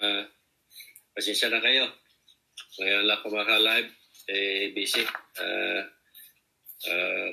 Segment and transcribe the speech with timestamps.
[0.00, 0.24] Uh,
[1.12, 1.84] pasensya na kayo.
[2.80, 3.92] Ngayon lang kumaka-live.
[4.32, 5.04] Eh, busy.
[5.36, 5.84] Uh,
[6.88, 7.28] uh,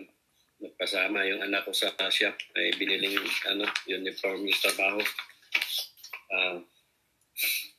[0.60, 2.36] nagpasama yung anak ko sa shop.
[2.60, 5.00] May biniling ano, uniform yung trabaho.
[6.28, 6.60] Uh,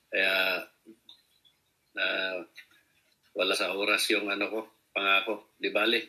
[0.09, 0.65] kaya
[2.01, 2.39] uh,
[3.37, 4.61] wala sa oras yung ano ko,
[4.97, 5.53] pangako.
[5.61, 6.01] Di bali,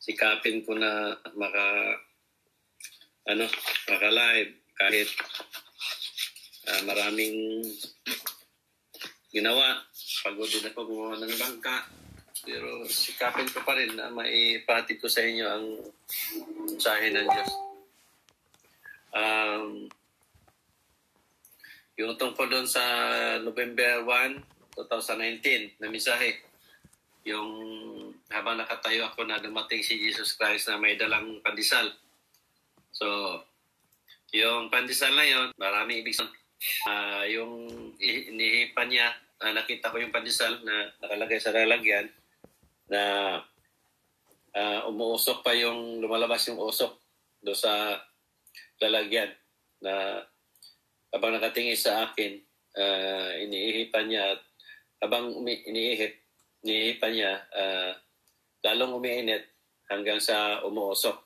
[0.00, 1.64] sikapin ko na maka
[3.28, 3.44] ano,
[3.92, 5.12] maka-live kahit
[6.70, 7.66] uh, maraming
[9.34, 9.82] ginawa.
[10.22, 11.86] Pagod din ako gumawa ng bangka.
[12.40, 15.66] Pero sikapin ko pa rin na maipati ko sa inyo ang
[16.64, 17.52] mensahe ng Diyos.
[19.10, 19.90] Um,
[22.00, 22.80] yung tungkol doon sa
[23.44, 24.40] November 1,
[24.88, 26.40] 2019 na mensahe.
[27.28, 27.50] Yung
[28.32, 31.92] habang nakatayo ako na dumating si Jesus Christ na may dalang pandesal.
[32.88, 33.36] So,
[34.32, 36.40] yung pandesal na yon, marami ibig sabihin.
[36.84, 37.52] Uh, yung
[38.00, 39.08] inihipan niya,
[39.40, 42.12] uh, nakita ko yung pandesal na nakalagay sa lalagyan
[42.90, 43.02] na
[44.52, 46.92] uh, umuusok pa yung, lumalabas yung usok
[47.40, 47.96] do sa
[48.80, 49.32] lalagyan
[49.80, 50.24] na
[51.10, 52.38] habang nakatingin sa akin,
[52.76, 54.40] uh, iniihipan niya at
[55.00, 56.12] habang umi- iniihip,
[56.62, 57.92] iniihipan niya, uh,
[58.60, 59.48] lalong umiinit
[59.88, 61.16] hanggang sa umuusok.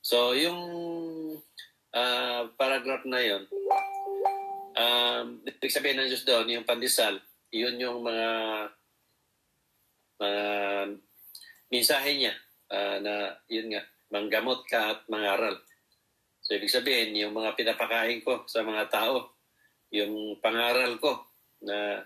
[0.00, 0.60] So, yung
[1.92, 3.44] uh, paragraph na yon,
[4.80, 7.20] um, ibig sabihin ng Diyos doon, yung pandesal,
[7.52, 8.28] yun yung mga
[10.20, 10.44] mga
[11.72, 12.34] mensahe niya
[12.72, 13.14] uh, na
[13.48, 15.56] yun nga, manggamot ka at mangaral.
[16.40, 19.38] So, ibig sabihin, yung mga pinapakain ko sa mga tao,
[19.92, 21.24] yung pangaral ko
[21.64, 22.04] na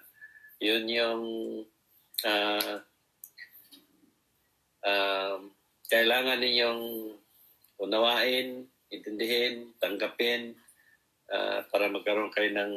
[0.58, 1.22] yun yung
[2.24, 2.74] uh,
[4.84, 5.36] uh,
[5.90, 6.82] kailangan ninyong
[7.80, 10.54] unawain, intindihin, tanggapin
[11.30, 12.72] uh, para magkaroon kayo ng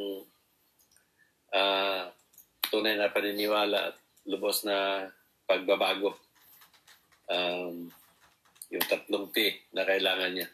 [1.56, 2.04] uh,
[2.68, 3.96] tunay na paniniwala at
[4.28, 5.08] lubos na
[5.48, 6.16] pagbabago.
[7.28, 7.92] Um,
[8.68, 10.48] yung tatlong T na kailangan niya.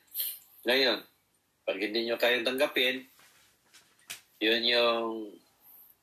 [0.69, 1.01] Ngayon,
[1.65, 3.01] pag hindi nyo kayong tanggapin,
[4.37, 5.33] yun yung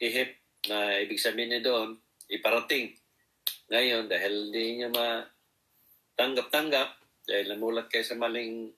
[0.03, 0.35] ihip
[0.67, 1.95] na ibig sabihin niya doon,
[2.27, 2.99] iparating.
[3.71, 6.99] Ngayon, dahil hindi niya matanggap-tanggap,
[7.31, 8.75] dahil namulat kayo sa maling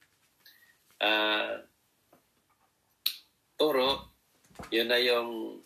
[1.00, 1.56] uh,
[3.62, 4.10] turo,
[4.74, 5.62] yun na yung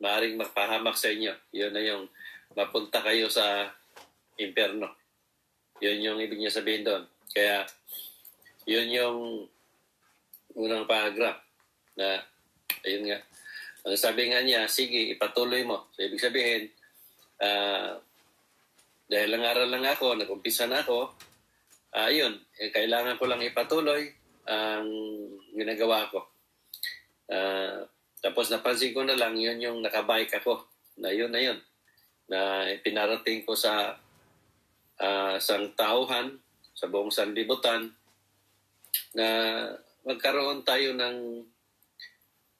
[0.00, 1.36] maaaring magpahamak sa inyo.
[1.52, 2.08] Yun na yung
[2.56, 3.68] mapunta kayo sa
[4.40, 4.88] impyerno.
[5.84, 7.04] Yun yung ibig niya sabihin doon.
[7.28, 7.68] Kaya,
[8.64, 9.18] yun yung
[10.56, 11.44] unang paragraph
[12.00, 12.24] na,
[12.88, 13.20] ayun nga,
[13.84, 15.92] ang sabi nga niya, sige, ipatuloy mo.
[15.92, 16.72] So, ibig sabihin,
[17.44, 18.00] uh,
[19.12, 21.12] dahil nangaral lang ako, nag-umpisa na ako,
[21.92, 24.08] uh, yun, eh, kailangan ko lang ipatuloy
[24.48, 24.88] ang
[25.52, 26.29] ginagawa ko.
[27.30, 27.86] Uh,
[28.18, 30.66] tapos napansin ko na lang, yun yung nakabike ako,
[30.98, 31.58] na yun na yun,
[32.26, 33.94] na pinarating ko sa
[35.00, 36.36] uh, sang tauhan,
[36.74, 37.94] sa buong sanlibutan,
[39.14, 39.26] na
[40.04, 41.46] magkaroon tayo ng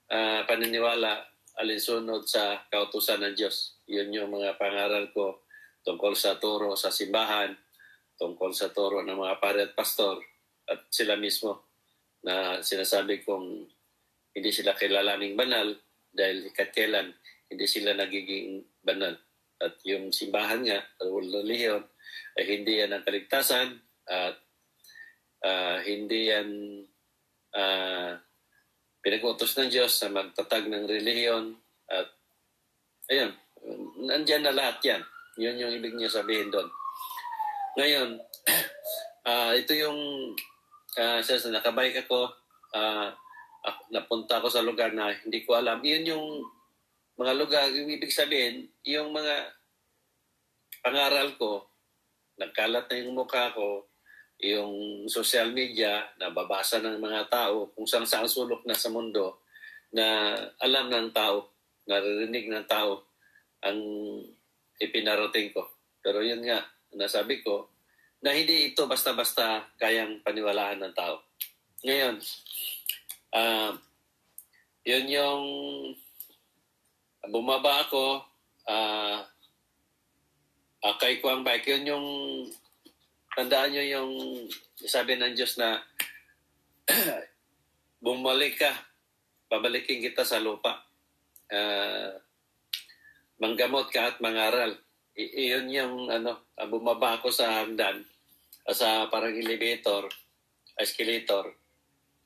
[0.08, 1.28] uh, paniniwala
[1.60, 3.80] alinsunod sa kautusan ng Diyos.
[3.90, 5.44] Yun yung mga pangaral ko
[5.84, 7.52] tungkol sa turo sa simbahan,
[8.16, 10.20] tungkol sa turo ng mga pare at pastor
[10.68, 11.68] at sila mismo
[12.20, 13.64] na sinasabi kong
[14.34, 15.74] hindi sila kilalaning banal
[16.10, 17.14] dahil ikat kailan
[17.50, 19.18] hindi sila nagiging banal.
[19.60, 21.82] At yung simbahan nga, reliyon,
[22.38, 23.76] ay hindi yan ang kaligtasan
[24.06, 24.38] at
[25.44, 26.48] uh, hindi yan
[27.52, 28.16] uh,
[29.02, 31.58] pinag-utos ng Diyos sa magtatag ng relihiyon
[31.90, 32.08] at
[33.10, 33.34] ayun,
[34.06, 35.02] nandyan na lahat yan.
[35.36, 36.70] Yun yung ibig niya sabihin doon.
[37.76, 38.08] Ngayon,
[39.26, 39.98] uh, ito yung
[40.96, 42.30] uh, sa nakabike ako,
[42.78, 43.10] uh,
[43.64, 45.80] uh, napunta ako sa lugar na hindi ko alam.
[45.80, 46.26] Yun yung
[47.20, 49.52] mga lugar, yung ibig sabihin, yung mga
[50.80, 51.68] pangaral ko,
[52.40, 53.84] nagkalat na yung mukha ko,
[54.40, 59.44] yung social media na babasa ng mga tao kung saan saan sulok na sa mundo
[59.92, 60.32] na
[60.64, 61.52] alam ng tao,
[61.84, 63.04] naririnig ng tao
[63.60, 63.80] ang
[64.80, 65.68] ipinarating ko.
[66.00, 66.64] Pero yun nga,
[66.96, 67.68] nasabi ko,
[68.24, 71.20] na hindi ito basta-basta kayang paniwalaan ng tao.
[71.84, 72.20] Ngayon,
[73.34, 73.72] uh,
[74.86, 75.44] yun yung
[77.28, 78.24] bumaba ako,
[78.66, 79.20] uh,
[80.80, 82.06] uh, kay Kuang Bike, yun yung
[83.36, 84.12] tandaan nyo yung
[84.80, 85.78] sabi ng Diyos na
[88.04, 88.72] bumalik ka,
[89.52, 90.80] babalikin kita sa lupa.
[91.50, 92.16] Uh,
[93.42, 94.74] manggamot ka at mangaral.
[95.18, 98.00] I- iyon yung ano, bumaba ako sa hagdan,
[98.64, 100.08] uh, sa parang elevator,
[100.80, 101.59] escalator,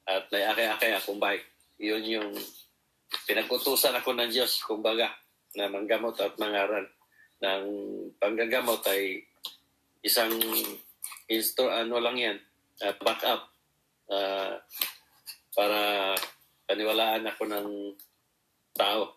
[0.04, 1.44] at naiakay-akay akong bike.
[1.80, 2.30] Iyon yung
[3.24, 5.10] pinag-utusan ako ng Diyos, kumbaga,
[5.56, 6.84] na manggamot at mangaral.
[7.40, 7.64] Ng
[8.20, 9.24] panggagamot ay
[10.04, 10.32] isang
[11.30, 12.38] insto, ano lang yan,
[12.84, 13.48] uh, backup
[14.12, 14.60] uh,
[15.56, 16.12] para
[16.68, 17.68] paniwalaan ako ng
[18.76, 19.16] tao.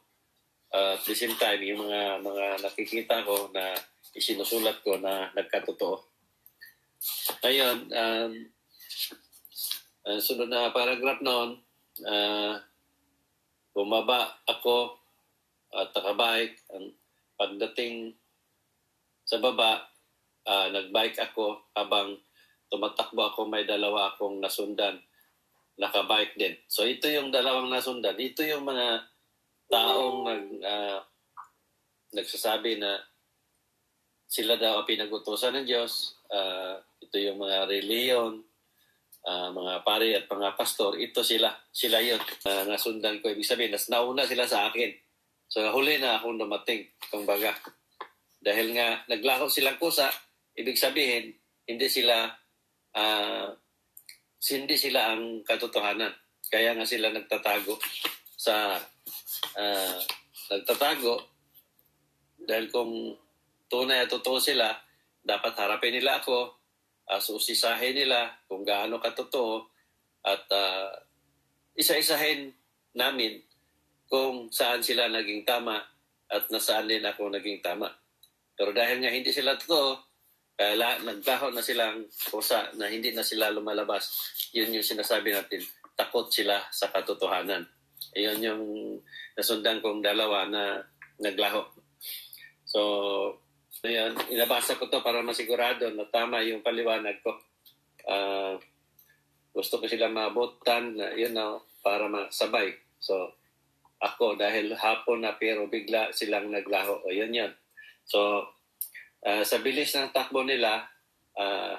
[0.72, 3.76] Uh, at the same time, yung mga mga nakikita ko na
[4.12, 6.04] isinusulat ko na nagkatotoo.
[7.44, 8.32] Ngayon, um,
[10.08, 11.60] uh, sunod na paragraph noon,
[12.08, 12.56] uh,
[13.76, 14.96] bumaba ako
[15.76, 16.64] at nakabike.
[16.72, 16.96] Ang
[17.36, 18.16] pagdating
[19.28, 19.84] sa baba,
[20.48, 22.16] uh, nagbike ako habang
[22.72, 25.04] tumatakbo ako, may dalawa akong nasundan.
[25.78, 26.56] Nakabike din.
[26.72, 28.16] So ito yung dalawang nasundan.
[28.16, 29.04] Ito yung mga
[29.68, 31.00] taong nag, uh,
[32.16, 33.04] nagsasabi na
[34.28, 36.18] sila daw ang pinag-utosan ng Diyos.
[36.32, 38.47] Uh, ito yung mga reliyon,
[39.28, 41.52] uh, mga pare at mga pastor, ito sila.
[41.76, 42.20] Sila yun.
[42.48, 43.28] Uh, nasundan ko.
[43.28, 44.96] Ibig sabihin, nas nauna sila sa akin.
[45.52, 47.52] So huli na akong dumating, kumbaga.
[48.40, 50.08] Dahil nga naglaho silang kusa,
[50.56, 51.36] ibig sabihin,
[51.68, 52.32] hindi sila
[52.96, 53.48] uh,
[54.48, 56.14] hindi sila ang katotohanan.
[56.48, 57.76] Kaya nga sila nagtatago
[58.38, 58.80] sa
[59.60, 59.98] uh,
[60.48, 61.20] nagtatago
[62.48, 63.12] dahil kung
[63.68, 64.72] tunay at totoo sila,
[65.20, 66.57] dapat harapin nila ako
[67.08, 69.68] uh, susisahin nila kung gaano katotoo
[70.28, 70.92] at uh,
[71.78, 72.52] isa-isahin
[72.96, 73.40] namin
[74.08, 75.80] kung saan sila naging tama
[76.28, 77.88] at nasaan din ako naging tama.
[78.58, 79.96] Pero dahil nga hindi sila totoo,
[80.58, 84.10] kaya naglaho na silang kusa na hindi na sila lumalabas.
[84.58, 85.62] Yun yung sinasabi natin,
[85.94, 87.62] takot sila sa katotohanan.
[88.18, 88.64] Iyon yung
[89.38, 90.82] nasundan kong dalawa na
[91.22, 91.62] naglaho.
[92.66, 92.82] So,
[93.78, 97.38] So yan, inabasa ko to para masigurado na tama yung paliwanag ko.
[98.10, 98.58] Uh,
[99.54, 102.74] gusto ko silang maabutan yun na para masabay.
[102.98, 103.38] So
[104.02, 107.06] ako dahil hapon na pero bigla silang naglaho.
[107.06, 107.54] O yun yun.
[108.02, 108.50] So
[109.22, 110.82] uh, sa bilis ng takbo nila,
[111.38, 111.78] uh,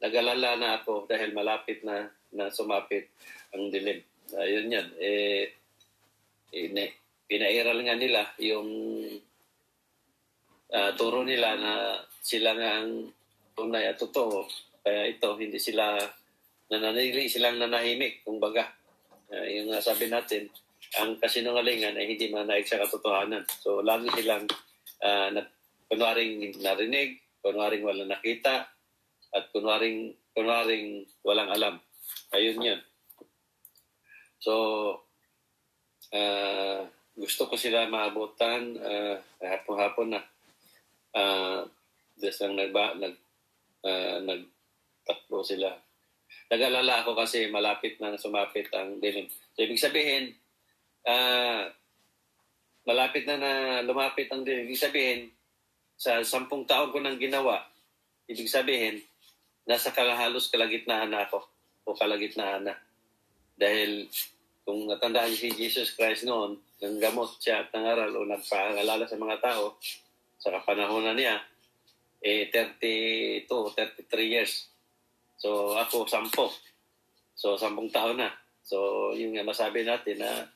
[0.00, 3.12] nag-alala na ako dahil malapit na na sumapit
[3.52, 4.00] ang dilim.
[4.32, 4.88] Uh, yun yan.
[4.96, 5.52] Eh,
[6.56, 6.92] eh,
[7.28, 8.68] pinairal nga nila yung
[10.72, 11.72] uh, turo nila na
[12.22, 13.10] sila nga ang
[13.54, 14.46] tunay at totoo.
[14.82, 15.98] Kaya ito, hindi sila
[16.70, 18.66] nananili, silang nanahimik, kumbaga.
[19.30, 20.46] Uh, yung uh, sabi natin,
[20.98, 23.42] ang kasinungalingan ay hindi manaig sa katotohanan.
[23.62, 24.46] So, lagi silang
[25.02, 25.42] uh, na,
[25.90, 28.66] kunwaring narinig, kunwaring walang nakita,
[29.34, 31.74] at kunwaring, kunwaring walang alam.
[32.34, 32.80] Ayun yun.
[34.38, 34.54] So,
[36.14, 36.86] uh,
[37.16, 40.20] gusto ko sila maabutan uh, hapon-hapon na
[41.16, 41.64] uh,
[42.20, 43.14] lang nagba, nag,
[43.82, 45.72] uh, nagtakbo sila.
[46.52, 49.26] Nag-alala ako kasi malapit na sumapit ang dilim.
[49.56, 50.36] So, ibig sabihin,
[51.08, 51.72] uh,
[52.86, 53.52] malapit na na
[53.82, 54.68] lumapit ang dilim.
[54.70, 55.20] Ibig sabihin,
[55.96, 57.64] sa sampung taon ko nang ginawa,
[58.28, 59.00] ibig sabihin,
[59.66, 61.42] nasa kalahalos kalagitnaan na ako
[61.88, 62.74] o kalagitnaan na.
[63.56, 64.06] Dahil
[64.62, 69.36] kung natandaan si Jesus Christ noon, nang gamot siya at nangaral o nagpaalala sa mga
[69.40, 69.78] tao,
[70.46, 71.42] sa kapanahonan niya,
[72.22, 74.70] eh 32, 33 years.
[75.42, 76.30] So ako, 10.
[77.34, 78.30] So 10 taon na.
[78.62, 80.46] So yung nga masabi natin na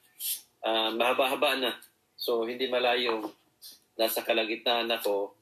[0.62, 1.75] uh, mahaba-haba na.
[2.14, 3.34] So hindi malayo
[3.98, 5.35] nasa kalagitnaan ako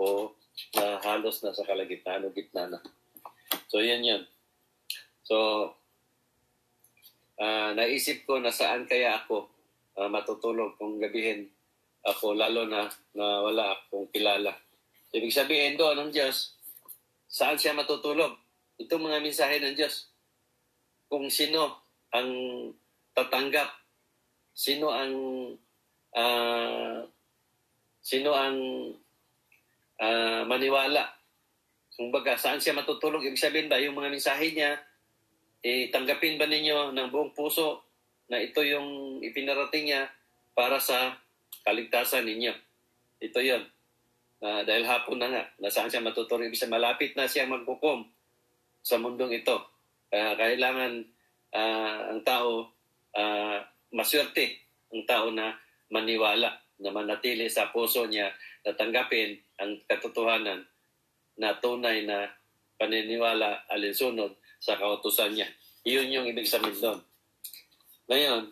[0.00, 0.32] o
[0.72, 2.80] na halos nasa kalagitnaan o gitna na.
[3.68, 4.24] So yan yan.
[5.20, 5.68] So
[7.36, 9.52] uh, naisip ko na saan kaya ako
[10.00, 11.52] uh, matutulog kung gabihin
[12.02, 14.50] ako lalo na na wala akong kilala.
[15.12, 16.56] Ibig sabihin doon ng Diyos,
[17.28, 18.34] saan siya matutulog?
[18.80, 20.08] Itong mga mensahe ng Diyos.
[21.06, 22.30] Kung sino ang
[23.12, 23.68] tatanggap,
[24.56, 25.14] sino ang
[26.16, 26.98] uh,
[28.02, 28.56] sino ang
[30.00, 31.06] uh, maniwala.
[31.92, 33.22] Kung baga, saan siya matutulog?
[33.22, 34.80] Ibig sabihin ba, yung mga mensahe niya,
[35.62, 37.86] eh, tanggapin ba ninyo ng buong puso
[38.26, 40.08] na ito yung ipinarating niya
[40.56, 41.14] para sa
[41.60, 42.54] kaligtasan ninyo.
[43.20, 43.62] Ito yon.
[44.42, 48.02] Uh, dahil hapon na nga, nasaan siya matutulog, ibig malapit na siya magbukom
[48.82, 49.54] sa mundong ito.
[50.10, 50.92] Kaya uh, kailangan
[51.54, 52.66] uh, ang tao
[53.14, 53.58] uh,
[53.94, 54.58] maswerte,
[54.90, 55.54] ang tao na
[55.94, 58.34] maniwala, na manatili sa puso niya
[58.66, 60.66] na tanggapin ang katotohanan
[61.38, 62.26] na tunay na
[62.74, 65.46] paniniwala alinsunod sa kautusan niya.
[65.86, 66.98] Iyon yung ibig sabihin doon.
[68.10, 68.42] Ngayon,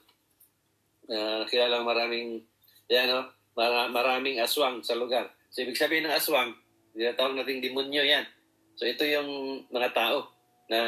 [1.11, 2.47] uh, kaya lang maraming
[2.91, 3.23] yan, no?
[3.91, 5.31] maraming aswang sa lugar.
[5.55, 6.55] So, ibig sabihin ng aswang,
[6.95, 8.27] tinatawag nating demonyo yan.
[8.75, 10.27] So, ito yung mga tao
[10.71, 10.79] na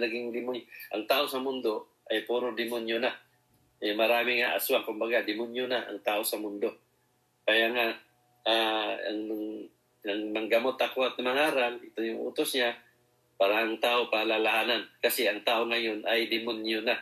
[0.00, 0.64] naging demonyo.
[0.96, 3.12] Ang tao sa mundo ay puro demonyo na.
[3.80, 6.68] Eh, marami nga aswang, kumbaga, demonyo na ang tao sa mundo.
[7.44, 7.86] Kaya nga,
[8.44, 9.20] uh, ang,
[10.04, 12.76] ang manggamot ako at mangaral, ito yung utos niya,
[13.40, 14.84] para ang tao paalalahanan.
[15.00, 17.00] Kasi ang tao ngayon ay demonyo na.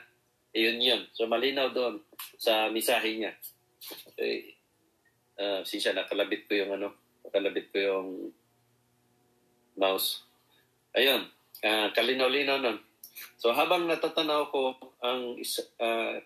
[0.54, 1.02] Iyon yun.
[1.10, 1.98] So malinaw doon
[2.38, 3.34] sa misahe niya.
[4.14, 4.58] Okay.
[5.38, 6.88] Uh, siya nakalabit ko yung ano,
[7.23, 8.08] nakalabit ko yung
[9.78, 10.26] mouse.
[10.99, 11.30] Ayun.
[11.62, 12.78] Uh, kalinaw-linaw nun.
[13.38, 16.18] So habang natatanaw ko ang isa, uh,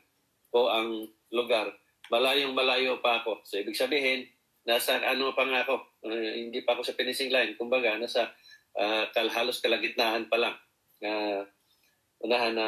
[0.53, 1.73] ko ang lugar,
[2.13, 3.45] malayong malayo pa ako.
[3.45, 4.29] So ibig sabihin,
[4.69, 5.77] nasa ano pa nga ako,
[6.09, 7.57] uh, hindi pa ako sa finishing line.
[7.57, 8.33] Kumbaga, nasa
[8.77, 10.57] uh, halos kalagitnaan pa lang.
[11.03, 11.45] Uh,
[12.23, 12.67] unahan na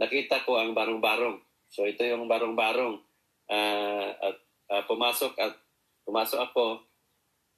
[0.00, 1.40] nakita ko ang barong-barong.
[1.68, 3.07] So ito yung barong-barong.
[3.48, 4.36] Uh, at
[4.68, 5.56] uh, pumasok at
[6.04, 6.84] pumasok ako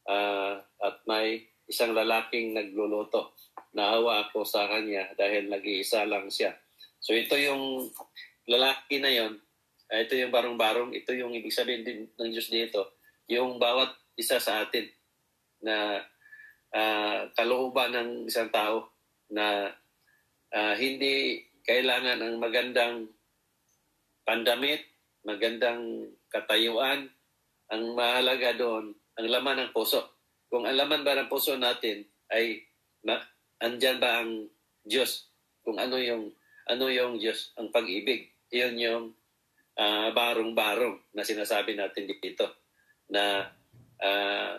[0.06, 3.34] uh, at may isang lalaking nagluluto.
[3.74, 6.54] Naawa ako sa kanya dahil nag-iisa lang siya.
[7.02, 7.90] So ito yung
[8.46, 9.38] lalaki na yon
[9.90, 12.98] uh, ito yung barong-barong, ito yung ibig sabihin din ng Diyos dito,
[13.30, 14.86] yung bawat isa sa atin
[15.62, 16.02] na
[16.74, 18.90] uh, kalooban ng isang tao
[19.30, 19.70] na
[20.50, 23.06] uh, hindi kailangan ng magandang
[24.26, 24.89] pandamit,
[25.24, 27.10] magandang katayuan.
[27.70, 30.02] Ang mahalaga doon, ang laman ng puso.
[30.50, 32.02] Kung ang laman ba ng puso natin
[32.34, 32.58] ay
[33.06, 33.22] ma,
[33.62, 34.50] andyan ba ang
[34.82, 35.30] Diyos?
[35.62, 36.34] Kung ano yung
[36.66, 38.30] ano yung Diyos, ang pag-ibig.
[38.50, 39.04] Iyon yung
[39.78, 42.46] uh, barong-barong na sinasabi natin dito
[43.10, 43.46] na
[44.02, 44.54] uh,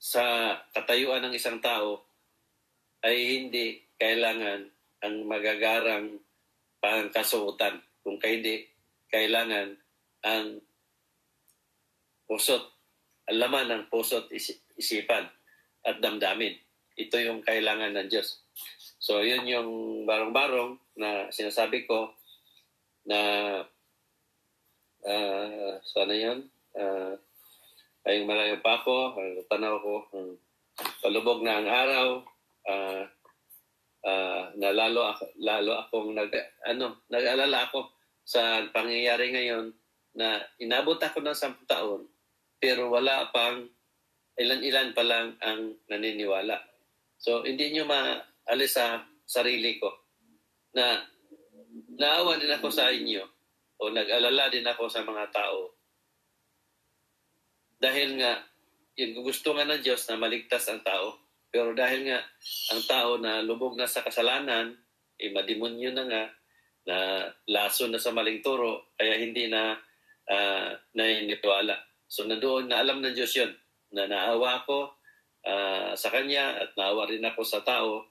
[0.00, 0.24] sa
[0.72, 2.02] katayuan ng isang tao
[3.02, 4.64] ay hindi kailangan
[5.04, 6.18] ang magagarang
[6.80, 8.69] pangkasuotan kung hindi
[9.10, 9.74] kailangan
[10.24, 10.62] ang
[12.30, 12.62] pusot,
[13.26, 14.30] ang laman ng pusot
[14.78, 15.26] isipan
[15.82, 16.54] at damdamin.
[16.94, 18.42] Ito yung kailangan ng Diyos.
[19.00, 19.70] So, yun yung
[20.04, 22.12] barong-barong na sinasabi ko
[23.08, 23.20] na
[25.02, 26.44] uh, sana yan.
[26.76, 27.16] Uh,
[28.04, 29.16] ay malayo pa ako,
[29.48, 30.32] tanaw ko, um,
[31.04, 32.08] palubog na ang araw,
[32.68, 33.02] uh,
[34.04, 36.32] uh, na lalo ako, lalo akong nag
[36.64, 37.99] ano, nag-alala ako
[38.30, 39.74] sa pangyayari ngayon
[40.14, 42.06] na inabot ako ng 10 taon
[42.62, 43.66] pero wala pang
[44.38, 46.62] ilan-ilan pa lang ang naniniwala.
[47.18, 49.90] So hindi niyo maalis sa sarili ko
[50.78, 51.02] na
[51.98, 53.26] naawa din ako sa inyo
[53.82, 55.74] o nag-alala din ako sa mga tao.
[57.80, 58.44] Dahil nga,
[59.00, 61.16] yung gusto nga ng Diyos na maligtas ang tao.
[61.48, 62.20] Pero dahil nga,
[62.76, 64.76] ang tao na lubog na sa kasalanan,
[65.16, 66.22] eh, madimonyo na nga,
[66.90, 69.78] na laso na sa maling turo, kaya hindi na
[70.26, 71.78] uh, naniniwala.
[72.10, 73.54] So nandoon na alam ng Diyos yun,
[73.94, 74.90] na naawa ako
[75.46, 78.10] uh, sa Kanya at naawa rin ako sa tao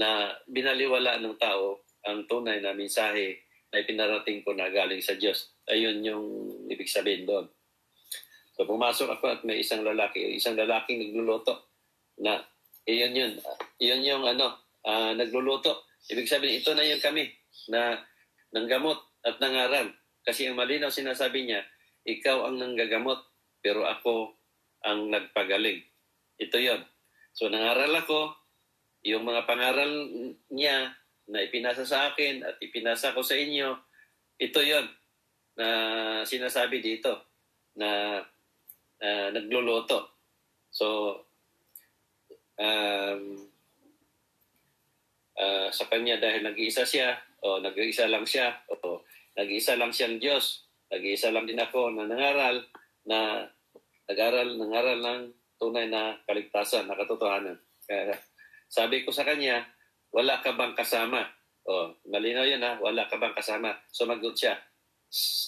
[0.00, 5.52] na binaliwala ng tao ang tunay na mensahe na ipinarating ko na galing sa Diyos.
[5.68, 6.24] Ayun yung
[6.72, 7.46] ibig sabihin doon.
[8.56, 11.74] So pumasok ako at may isang lalaki, isang lalaking nagluluto
[12.22, 12.40] na
[12.88, 13.32] iyon yun.
[13.82, 15.90] Iyon yung ano, uh, nagluluto.
[16.06, 17.32] Ibig sabihin, ito na yung kami
[17.72, 17.98] na
[18.54, 19.90] nanggamot at nangaral.
[20.22, 21.66] Kasi ang malinaw sinasabi niya,
[22.06, 23.18] ikaw ang nanggagamot,
[23.60, 24.38] pero ako
[24.86, 25.82] ang nagpagaling.
[26.38, 26.80] Ito yon.
[27.34, 28.32] So nangaral ako,
[29.04, 29.90] yung mga pangaral
[30.48, 30.94] niya
[31.28, 33.74] na ipinasa sa akin at ipinasa ko sa inyo,
[34.38, 34.86] ito yon
[35.54, 35.68] na
[36.26, 37.12] sinasabi dito
[37.78, 38.22] na
[38.98, 40.14] uh, nagluluto.
[40.74, 40.86] So,
[42.58, 43.22] um,
[45.38, 47.14] uh, sa kanya dahil nag-iisa siya,
[47.44, 49.04] o nag-iisa lang siya, o
[49.36, 52.64] nag-iisa lang siyang Diyos, nag-iisa lang din ako na nangaral,
[53.04, 53.44] na
[54.08, 55.22] nag-aral, nangaral ng
[55.60, 57.60] tunay na kaligtasan, na katotohanan.
[57.84, 58.16] Kaya
[58.72, 59.68] sabi ko sa kanya,
[60.08, 61.28] wala ka bang kasama?
[61.68, 63.76] O, malinaw yan ha, wala ka bang kasama?
[63.92, 64.56] Sumagot siya,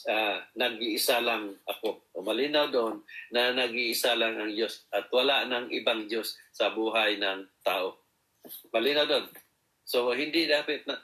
[0.06, 2.12] uh, nag-iisa lang ako.
[2.14, 7.18] O malinaw doon na nag-iisa lang ang Diyos at wala nang ibang Diyos sa buhay
[7.18, 7.98] ng tao.
[8.70, 9.26] Malinaw doon.
[9.86, 11.02] So hindi dapat na,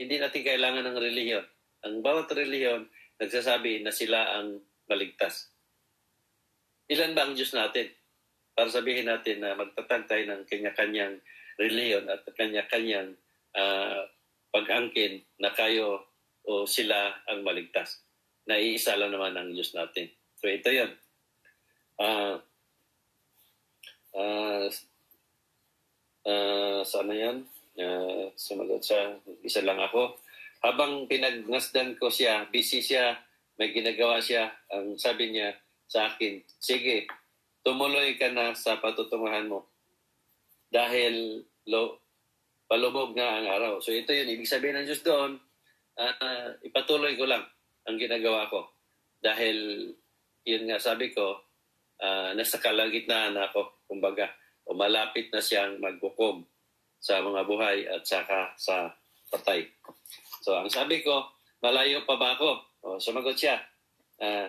[0.00, 1.44] hindi natin kailangan ng reliyon.
[1.84, 2.88] Ang bawat reliyon
[3.20, 5.52] nagsasabi na sila ang maligtas.
[6.88, 7.92] Ilan ba ang Diyos natin?
[8.56, 11.20] Para sabihin natin na magtatag tayo ng kanya-kanyang
[11.60, 13.12] reliyon at kanya-kanyang
[13.52, 14.08] uh,
[14.48, 16.08] pag-angkin na kayo
[16.48, 18.00] o sila ang maligtas.
[18.48, 20.08] Naiisa lang naman ang Diyos natin.
[20.40, 20.90] So ito yun.
[22.00, 22.40] Uh,
[24.16, 24.66] uh,
[26.24, 27.44] uh, sana yan?
[27.80, 29.16] Uh, sumagot siya.
[29.40, 30.20] Isa lang ako.
[30.60, 33.16] Habang pinagnasdan ko siya, busy siya,
[33.56, 35.56] may ginagawa siya, ang sabi niya
[35.88, 37.08] sa akin, sige,
[37.64, 39.64] tumuloy ka na sa patutunguhan mo.
[40.68, 42.04] Dahil lo,
[42.68, 43.72] palubog na ang araw.
[43.80, 45.40] So ito yun, ibig sabihin ng Diyos doon,
[45.96, 47.48] uh, ipatuloy ko lang
[47.88, 48.68] ang ginagawa ko.
[49.24, 49.88] Dahil,
[50.44, 51.40] yun nga sabi ko,
[52.04, 54.28] uh, nasa kalagitnaan ako, kumbaga,
[54.68, 56.44] o malapit na siyang magbukom
[57.00, 58.92] sa mga buhay at saka sa
[59.32, 59.64] patay.
[60.44, 61.24] So, ang sabi ko,
[61.64, 62.50] malayo pa ba ako?
[62.84, 63.56] O, sumagot siya,
[64.20, 64.46] uh,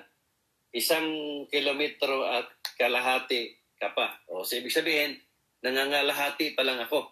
[0.75, 1.07] isang
[1.47, 4.19] kilometro at kalahati ka pa.
[4.27, 5.15] O, so, ibig sabihin,
[5.63, 7.07] nangangalahati pa lang ako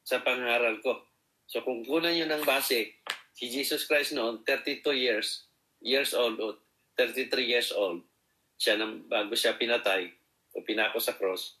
[0.00, 0.96] sa pangaral ko.
[1.44, 3.04] So, kung kunan nyo ng base,
[3.36, 5.48] si Jesus Christ noon, 32 years,
[5.84, 6.58] years old o
[6.96, 8.02] 33 years old,
[8.58, 10.10] siya nang bago siya pinatay
[10.56, 11.57] o pinako sa cross.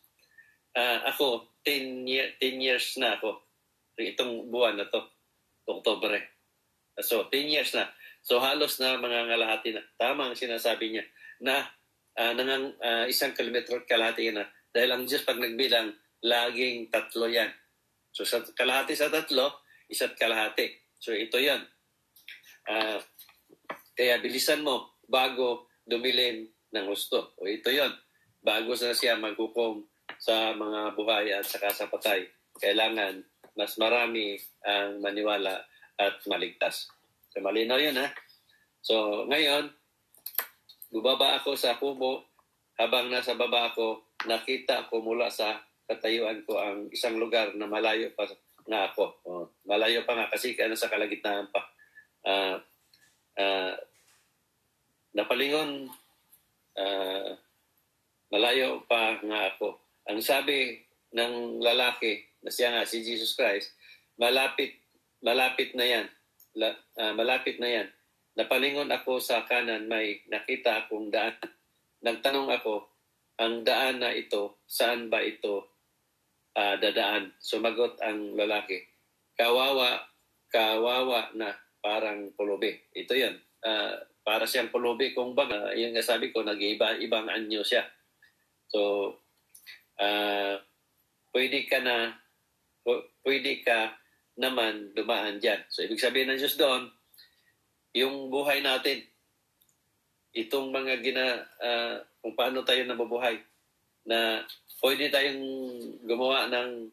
[0.78, 3.42] Uh, ako, 10, year, 10 years na ako.
[3.98, 5.02] Itong buwan na to,
[5.66, 6.22] Oktobre.
[7.02, 7.90] So, 10 years na.
[8.22, 9.82] So, halos na mga ngalahati na.
[9.98, 11.04] Tama ang sinasabi niya
[11.42, 11.66] na
[12.14, 14.46] uh, nangang, uh, isang kilometro kalahati na.
[14.70, 15.90] Dahil ang Diyos pag nagbilang,
[16.22, 17.50] laging tatlo yan.
[18.14, 20.94] So, sa kalahati sa tatlo, isa't kalahati.
[21.02, 21.66] So, ito yan.
[22.70, 23.02] Uh,
[23.98, 27.34] kaya bilisan mo bago dumilim ng gusto.
[27.40, 27.90] O ito yon
[28.38, 29.82] Bago na siya maghukom
[30.18, 32.26] sa mga buhay at saka sa patay,
[32.58, 33.22] kailangan
[33.58, 35.66] mas marami ang maniwala
[35.98, 36.86] at maligtas.
[37.34, 38.06] So malinaw yun ha.
[38.82, 39.74] So ngayon,
[40.94, 42.30] bubaba ako sa kubo.
[42.78, 45.58] Habang nasa baba ako, nakita ko mula sa
[45.90, 48.30] katayuan ko ang isang lugar na malayo pa
[48.68, 49.04] nga ako.
[49.26, 51.62] Oh, malayo pa nga kasi ano, sa kalagitnaan pa.
[52.22, 52.56] Uh,
[53.40, 53.74] uh,
[55.16, 55.90] napalingon
[56.78, 57.30] uh,
[58.30, 59.87] malayo pa nga ako.
[60.08, 60.80] Ang sabi
[61.12, 63.72] ng lalaki na siya nga si Jesus Christ,
[64.16, 64.76] malapit
[65.22, 66.06] malapit na yan.
[66.58, 67.88] La, uh, malapit na yan.
[68.38, 71.34] Napalingon ako sa kanan, may nakita akong daan.
[72.02, 72.86] Nagtanong ako,
[73.38, 75.66] ang daan na ito, saan ba ito
[76.54, 77.34] uh, dadaan?
[77.42, 78.78] Sumagot ang lalaki,
[79.34, 80.06] kawawa,
[80.50, 82.78] kawawa na parang pulubi.
[82.94, 83.34] Ito yan.
[83.58, 87.86] Uh, para siyang pulubi kung baga, yung sabi ko, nag-iba, ibang anyo siya.
[88.70, 89.14] So,
[89.98, 90.54] uh,
[91.34, 92.14] pwede ka na,
[93.22, 93.94] pwede ka
[94.38, 95.66] naman dumaan dyan.
[95.68, 96.90] So, ibig sabihin ng Diyos doon,
[97.94, 99.02] yung buhay natin,
[100.34, 101.26] itong mga gina,
[101.58, 103.42] uh, kung paano tayo nabubuhay,
[104.08, 104.40] na
[104.80, 105.42] pwede tayong
[106.06, 106.88] gumawa ng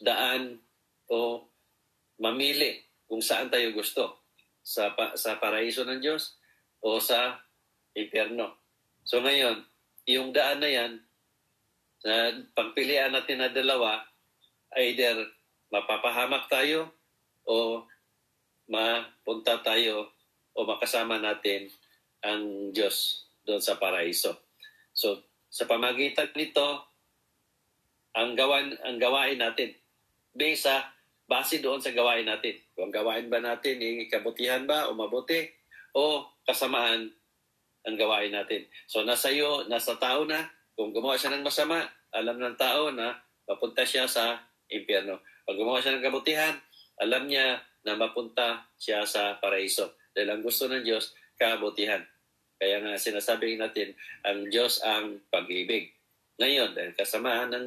[0.00, 0.56] daan
[1.10, 1.44] o
[2.22, 4.24] mamili kung saan tayo gusto
[4.62, 6.38] sa sa paraiso ng Diyos
[6.80, 7.40] o sa
[7.96, 8.56] impyerno.
[9.02, 9.64] So ngayon,
[10.06, 10.92] yung daan na yan,
[12.04, 14.02] na pagpilian natin na dalawa,
[14.78, 15.26] either
[15.72, 16.92] mapapahamak tayo
[17.48, 17.84] o
[18.68, 20.12] mapunta tayo
[20.52, 21.70] o makasama natin
[22.22, 24.36] ang Diyos doon sa paraiso.
[24.92, 26.84] So, sa pamagitan nito,
[28.12, 29.72] ang gawan ang gawain natin
[30.34, 30.68] based
[31.28, 32.56] base doon sa gawain natin.
[32.72, 35.44] Kung gawain ba natin, eh, kabutihan ba o mabuti
[35.92, 37.12] o kasamaan
[37.84, 38.64] ang gawain natin.
[38.88, 41.82] So nasa iyo, nasa tao na, kung gumawa siya ng masama,
[42.14, 43.18] alam ng tao na
[43.50, 44.38] mapunta siya sa
[44.70, 45.18] impyerno.
[45.42, 46.54] Pag gumawa siya ng kabutihan,
[47.02, 49.98] alam niya na mapunta siya sa paraiso.
[50.14, 52.06] Dahil ang gusto ng Diyos, kabutihan.
[52.62, 55.90] Kaya nga sinasabi natin, ang Diyos ang pag-ibig.
[56.38, 57.66] Ngayon, dahil kasamaan ng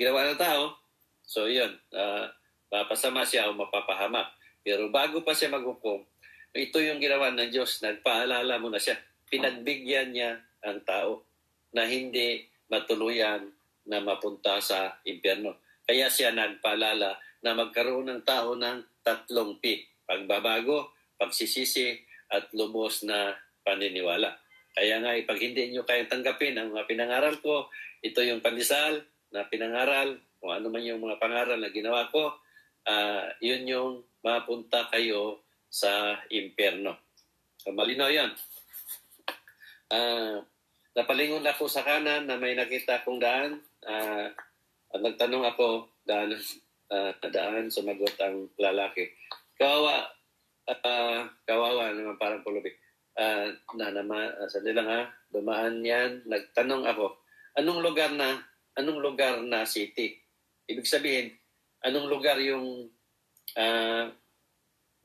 [0.00, 0.80] ginawa ng tao,
[1.20, 2.24] so yun, uh,
[2.66, 4.34] Papasama siya o mapapahamak.
[4.66, 6.02] Pero bago pa siya maghukom,
[6.56, 7.78] ito yung ginawa ng Diyos.
[7.78, 8.98] Nagpaalala mo na siya.
[9.30, 11.25] Pinagbigyan niya ang tao
[11.76, 12.40] na hindi
[12.72, 13.44] matuluyan
[13.86, 15.60] na mapunta sa impyerno.
[15.84, 19.84] Kaya siya nagpaalala na magkaroon ng tao ng tatlong P.
[20.08, 21.94] Pagbabago, pagsisisi,
[22.26, 24.34] at lubos na paniniwala.
[24.74, 27.70] Kaya nga, pag hindi nyo kayang tanggapin ang mga pinangaral ko,
[28.02, 28.98] ito yung pandisal
[29.30, 32.34] na pinangaral, kung ano man yung mga pangaral na ginawa ko,
[32.86, 36.98] uh, yun yung mapunta kayo sa impyerno.
[37.62, 38.30] So, malinaw yan.
[39.86, 40.42] Uh,
[40.96, 43.60] napalingon ako sa kanan na may nakita akong daan.
[43.84, 44.32] Uh,
[44.96, 46.32] at nagtanong ako, daan,
[46.88, 49.12] uh, daan, sumagot ang lalaki.
[49.60, 50.08] Kawawa,
[50.64, 52.72] uh, kawawa naman parang pulubi.
[53.16, 56.24] Uh, na naman, uh, sandali lang ha, dumaan yan.
[56.24, 57.20] Nagtanong ako,
[57.60, 58.40] anong lugar na,
[58.80, 60.16] anong lugar na city?
[60.64, 61.28] Ibig sabihin,
[61.84, 62.88] anong lugar yung
[63.54, 64.04] uh,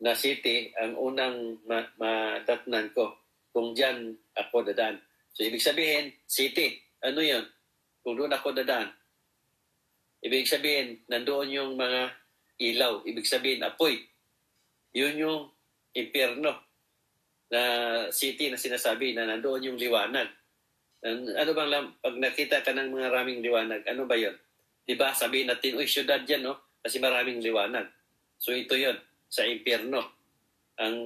[0.01, 3.13] na city ang unang ma- madatnan ko
[3.53, 4.97] kung dyan ako dadaan.
[5.41, 6.77] So, ibig sabihin, city.
[7.01, 7.41] Ano yon
[8.05, 8.93] Kung doon ako dadaan.
[10.21, 12.13] Ibig sabihin, nandoon yung mga
[12.61, 13.01] ilaw.
[13.09, 14.05] Ibig sabihin, apoy.
[14.93, 15.49] Yun yung
[15.97, 16.61] impyerno
[17.49, 17.61] na
[18.13, 20.29] city na sinasabi na nandoon yung liwanag.
[21.09, 24.37] Ano bang, pag nakita ka ng mga raming liwanag, ano ba yon
[24.85, 26.77] Diba, sabihin natin, uy, syudad yan, no?
[26.85, 27.89] Kasi maraming liwanag.
[28.37, 30.05] So ito yon sa impyerno.
[30.77, 30.97] Ang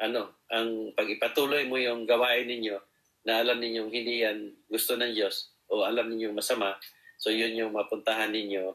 [0.00, 2.91] ano, ang pag-ipatuloy mo yung gawain ninyo
[3.22, 6.76] na alam ninyong hindi yan gusto ng Diyos o alam ninyong masama,
[7.16, 8.74] so yun yung mapuntahan ninyo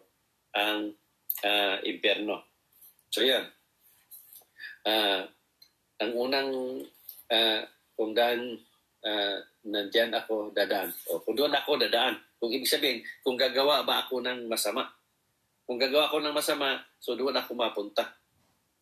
[0.56, 0.96] ang
[1.44, 2.42] uh, impyerno.
[3.12, 3.46] So yan.
[4.88, 5.28] Uh,
[6.00, 6.50] ang unang
[7.30, 7.62] uh,
[7.98, 8.58] kung daan
[9.04, 10.90] uh, nandyan ako dadaan.
[11.12, 12.16] O kung doon ako dadaan.
[12.38, 14.86] Kung ibig sabihin, kung gagawa ba ako ng masama.
[15.68, 18.16] Kung gagawa ako ng masama, so doon ako mapunta.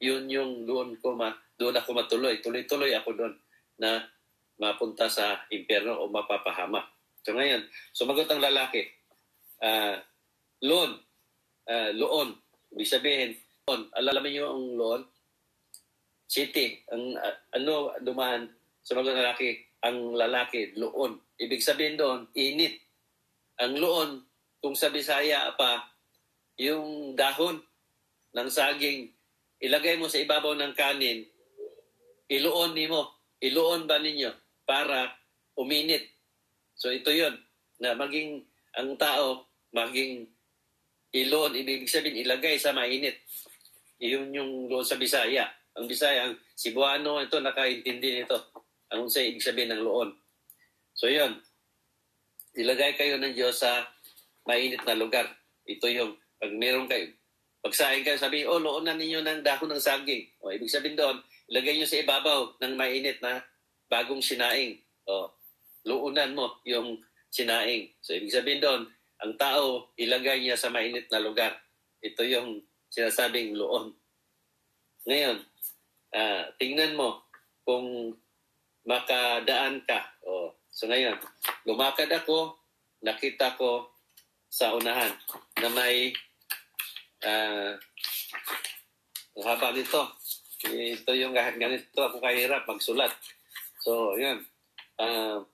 [0.04, 2.38] Yun yung doon ko ma, doon ako matuloy.
[2.44, 3.34] Tuloy-tuloy ako doon
[3.80, 4.04] na
[4.60, 6.84] mapunta sa impyerno o mapapahama.
[7.26, 8.88] So ngayon, sumagot ang lalaki.
[9.60, 10.00] Uh,
[10.64, 11.02] loan.
[11.66, 12.38] Uh, loon.
[12.72, 13.32] Ibig sabihin,
[13.68, 13.90] loan.
[13.98, 15.02] Alam niyo ang loan?
[16.30, 16.86] City.
[16.94, 18.48] Ang uh, ano dumaan,
[18.86, 19.50] sumagot ang lalaki,
[19.84, 21.20] ang lalaki, loon.
[21.36, 22.80] Ibig sabihin doon, init.
[23.60, 24.10] Ang loon,
[24.64, 25.84] kung sa Bisaya pa,
[26.56, 27.60] yung dahon
[28.32, 29.12] ng saging,
[29.60, 31.28] ilagay mo sa ibabaw ng kanin,
[32.32, 33.12] iluon ni mo.
[33.44, 35.14] Iluon ba ninyo para
[35.56, 36.04] uminit?
[36.76, 37.38] So ito yon
[37.80, 38.44] na maging
[38.76, 40.28] ang tao maging
[41.16, 43.24] iluon, ibig sabihin ilagay sa mainit.
[44.00, 45.48] Iyon yung loon sa Bisaya.
[45.76, 48.36] Ang Bisaya, ang Cebuano, ito nakaintindi nito.
[48.92, 50.12] Ang sa ibig sabihin ng loon.
[50.96, 51.40] So yon
[52.56, 53.84] ilagay kayo ng Diyos sa
[54.48, 55.28] mainit na lugar.
[55.68, 57.12] Ito yung pag meron kayo,
[57.60, 60.24] pagsahin kayo, sabi, oh, loonan ninyo ng dahon ng saging.
[60.40, 61.20] O, ibig sabihin doon,
[61.52, 63.44] ilagay nyo sa ibabaw ng mainit na
[63.90, 64.80] bagong sinaing.
[65.06, 65.30] O,
[65.86, 67.94] loonan mo yung sinaing.
[68.02, 68.82] So, ibig sabihin doon,
[69.22, 71.56] ang tao, ilagay niya sa mainit na lugar.
[72.04, 73.96] Ito yung sinasabing loon.
[75.06, 75.38] Ngayon,
[76.16, 77.24] uh, tingnan mo
[77.66, 78.14] kung
[78.86, 80.00] makadaan ka.
[80.26, 81.18] O, so ngayon,
[81.66, 82.58] lumakad ako,
[83.02, 83.90] nakita ko
[84.50, 85.12] sa unahan
[85.60, 86.16] na may
[87.26, 87.76] uh,
[89.44, 90.02] haba nito.
[90.66, 93.12] Ito yung ganito ako kahirap magsulat.
[93.86, 94.42] So, yun.
[94.98, 95.46] Uh,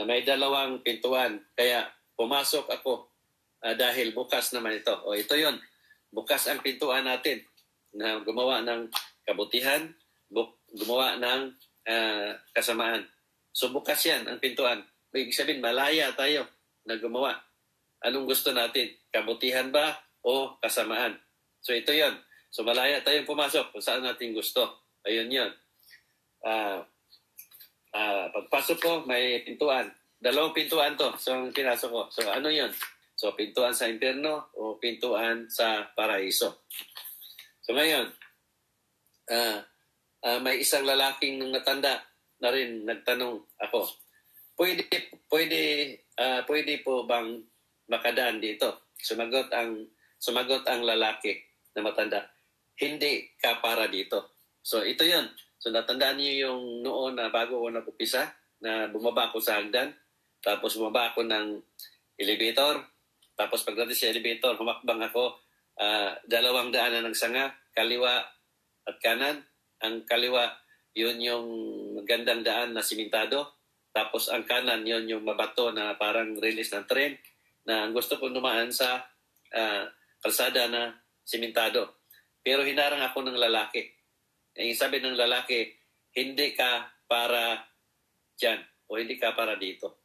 [0.00, 1.44] na may dalawang pintuan.
[1.52, 1.84] Kaya
[2.16, 3.12] pumasok ako
[3.60, 4.96] uh, dahil bukas naman ito.
[5.04, 5.60] O ito yon
[6.08, 7.44] Bukas ang pintuan natin
[7.92, 8.88] na gumawa ng
[9.28, 9.84] kabutihan,
[10.32, 11.52] bu- gumawa ng
[11.84, 13.04] uh, kasamaan.
[13.52, 14.80] So bukas yan ang pintuan.
[15.12, 16.48] Ibig sabihin, malaya tayo
[16.88, 17.36] na gumawa
[18.04, 18.92] Anong gusto natin?
[19.08, 21.16] Kabutihan ba o kasamaan?
[21.64, 22.14] So ito yon.
[22.52, 24.62] So malaya tayong pumasok kung saan natin gusto.
[25.02, 25.50] Ayun yon.
[26.44, 26.84] Uh,
[27.96, 29.88] uh, pagpasok ko, may pintuan.
[30.20, 31.08] Dalawang pintuan to.
[31.16, 32.02] So ang pinasok ko.
[32.12, 32.68] So ano yon?
[33.16, 36.68] So pintuan sa impyerno o pintuan sa paraiso.
[37.64, 38.12] So ngayon,
[39.32, 39.58] uh,
[40.22, 42.04] uh, may isang lalaking natanda
[42.36, 43.88] na rin nagtanong ako,
[44.60, 44.84] pwede,
[45.32, 45.60] pwede,
[46.20, 47.40] uh, pwede po bang
[47.88, 48.92] makadaan dito.
[49.00, 49.88] Sumagot ang
[50.20, 51.36] sumagot ang lalaki
[51.76, 52.24] na matanda,
[52.80, 54.40] hindi ka para dito.
[54.64, 55.28] So ito 'yon.
[55.66, 58.22] So natandaan niyo yung noon na bago ako nagupisa
[58.62, 59.90] na bumaba ako sa hagdan,
[60.38, 61.58] tapos bumaba ako ng
[62.22, 62.86] elevator,
[63.34, 65.42] tapos pagdating sa elevator, humakbang ako
[65.82, 68.22] uh, dalawang daanan ng sanga, kaliwa
[68.86, 69.42] at kanan.
[69.82, 70.54] Ang kaliwa,
[70.94, 71.46] yun yung
[71.98, 73.58] magandang daan na simentado.
[73.90, 77.18] Tapos ang kanan, yun yung mabato na parang release ng tren
[77.66, 79.02] na gusto ko dumaan sa
[79.50, 79.82] uh,
[80.22, 80.94] kalsada na
[81.26, 82.06] simentado.
[82.38, 83.95] Pero hinarang ako ng lalaki.
[84.56, 85.68] Ang sabi ng lalaki,
[86.16, 87.60] hindi ka para
[88.36, 90.00] dyan o hindi ka para dito.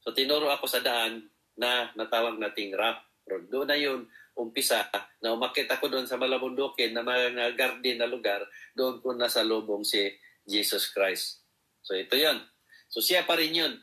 [0.00, 1.26] So tinuro ako sa daan
[1.58, 3.50] na natawag nating rough road.
[3.50, 4.06] Doon na yun
[4.38, 4.88] umpisa
[5.20, 8.40] na umakit ako doon sa malabundukin na mga garden na lugar,
[8.72, 10.08] doon ko nasa lubong si
[10.48, 11.44] Jesus Christ.
[11.84, 12.40] So ito yon.
[12.88, 13.74] So siya pa rin yun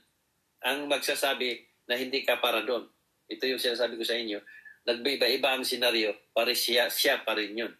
[0.65, 2.89] ang magsasabi na hindi ka para doon.
[3.27, 4.39] Ito yung sinasabi ko sa inyo.
[4.87, 7.73] Nagbiba-iba ang senaryo, pare siya, siya pa rin yun.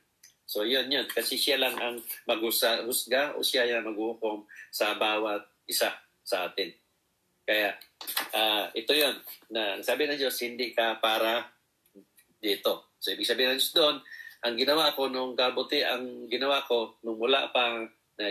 [0.48, 2.88] So yun yun, kasi siya lang ang maghusga
[3.36, 5.92] o siya yung maghuhukom sa bawat isa
[6.24, 6.72] sa atin.
[7.44, 7.76] Kaya
[8.32, 9.16] uh, ito yun,
[9.52, 11.52] na sabi ng Diyos, hindi ka para
[12.40, 12.96] dito.
[12.96, 14.00] So ibig sabihin ng Diyos doon,
[14.48, 17.84] ang ginawa ko nung kabuti, ang ginawa ko nung mula pa
[18.16, 18.28] na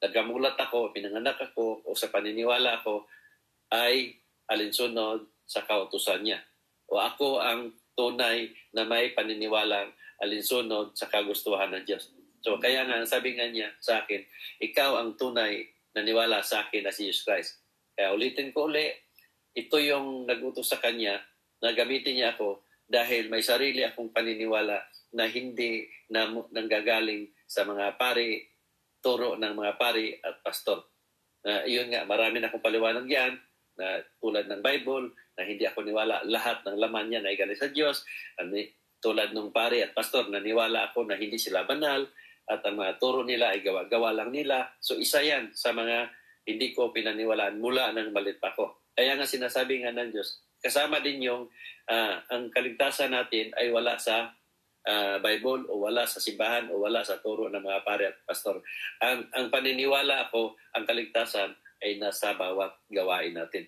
[0.00, 3.08] nagamulat ako, pinanganak ako, o sa paniniwala ko,
[3.72, 4.16] ay
[4.48, 6.40] alinsunod sa kautusan niya.
[6.90, 12.12] O ako ang tunay na may paniniwalang alinsunod sa kagustuhan ng Diyos.
[12.40, 14.24] So kaya nga, sabi nga niya sa akin,
[14.60, 17.60] ikaw ang tunay na niwala sa akin na si Jesus Christ.
[17.96, 18.88] Kaya ulitin ko uli,
[19.52, 21.20] ito yung nagutos sa kanya
[21.60, 24.80] na gamitin niya ako dahil may sarili akong paniniwala
[25.14, 28.40] na hindi na nanggagaling sa mga pari,
[29.02, 30.86] turo ng mga pari at pastor.
[31.40, 33.34] Uh, iyon nga, marami na akong paliwanag yan
[33.80, 37.72] na tulad ng Bible, na hindi ako niwala lahat ng laman niya na igaling sa
[37.72, 38.04] Diyos.
[38.36, 38.60] Ano,
[39.00, 42.04] tulad ng pare at pastor, naniwala ako na hindi sila banal
[42.50, 44.68] at ang mga turo nila ay gawa-gawa lang nila.
[44.78, 46.12] So isa yan sa mga
[46.44, 48.92] hindi ko pinaniwalaan mula nang malit pa ako.
[48.92, 51.48] Kaya nga sinasabi nga ng Diyos, kasama din yung
[51.88, 54.34] uh, ang kaligtasan natin ay wala sa
[54.84, 58.60] uh, Bible o wala sa simbahan o wala sa turo ng mga pare at pastor.
[59.00, 63.64] Ang, ang paniniwala ako, ang kaligtasan ay nasa bawat gawain natin.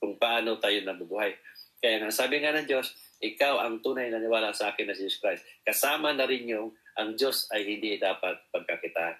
[0.00, 1.36] Kung paano tayo nabubuhay.
[1.80, 5.20] Kaya nga sabi nga ng Diyos, ikaw ang tunay na niwala sa akin na Jesus
[5.20, 5.44] Christ.
[5.62, 9.16] Kasama na rin yung ang Diyos ay hindi dapat pagkakitaan.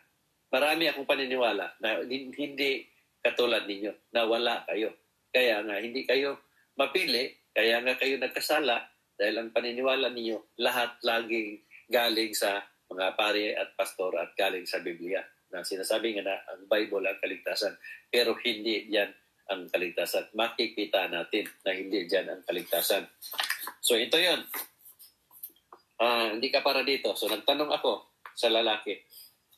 [0.51, 2.89] Marami akong paniniwala na hindi
[3.21, 4.97] katulad ninyo, na wala kayo.
[5.31, 6.41] Kaya nga, hindi kayo
[6.75, 8.83] mapili, kaya nga kayo nagkasala
[9.15, 11.61] dahil ang paniniwala ninyo, lahat laging
[11.93, 16.67] galing sa mga pare at pastor at galing sa Biblia na sinasabi nga na ang
[16.67, 17.75] Bible ang kaligtasan.
[18.09, 19.11] Pero hindi yan
[19.51, 20.31] ang kaligtasan.
[20.35, 23.07] Makikita natin na hindi dyan ang kaligtasan.
[23.81, 24.41] So ito yon
[26.01, 27.13] uh, hindi ka para dito.
[27.15, 28.97] So nagtanong ako sa lalaki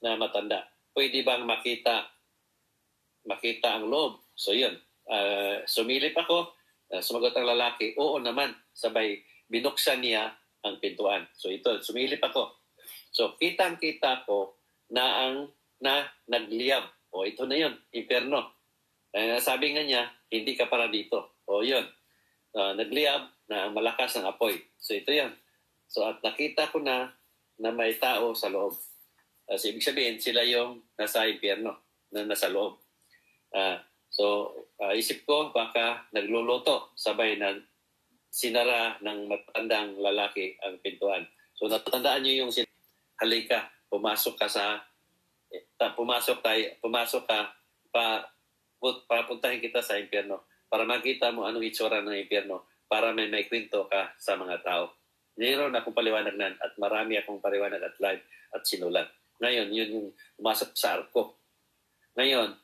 [0.02, 2.10] na matanda, pwede bang makita
[3.22, 4.34] makita ang loob?
[4.34, 4.74] So yun,
[5.06, 6.50] uh, sumilip ako,
[6.90, 10.34] uh, sumagot ang lalaki, oo naman, sabay binuksan niya
[10.66, 11.30] ang pintuan.
[11.38, 12.50] So ito, sumilip ako.
[13.14, 14.58] So kitang-kita ko
[14.90, 15.36] na ang
[15.82, 16.86] na nagliyab.
[17.12, 18.56] O ito na yun, imperno.
[19.12, 21.42] Uh, sabi nga niya, hindi ka para dito.
[21.46, 21.84] O yun,
[22.56, 24.60] uh, nagliyab na ang malakas ng apoy.
[24.80, 25.32] So ito yan.
[25.88, 27.12] So at nakita ko na
[27.60, 28.76] na may tao sa loob.
[29.48, 31.76] Uh, so ibig sabihin, sila yung nasa impyerno,
[32.12, 32.80] na nasa loob.
[33.52, 33.76] Uh,
[34.08, 37.60] so uh, isip ko, baka nagluluto sabay ng
[38.32, 41.28] sinara ng matandang lalaki ang pintuan.
[41.52, 42.68] So natandaan niyo yung sin-
[43.20, 44.80] halika, pumasok ka sa
[45.52, 47.52] eh, pumasok tayo, pumasok ka
[47.92, 48.24] pa
[49.04, 53.85] papuntahin kita sa impyerno para makita mo anong itsura ng impyerno para may may kwento
[53.92, 54.96] ka sa mga tao.
[55.37, 58.24] Mayroon akong paliwanag nan at marami akong paliwanag at live
[58.56, 59.12] at sinulat.
[59.44, 60.08] Ngayon, yun yung
[60.40, 61.37] umasap sa arko.
[62.16, 62.56] Ngayon,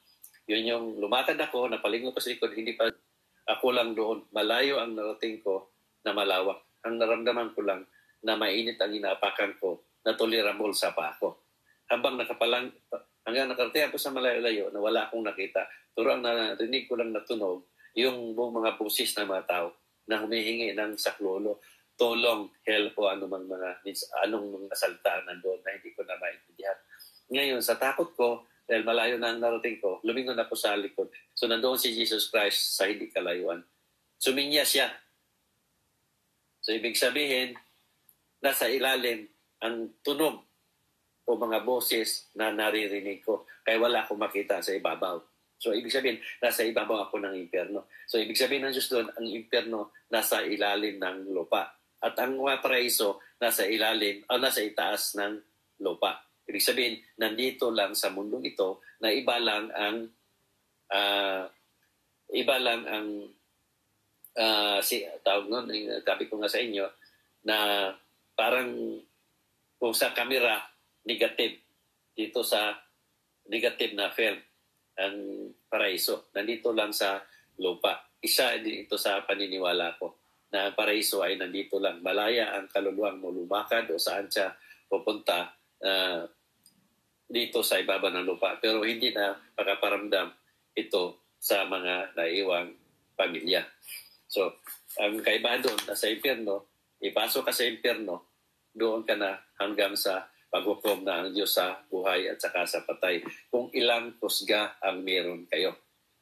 [0.49, 2.89] yun yung lumakad ako, napalingon ko sa likod, hindi pa
[3.49, 4.25] ako lang doon.
[4.33, 5.69] Malayo ang narating ko
[6.05, 6.65] na malawak.
[6.89, 7.85] Ang naramdaman ko lang
[8.25, 11.45] na mainit ang inaapakan ko na tolerable sa pa ako.
[11.89, 12.73] Habang nakapalang,
[13.25, 17.25] hanggang nakarating ako sa malayo-layo na wala akong nakita, pero ang narinig ko lang na
[17.25, 17.65] tunog,
[17.99, 19.69] yung mga busis ng mga tao
[20.07, 21.59] na humihingi ng saklolo
[21.99, 23.83] tulong, help o anumang mga,
[24.23, 26.79] anong mga salita nandoon na hindi ko na maintindihan.
[27.29, 31.11] Ngayon, sa takot ko, dahil malayo na ang narating ko, lumingon ako sa likod.
[31.33, 33.65] So nandoon si Jesus Christ sa hindi kalayuan.
[34.21, 34.93] Suminya siya.
[36.61, 37.57] So ibig sabihin,
[38.45, 39.25] nasa ilalim
[39.65, 40.45] ang tunog
[41.25, 43.49] o mga boses na naririnig ko.
[43.65, 45.17] Kaya wala akong makita sa ibabaw.
[45.59, 47.91] So, ibig sabihin, nasa ibabaw ako ng impyerno.
[48.07, 51.75] So, ibig sabihin ng Diyos doon, ang impyerno nasa ilalim ng lupa.
[51.99, 55.35] At ang mga paraiso nasa ilalim o nasa itaas ng
[55.83, 56.23] lupa.
[56.47, 60.07] Ibig sabihin, nandito lang sa mundong ito na iba lang ang
[60.95, 61.45] uh,
[62.33, 63.09] iba lang ang
[64.39, 65.75] uh, si tawag noon,
[66.07, 66.87] sabi ko nga sa inyo
[67.45, 67.91] na
[68.39, 69.03] parang
[69.79, 70.63] kung sa camera
[71.07, 71.59] negative
[72.15, 72.75] dito sa
[73.47, 74.39] negative na film
[74.99, 76.31] ang paraiso.
[76.35, 77.23] Nandito lang sa
[77.63, 78.03] lupa.
[78.19, 80.19] Isa dito sa paniniwala ko
[80.51, 82.03] na paraiso ay nandito lang.
[82.03, 84.51] Malaya ang kaluluwang mo lumakad o saan siya
[84.89, 86.25] pupunta uh,
[87.29, 88.57] dito sa ibaba ng lupa.
[88.59, 90.33] Pero hindi na pakaparamdam
[90.75, 92.75] ito sa mga naiwang
[93.15, 93.63] pamilya.
[94.27, 94.59] So,
[94.99, 96.69] ang kaibahan doon, nasa impyerno,
[97.01, 98.29] ipasok ka sa impyerno,
[98.75, 103.21] doon ka na hanggang sa paghukom na ang Diyos sa buhay at saka sa patay.
[103.53, 105.77] Kung ilang kusga ang meron kayo.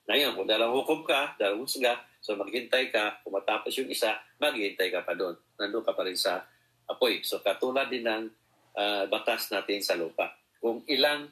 [0.07, 4.91] Ngayon, kung dalang hukom ka, dalang husga, So maghintay ka, kung matapos yung isa, maghintay
[4.91, 5.39] ka pa doon.
[5.63, 6.43] Nandun ka pa rin sa
[6.91, 7.23] apoy.
[7.23, 8.27] So katulad din ng
[8.75, 10.35] uh, batas natin sa lupa.
[10.59, 11.31] Kung ilang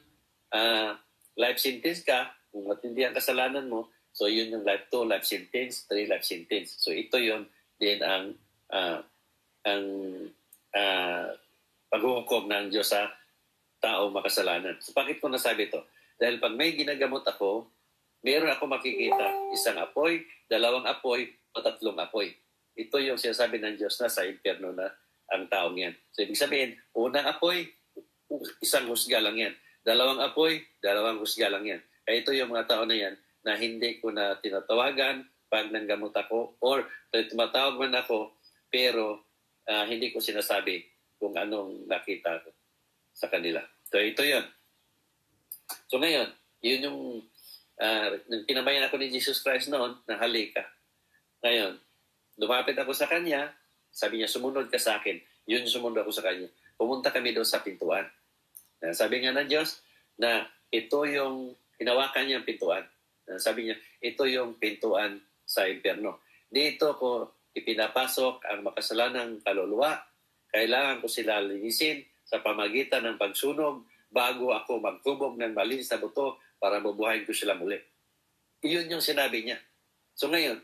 [0.55, 0.95] uh,
[1.35, 5.83] life sentence ka, kung matindi ang kasalanan mo, so yun yung life 2, life sentence,
[5.91, 6.79] 3, life sentence.
[6.79, 7.43] So ito yun
[7.75, 8.39] din ang
[8.71, 9.03] uh,
[9.67, 9.83] ang
[10.71, 11.27] uh,
[11.95, 13.07] paghuhukom ng Diyos sa
[13.79, 14.75] tao makasalanan.
[14.83, 15.87] So bakit ko nasabi ito?
[16.19, 17.71] Dahil pag may ginagamot ako,
[18.19, 22.35] meron ako makikita isang apoy, dalawang apoy, o tatlong apoy.
[22.75, 24.91] Ito yung sinasabi ng Diyos na sa impyerno na
[25.31, 25.95] ang taong yan.
[26.11, 27.63] So ibig sabihin, unang apoy,
[28.59, 29.55] isang husga lang yan.
[29.79, 31.79] Dalawang apoy, dalawang husga lang yan.
[32.03, 33.15] Kaya ito yung mga tao na yan
[33.47, 38.33] na hindi ko na tinatawagan pag nanggamot ako or tumatawag man ako
[38.67, 39.23] pero
[39.69, 40.94] uh, hindi ko sinasabi
[41.25, 42.53] kung anong nakita ko
[43.09, 43.65] sa kanila.
[43.89, 44.45] So ito yon.
[45.89, 46.29] So ngayon,
[46.61, 46.99] yun yung
[47.81, 50.61] uh, nung pinabayan ako ni Jesus Christ noon, na halika.
[51.41, 51.81] Ngayon,
[52.37, 53.49] lumapit ako sa kanya,
[53.89, 55.17] sabi niya, sumunod ka sa akin.
[55.49, 56.51] Yun sumunod ako sa kanya.
[56.75, 58.05] Pumunta kami doon sa pintuan.
[58.93, 59.79] Sabi nga ng Diyos
[60.19, 62.83] na ito yung hinawakan niyang pintuan.
[63.39, 66.21] Sabi niya, ito yung pintuan sa impyerno.
[66.51, 67.09] Dito ko
[67.55, 69.95] ipinapasok ang makasalanang kaluluwa.
[70.55, 76.39] Kailangan ko sila linisin sa pamagitan ng pagsunog bago ako magtubog ng malinis na buto
[76.55, 77.75] para mabuhayin ko sila muli.
[78.63, 79.59] Iyon yung sinabi niya.
[80.15, 80.63] So ngayon,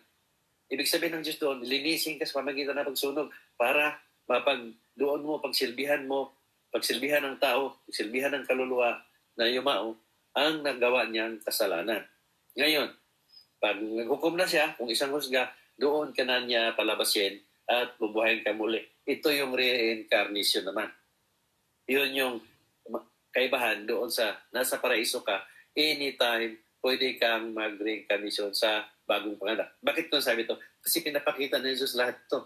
[0.71, 3.99] ibig sabihin ng Diyos doon, linisin ka sa pamagitan ng pagsunog para
[4.31, 6.39] mapag doon mo, pagsilbihan mo,
[6.71, 8.95] pagsilbihan ng tao, pagsilbihan ng kaluluwa
[9.35, 9.99] na yumao,
[10.31, 12.07] ang nagawa niyang kasalanan.
[12.55, 12.95] Ngayon,
[13.59, 18.51] pag naghukom na siya, kung isang husga, doon ka na niya palabasin at bubuhayin ka
[18.55, 18.81] muli.
[19.05, 20.89] Ito yung reincarnation naman.
[21.89, 22.35] Yun yung
[23.31, 25.39] kaibahan doon sa nasa paraiso ka,
[25.73, 29.77] anytime pwede kang mag-reincarnation sa bagong panganak.
[29.79, 30.57] Bakit ko sabi to?
[30.81, 32.43] Kasi pinapakita ng Jesus lahat to.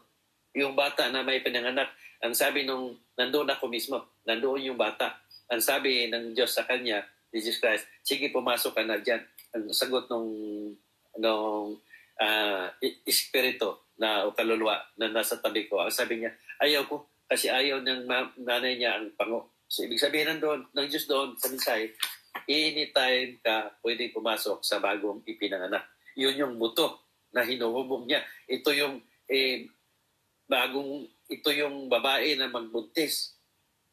[0.56, 1.91] Yung bata na may pinanganak,
[2.23, 5.19] ang sabi nung nandoon ako mismo, nandoon yung bata.
[5.51, 9.19] Ang sabi ng Diyos sa kanya, Jesus Christ, sige pumasok ka na dyan.
[9.51, 10.32] Ang sagot nung,
[11.19, 11.80] nung
[12.19, 12.65] uh,
[13.04, 17.81] espiritu na o kaluluwa na nasa tabi ko, ang sabi niya, ayaw ko kasi ayaw
[17.81, 18.05] ng
[18.43, 19.55] nanay niya ang pango.
[19.65, 21.89] So ibig sabihin nandoon, ng Diyos doon sa minsay,
[22.45, 25.89] anytime ka pwede pumasok sa bagong ipinanganak.
[26.15, 28.21] Yun yung buto na hinuhubog niya.
[28.47, 29.67] Ito yung eh,
[30.45, 33.34] bagong ito yung babae na magbuntis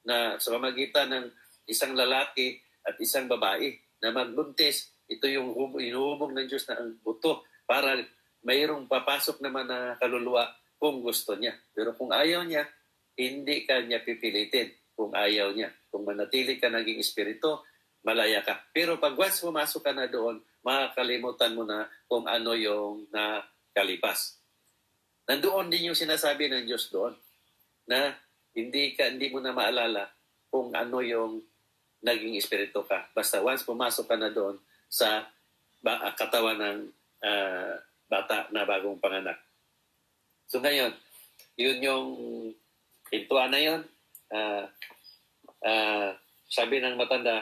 [0.05, 1.27] na sa pamagitan ng
[1.65, 3.73] isang lalaki at isang babae
[4.05, 4.93] na magbuntis.
[5.09, 7.97] Ito yung inuhubog ng Diyos na ang buto para
[8.43, 11.55] mayroong papasok naman na kaluluwa kung gusto niya.
[11.75, 12.67] Pero kung ayaw niya,
[13.15, 15.71] hindi ka niya pipilitin kung ayaw niya.
[15.89, 17.63] Kung manatili ka naging espiritu,
[18.03, 18.67] malaya ka.
[18.75, 24.43] Pero pag once pumasok ka na doon, makakalimutan mo na kung ano yung nakalipas.
[25.27, 27.15] Nandoon din yung sinasabi ng Diyos doon
[27.87, 28.15] na
[28.53, 30.11] hindi ka hindi mo na maalala
[30.51, 31.41] kung ano yung
[32.03, 33.07] naging espiritu ka.
[33.15, 34.59] Basta once pumasok ka na doon
[34.91, 35.31] sa
[36.19, 36.79] katawan ng
[37.23, 37.75] uh,
[38.13, 39.41] bata na bagong panganak.
[40.45, 40.93] So ngayon,
[41.57, 42.07] yun yung
[43.09, 43.81] pintuan na yun.
[44.29, 44.69] Uh,
[45.65, 46.13] uh,
[46.45, 47.41] sabi ng matanda,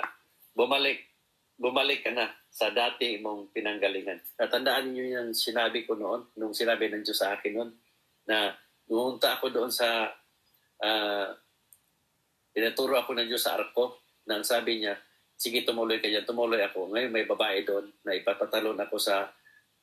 [0.54, 1.10] bumalik,
[1.58, 4.38] bumalik ka na sa dati mong pinanggalingan.
[4.38, 7.70] Natandaan niyo yung sinabi ko noon, nung sinabi ng Diyos sa akin noon,
[8.30, 8.54] na
[8.86, 10.06] numunta ako doon sa,
[10.82, 11.26] uh,
[12.54, 14.94] pinaturo ako ng Diyos sa arko, nang sabi niya,
[15.34, 16.94] sige tumuloy ka dyan, tumuloy ako.
[16.94, 19.26] Ngayon may babae doon na ipapatalon ako sa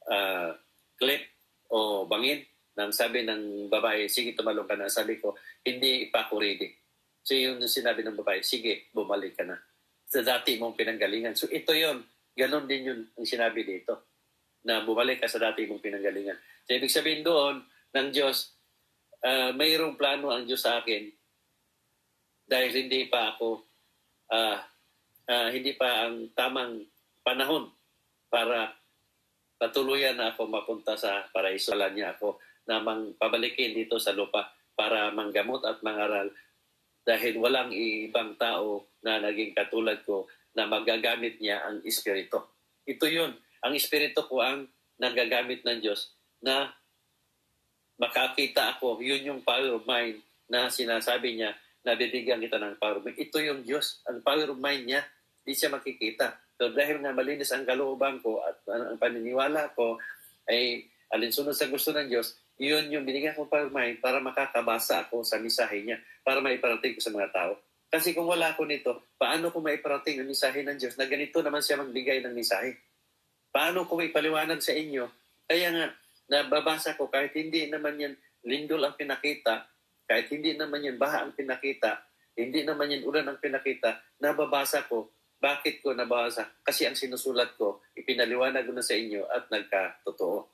[0.08, 0.52] uh,
[0.98, 1.24] clip
[1.72, 2.44] o bangin.
[2.78, 4.86] Nang sabi ng babae, sige tumalong ka na.
[4.86, 5.34] Sabi ko,
[5.66, 6.70] hindi pa ako ready.
[7.28, 9.60] So yung sinabi ng babae, sige, bumalik ka na.
[10.08, 11.36] Sa dati mong pinanggalingan.
[11.36, 12.06] So ito yon
[12.38, 14.14] Ganon din yun ang sinabi dito.
[14.64, 16.38] Na bumalik ka sa dati mong pinanggalingan.
[16.64, 18.56] So ibig sabihin doon ng Diyos,
[19.26, 21.10] uh, mayroong plano ang Diyos sa akin
[22.48, 23.66] dahil hindi pa ako,
[24.32, 24.60] uh,
[25.28, 26.86] uh, hindi pa ang tamang
[27.26, 27.68] panahon
[28.32, 28.77] para
[29.58, 31.74] patuluyan na ako mapunta sa paraiso.
[31.74, 32.38] Wala niya ako
[32.70, 36.30] na mang pabalikin dito sa lupa para manggamot at mangaral
[37.08, 42.44] dahil walang ibang tao na naging katulad ko na magagamit niya ang Espiritu.
[42.84, 43.32] Ito yun.
[43.64, 44.68] Ang Espiritu ko ang
[45.00, 46.74] nagagamit ng Diyos na
[47.98, 49.02] makakita ako.
[49.02, 53.18] Yun yung power of mind na sinasabi niya na bibigyan kita ng power of mind.
[53.18, 54.04] Ito yung Diyos.
[54.06, 55.02] Ang power of mind niya,
[55.48, 56.36] hindi siya makikita.
[56.60, 59.96] So dahil nga malinis ang kalooban ko at ang paniniwala ko
[60.52, 60.84] ay
[61.16, 65.40] alinsunod sa gusto ng Diyos, yun yung binigyan ko of mind para makakabasa ako sa
[65.40, 67.56] misahe niya, para maiparating ko sa mga tao.
[67.88, 71.64] Kasi kung wala ako nito, paano ko maiparating ang mensahe ng Diyos na ganito naman
[71.64, 72.76] siya magbigay ng mensahe?
[73.48, 75.08] Paano ko maipaliwanag sa inyo?
[75.48, 75.86] Kaya nga,
[76.28, 79.64] nababasa ko kahit hindi naman yan lindol ang pinakita,
[80.04, 82.04] kahit hindi naman yan baha ang pinakita,
[82.36, 85.08] hindi naman yan ulan ang pinakita, nababasa ko.
[85.38, 86.50] Bakit ko nabasa?
[86.66, 90.50] Kasi ang sinusulat ko, ipinaliwanag ko na sa inyo at nagkatotoo.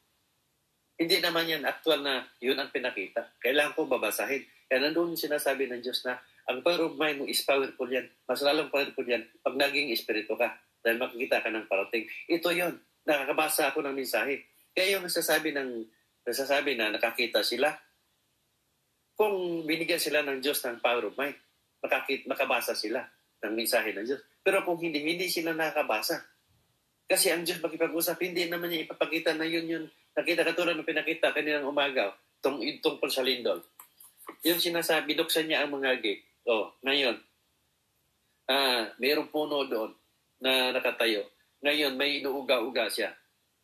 [0.99, 3.39] Hindi naman yan actual na yun ang pinakita.
[3.39, 4.43] Kailangan ko babasahin.
[4.67, 6.19] Kaya nandun sinasabi ng Diyos na
[6.51, 8.05] ang power of mind mo is powerful yan.
[8.27, 10.51] Mas lalong powerful yan pag naging espiritu ka.
[10.83, 12.03] Dahil makikita ka ng parating.
[12.27, 12.75] Ito yon
[13.07, 14.47] Nakakabasa ako ng mensahe.
[14.71, 15.83] Kaya yung nasasabi, ng,
[16.23, 17.71] nasasabi na nakakita sila,
[19.13, 21.35] kung binigyan sila ng Diyos ng power of mind,
[21.83, 23.03] makakit, makabasa sila
[23.43, 24.23] ng mensahe ng Diyos.
[24.39, 26.23] Pero kung hindi, hindi sila nakakabasa.
[27.03, 29.85] Kasi ang Diyos makipag-usap, hindi naman niya ipapakita na yun yun.
[30.15, 33.59] Nakita katulad ng pinakita kanilang umaga, tung, tungkol sa lindol.
[34.47, 37.15] Yung sinasabi, buksan niya ang mga gate Oh, ngayon,
[38.51, 39.95] ah, mayroong puno doon
[40.43, 41.23] na nakatayo.
[41.63, 43.15] Ngayon, may inuuga-uga siya.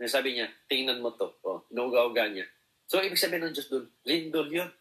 [0.07, 1.27] Sabi niya, tingnan mo to.
[1.43, 2.47] Oh, inuuga-uga niya.
[2.87, 4.71] So, ibig sabihin ng Diyos doon, lindol yun.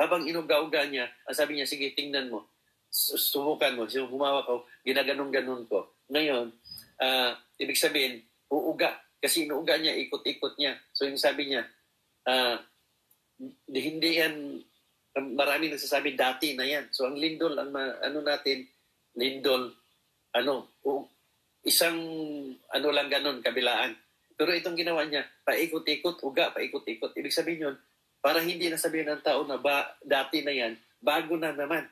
[0.00, 2.48] Habang inuga-uga niya, ang sabi niya, sige, tingnan mo.
[2.92, 5.96] Su- subukan mo, yung humawak ko, ginaganon-ganon ko.
[6.12, 6.52] Ngayon,
[7.00, 8.20] ah, ibig sabihin,
[8.52, 9.00] uuga.
[9.16, 10.76] Kasi inuuga niya, ikot-ikot niya.
[10.92, 11.64] So yung sabi niya,
[13.66, 14.60] di- hindi yan,
[15.32, 16.92] marami nagsasabi dati na yan.
[16.92, 18.68] So ang lindol, ang ma- ano natin,
[19.16, 19.72] lindol,
[20.36, 21.08] ano, u-
[21.62, 21.96] isang
[22.68, 23.94] ano lang ganon, kabilaan.
[24.34, 27.14] Pero itong ginawa niya, paikot-ikot, uga, paikot-ikot.
[27.14, 27.76] Ibig sabihin yun,
[28.18, 31.86] para hindi na sabihin ng tao na ba, dati na yan, bago na naman.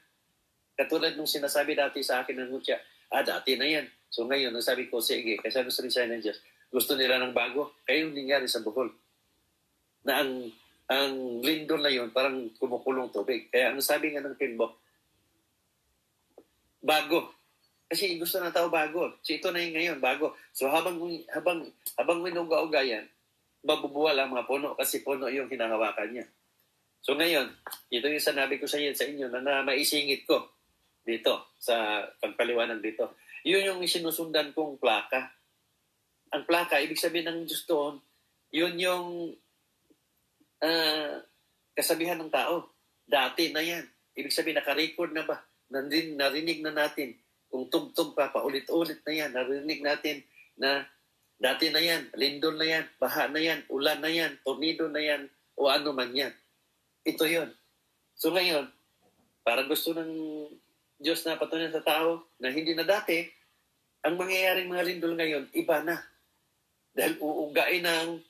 [0.76, 2.80] Katulad nung sinasabi dati sa akin ng mutya,
[3.12, 3.86] ah, dati na yan.
[4.10, 6.38] So ngayon, ang sabi ko, sige, kasi gusto rin ng Diyos,
[6.70, 7.78] gusto nila ng bago.
[7.86, 8.90] Kaya yung nangyari sa Bohol.
[10.06, 10.50] Na ang
[10.90, 13.46] ang lindol na yun, parang kumukulong tubig.
[13.46, 14.74] Kaya ang sabi nga ng Timbok,
[16.82, 17.30] bago.
[17.86, 19.18] Kasi gusto ng tao bago.
[19.22, 20.34] So ito na yung ngayon, bago.
[20.50, 20.98] So habang
[21.30, 23.06] habang habang minuga-uga yan,
[23.62, 26.26] mabubuwal ang mga puno kasi puno yung hinahawakan niya.
[27.02, 27.54] So ngayon,
[27.94, 30.59] ito yung sanabi ko sa inyo, sa inyo na, na maisingit ko
[31.05, 33.16] dito sa pagpaliwanag dito.
[33.44, 35.32] Yun yung sinusundan kong plaka.
[36.30, 37.98] Ang plaka, ibig sabihin ng Diyos doon,
[38.53, 39.09] yun yung
[40.62, 41.18] ah,
[41.74, 42.70] kasabihan ng tao.
[43.09, 43.82] Dati na yan.
[44.14, 45.42] Ibig sabihin, naka-record na ba?
[45.70, 47.16] Nandin, narinig na natin.
[47.51, 49.30] Kung tugtog pa, paulit-ulit na yan.
[49.34, 50.22] Narinig natin
[50.61, 50.86] na
[51.40, 55.24] dati na yan, lindol na yan, baha na yan, ulan na yan, tornado na yan,
[55.57, 56.36] o ano man yan.
[57.09, 57.48] Ito yon.
[58.12, 58.68] So ngayon,
[59.40, 60.12] para gusto ng
[61.01, 63.24] Diyos na patunayan sa tao na hindi na dati,
[64.05, 65.96] ang mangyayaring mga lindol ngayon, iba na.
[66.92, 68.20] Dahil uugain na ang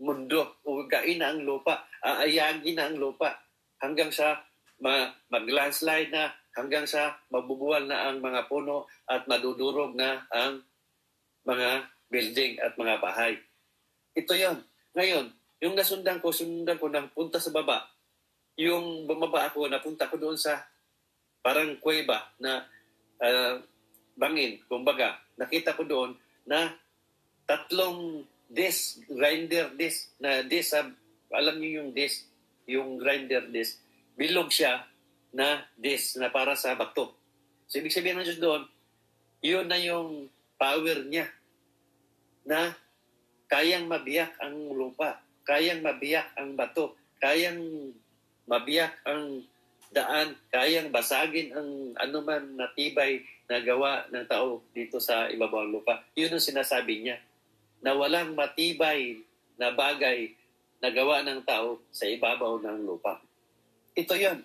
[0.00, 3.36] mundo, uugain na ang lupa, aayagin na ang lupa,
[3.84, 4.40] hanggang sa
[4.80, 10.64] ma- mag-landslide na, hanggang sa mabubuwal na ang mga puno at madudurog na ang
[11.44, 13.36] mga building at mga bahay.
[14.16, 14.64] Ito yon.
[14.96, 15.26] Ngayon,
[15.60, 17.84] yung nasundan ko, sundan ko nang punta sa baba,
[18.56, 20.64] yung bumaba ako, napunta ko doon sa
[21.46, 22.66] parang kuweba na
[23.22, 23.62] ah,
[24.18, 26.74] bangin, kumbaga, nakita ko doon na
[27.46, 30.90] tatlong disc, grinder disc, na disc, ah,
[31.30, 32.26] alam niyo yung disc,
[32.66, 33.78] yung grinder disc,
[34.18, 34.90] bilog siya
[35.30, 37.14] na disc na para sa bato.
[37.70, 38.62] So, ibig sabihin ng Diyos doon,
[39.38, 40.26] yun na yung
[40.58, 41.30] power niya
[42.42, 42.74] na
[43.46, 47.94] kayang mabiyak ang lupa, kayang mabiyak ang bato, kayang
[48.50, 49.46] mabiyak ang
[49.96, 56.04] daan, kayang basagin ang anuman na tibay na gawa ng tao dito sa ibabaw lupa.
[56.12, 57.16] Yun ang sinasabi niya,
[57.80, 59.16] na walang matibay
[59.56, 60.36] na bagay
[60.84, 63.16] na gawa ng tao sa ibabaw ng lupa.
[63.96, 64.44] Ito yon.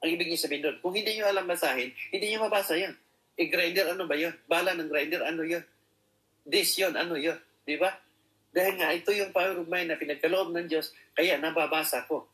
[0.00, 0.78] Ang ibig niya sabihin doon.
[0.80, 2.96] Kung hindi niyo alam basahin, hindi niyo mabasa yan.
[3.36, 4.32] E grinder, ano ba yun?
[4.48, 5.62] Bala ng grinder, ano yun?
[6.48, 7.36] This yun, ano yun?
[7.68, 7.92] Di ba?
[8.48, 12.24] Dahil nga, ito yung power of mind na pinagkaloob ng Diyos, kaya nababasa ko.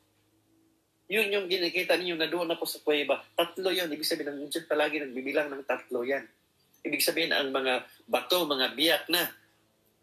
[1.04, 3.20] Yun yung ginikita ninyo na doon ako sa kuweba.
[3.36, 3.92] Tatlo yun.
[3.92, 6.24] Ibig sabihin, ng Diyos palagi nagbibilang ng tatlo yan.
[6.84, 9.28] Ibig sabihin, ang mga bato, mga biyak na,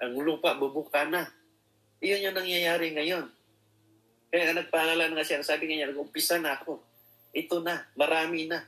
[0.01, 1.25] ang lupa, bubuka na.
[2.01, 3.25] Iyon yung nangyayari ngayon.
[4.29, 6.81] Kaya nagpaalala na nga siya, sabi nga niya, nag-umpisa na ako.
[7.33, 8.61] Ito na, marami na.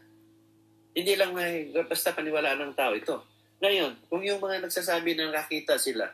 [0.93, 3.15] Hindi lang may basta paniwalaan ng tao ito.
[3.61, 6.05] Ngayon, kung yung mga nagsasabi na nakakita sila,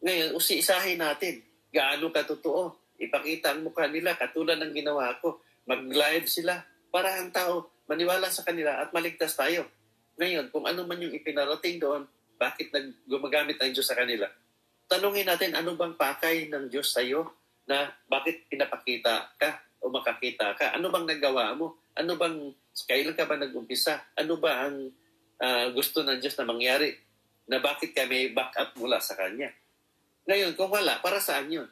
[0.00, 1.44] ngayon, usi-isahin natin.
[1.70, 2.96] Gaano ka totoo?
[3.00, 5.40] Ipakita ang mukha nila katulad ng ginawa ko.
[5.70, 9.70] Mag-live sila para ang tao maniwala sa kanila at maligtas tayo.
[10.18, 14.26] Ngayon, kung ano man yung ipinarating doon, bakit nag gumagamit ang Diyos sa kanila?
[14.90, 17.22] Tanungin natin, ano bang pakay ng Diyos sa iyo
[17.70, 20.74] na bakit pinapakita ka o makakita ka?
[20.74, 21.86] Ano bang nagawa mo?
[21.94, 22.50] Ano bang,
[22.90, 24.10] kailan ka ba nag-umpisa?
[24.18, 24.90] Ano ba ang
[25.38, 26.98] ah, gusto ng Diyos na mangyari?
[27.46, 29.54] Na bakit kami back up mula sa Kanya?
[30.26, 31.70] Ngayon, kung wala, para saan yun?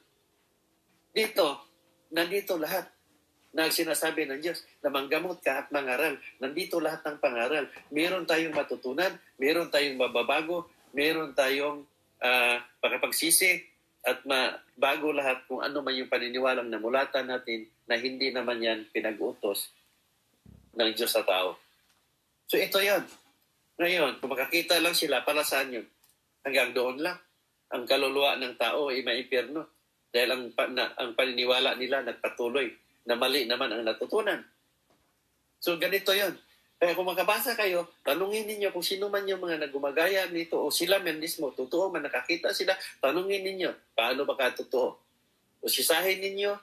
[1.10, 1.66] Dito,
[2.14, 2.97] nandito lahat
[3.58, 6.14] na sinasabi ng Diyos na manggamot ka at mangaral.
[6.38, 7.66] Nandito lahat ng pangaral.
[7.90, 11.82] Meron tayong matutunan, meron tayong mababago, meron tayong
[12.22, 13.58] uh, pagkapagsisi
[14.06, 19.74] at mabago lahat kung ano man yung paniniwalang namulatan natin na hindi naman yan pinag-utos
[20.78, 21.58] ng Diyos sa tao.
[22.46, 23.02] So ito yon.
[23.82, 25.86] Ngayon, kung makakita lang sila, para saan yun?
[26.46, 27.18] Hanggang doon lang.
[27.74, 29.66] Ang kaluluwa ng tao ay maimpyerno.
[30.14, 30.42] Dahil ang,
[30.72, 34.44] na, ang paniniwala nila nagpatuloy na mali naman ang natutunan.
[35.56, 36.36] So ganito yon.
[36.78, 41.02] Kaya kung makabasa kayo, tanungin ninyo kung sino man yung mga nagumagaya nito o sila
[41.02, 44.94] man mismo, totoo man nakakita sila, tanungin ninyo, paano ba katotoo?
[45.58, 46.54] O sisahin ninyo,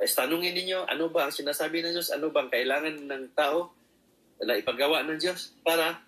[0.00, 3.68] es tanungin ninyo, ano ba ang sinasabi ng Diyos, ano bang kailangan ng tao
[4.40, 6.00] na ipagawa ng Diyos para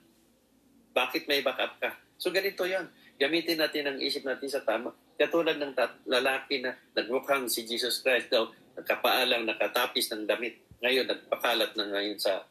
[0.96, 1.92] bakit may backup ka.
[2.16, 2.88] So ganito yon.
[3.20, 4.96] Gamitin natin ang isip natin sa tama.
[5.20, 5.76] Katulad ng
[6.08, 8.48] lalaki na nagmukhang si Jesus Christ daw,
[8.78, 10.58] nagkapaalang nakatapis ng damit.
[10.80, 12.44] Ngayon, nagpakalat na ngayon sa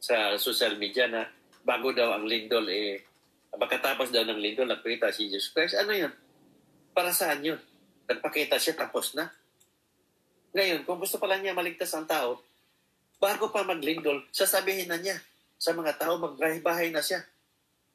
[0.00, 1.28] sa social media na
[1.60, 3.04] bago daw ang lindol eh
[3.52, 5.76] pagkatapos daw ng lindol nagpakita si Jesus Christ.
[5.76, 6.12] Ano yun?
[6.96, 7.60] Para saan yun?
[8.08, 9.28] Nagpakita siya tapos na.
[10.56, 12.42] Ngayon, kung gusto pala niya maligtas ang tao,
[13.20, 15.20] bago pa maglindol, sasabihin na niya
[15.60, 17.22] sa mga tao, magbahay na siya.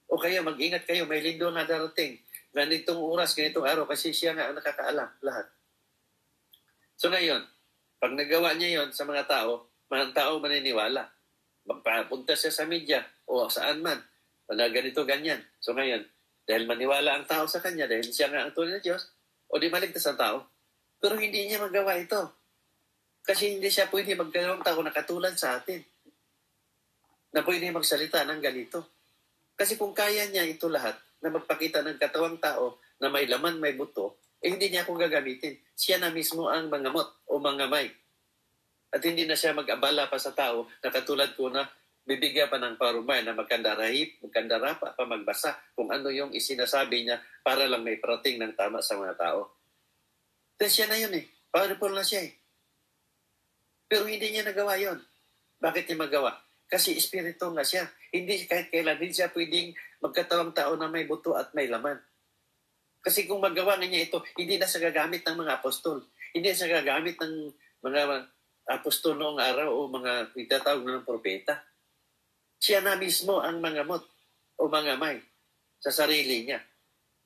[0.05, 2.21] O kaya mag-ingat kayo, may lindol na darating.
[2.53, 5.49] Ganitong oras, ganitong araw, kasi siya nga ang nakakaalam lahat.
[6.95, 7.43] So ngayon,
[7.99, 11.07] pag nagawa niya yon sa mga tao, mga tao maniniwala.
[11.65, 13.97] Magpapunta siya sa media o saan man.
[14.45, 15.41] Wala ganito, ganyan.
[15.57, 16.05] So ngayon,
[16.45, 19.09] dahil maniwala ang tao sa kanya, dahil siya nga ang tunay na Diyos,
[19.49, 20.37] o di maligtas ang tao.
[21.01, 22.21] Pero hindi niya magawa ito.
[23.25, 25.81] Kasi hindi siya pwede magkaroon tao na katulad sa atin.
[27.33, 28.85] Na pwede magsalita ng ganito.
[29.57, 30.93] Kasi kung kaya niya ito lahat,
[31.25, 35.57] na magpakita ng katawang tao na may laman, may buto, eh hindi niya ako gagamitin.
[35.73, 37.89] Siya na mismo ang mangamot o mangamay.
[38.93, 41.65] At hindi na siya mag-abala pa sa tao na katulad ko na
[42.05, 47.17] bibigyan pa ng parumay na magkandarahip, magkandara pa, pa magbasa kung ano yung isinasabi niya
[47.41, 49.49] para lang may parating ng tama sa mga tao.
[50.61, 51.25] Then siya na yun eh.
[51.49, 52.31] Powerful na siya eh.
[53.89, 55.01] Pero hindi niya nagawa yon.
[55.57, 56.37] Bakit niya magawa?
[56.69, 57.89] Kasi espiritu nga siya.
[58.13, 59.73] Hindi kahit kailan, hindi siya pwedeng
[60.05, 61.97] magkatawang tao na may buto at may laman.
[63.05, 66.01] Kasi kung magawa niya ito, hindi na siya gagamit ng mga apostol.
[66.33, 67.53] Hindi na siya gagamit ng
[67.85, 68.01] mga
[68.65, 71.61] apostol noong araw o mga itatawag na ng propeta.
[72.57, 74.01] Siya na mismo ang mangamot
[74.57, 75.21] o mangamay
[75.77, 76.65] sa sarili niya.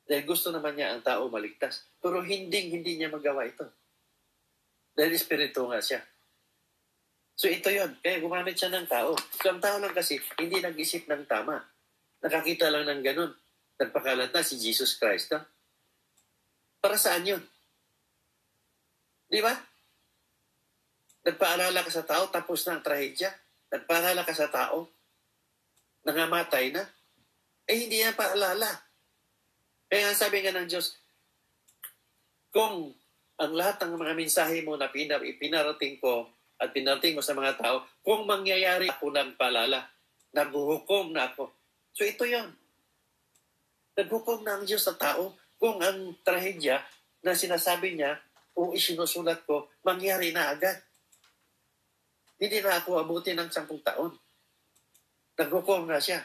[0.03, 1.87] Dahil gusto naman niya ang tao maligtas.
[2.03, 3.63] Pero hindi, hindi niya magawa ito.
[4.91, 6.03] Dahil espiritu nga siya.
[7.39, 9.15] So ito yon Kaya gumamit siya ng tao.
[9.15, 11.55] So ang tao lang kasi, hindi nag-isip ng tama.
[12.19, 13.31] Nakakita lang ng ganun.
[13.79, 15.31] Nagpakalat na si Jesus Christ.
[15.31, 15.39] No?
[16.79, 17.43] Para saan yun?
[19.27, 19.53] Di ba?
[21.27, 23.29] Nagpaalala ka sa tao, tapos na ang trahedya.
[23.69, 24.89] Nagpaalala ka sa tao,
[26.07, 26.87] nangamatay na.
[27.69, 28.71] Eh, hindi yan paalala.
[29.91, 30.97] Kaya sabi nga ng Diyos,
[32.49, 32.95] kung
[33.39, 36.27] ang lahat ng mga mensahe mo na pinarating ko
[36.57, 39.85] at pinarating mo sa mga tao, kung mangyayari ako ng palala,
[40.33, 41.53] naghuhukom na ako.
[41.93, 42.49] So ito yon.
[43.93, 46.79] Naghukom na ang Diyos sa tao kung ang trahedya
[47.21, 48.15] na sinasabi niya
[48.55, 50.79] o isinusulat ko, mangyari na agad.
[52.39, 54.15] Hindi na ako abuti ng sampung taon.
[55.35, 56.23] Naghukom na siya.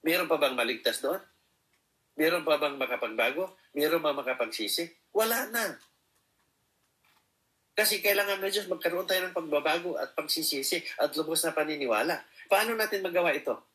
[0.00, 1.20] Meron pa bang maligtas doon?
[2.16, 3.56] Meron pa bang makapagbago?
[3.76, 5.12] Meron pa makapagsisi?
[5.12, 5.76] Wala na.
[7.74, 12.22] Kasi kailangan na Diyos magkaroon tayo ng pagbabago at pagsisisi at lubos na paniniwala.
[12.46, 13.73] Paano natin magawa ito?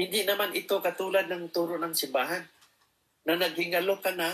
[0.00, 2.40] Hindi naman ito katulad ng turo ng simbahan
[3.28, 4.32] na naghingalo ka na,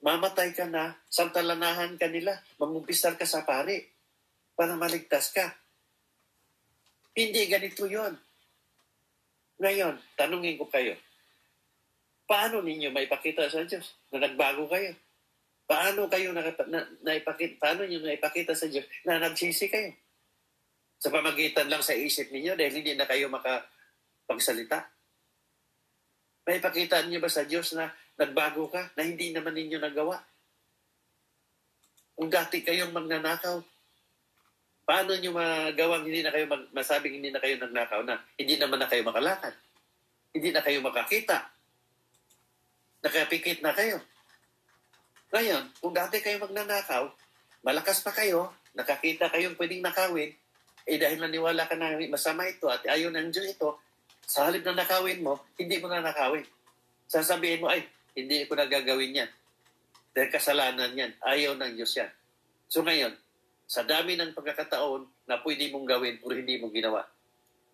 [0.00, 3.84] mamatay ka na, santalanahan ka nila, mangumpisal ka sa pari
[4.56, 5.52] para maligtas ka.
[7.12, 8.16] Hindi ganito yon.
[9.60, 10.96] Ngayon, tanungin ko kayo,
[12.24, 14.96] paano ninyo maipakita sa Diyos na nagbago kayo?
[15.68, 19.92] Paano kayo na, na, naipakita, paano niyo naipakita sa Diyos na nagsisi kayo?
[20.96, 24.93] Sa pamagitan lang sa isip ninyo dahil hindi na kayo makapagsalita.
[26.44, 27.88] Maipakita niyo ba sa Diyos na
[28.20, 30.20] nagbago ka, na hindi naman ninyo nagawa?
[32.14, 33.58] Kung dati kayong magnanakaw,
[34.84, 38.78] paano niyo magawang hindi na kayo mag, masabing hindi na kayo nagnakaw na hindi naman
[38.78, 39.54] na kayo makalakad?
[40.30, 41.48] Hindi na kayo makakita?
[43.02, 43.98] Nakapikit na kayo?
[45.34, 47.10] Ngayon, kung dati kayo magnanakaw,
[47.66, 50.30] malakas pa kayo, nakakita kayong pwedeng nakawin,
[50.84, 53.80] eh dahil naniwala ka na masama ito at ayaw ng Diyos ito,
[54.24, 56.44] sa halip na nakawin mo, hindi mo na nakawin.
[57.08, 57.84] Sasabihin mo, ay,
[58.16, 59.30] hindi ko na gagawin yan.
[60.14, 61.12] Dahil kasalanan yan.
[61.20, 62.10] Ayaw ng Diyos yan.
[62.70, 63.12] So ngayon,
[63.64, 67.02] sa dami ng pagkakataon na pwede mong gawin pero hindi mo ginawa,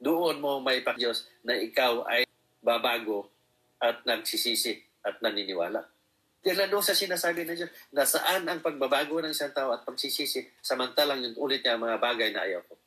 [0.00, 2.24] doon mo may Diyos na ikaw ay
[2.64, 3.28] babago
[3.76, 5.84] at nagsisisi at naniniwala.
[6.40, 11.20] Kailan doon sa sinasabi ng Diyos, nasaan ang pagbabago ng isang tao at pagsisisi, samantalang
[11.20, 12.80] yung ulit niya mga bagay na ayaw ko.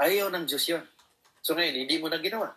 [0.00, 0.84] Ayaw ng Diyos yun.
[1.46, 2.50] So ngayon, hindi mo na ginawa.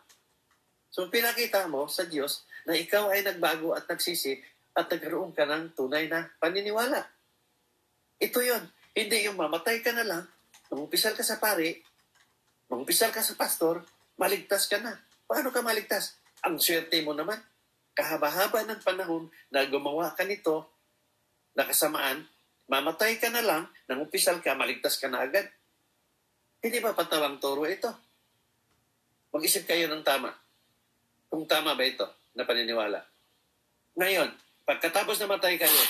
[0.90, 4.42] So pinakita mo sa Diyos na ikaw ay nagbago at nagsisi
[4.74, 7.06] at nagkaroon ka ng tunay na paniniwala.
[8.18, 8.66] Ito yon
[8.98, 10.26] Hindi yung mamatay ka na lang,
[10.74, 11.78] mangumpisal ka sa pari,
[12.66, 13.86] mangumpisal ka sa pastor,
[14.18, 14.98] maligtas ka na.
[15.30, 16.18] Paano ka maligtas?
[16.42, 17.38] Ang swerte mo naman
[17.94, 20.66] kahaba-haba ng panahon na gumawa ka nito,
[21.54, 22.26] nakasamaan,
[22.66, 25.46] mamatay ka na lang, nang umpisal ka, maligtas ka na agad.
[26.66, 28.09] Hindi ba patawang turo ito?
[29.30, 30.34] Mag-isip kayo ng tama.
[31.30, 32.98] Kung tama ba ito na paniniwala.
[33.94, 34.30] Ngayon,
[34.66, 35.82] pagkatapos na matay kayo,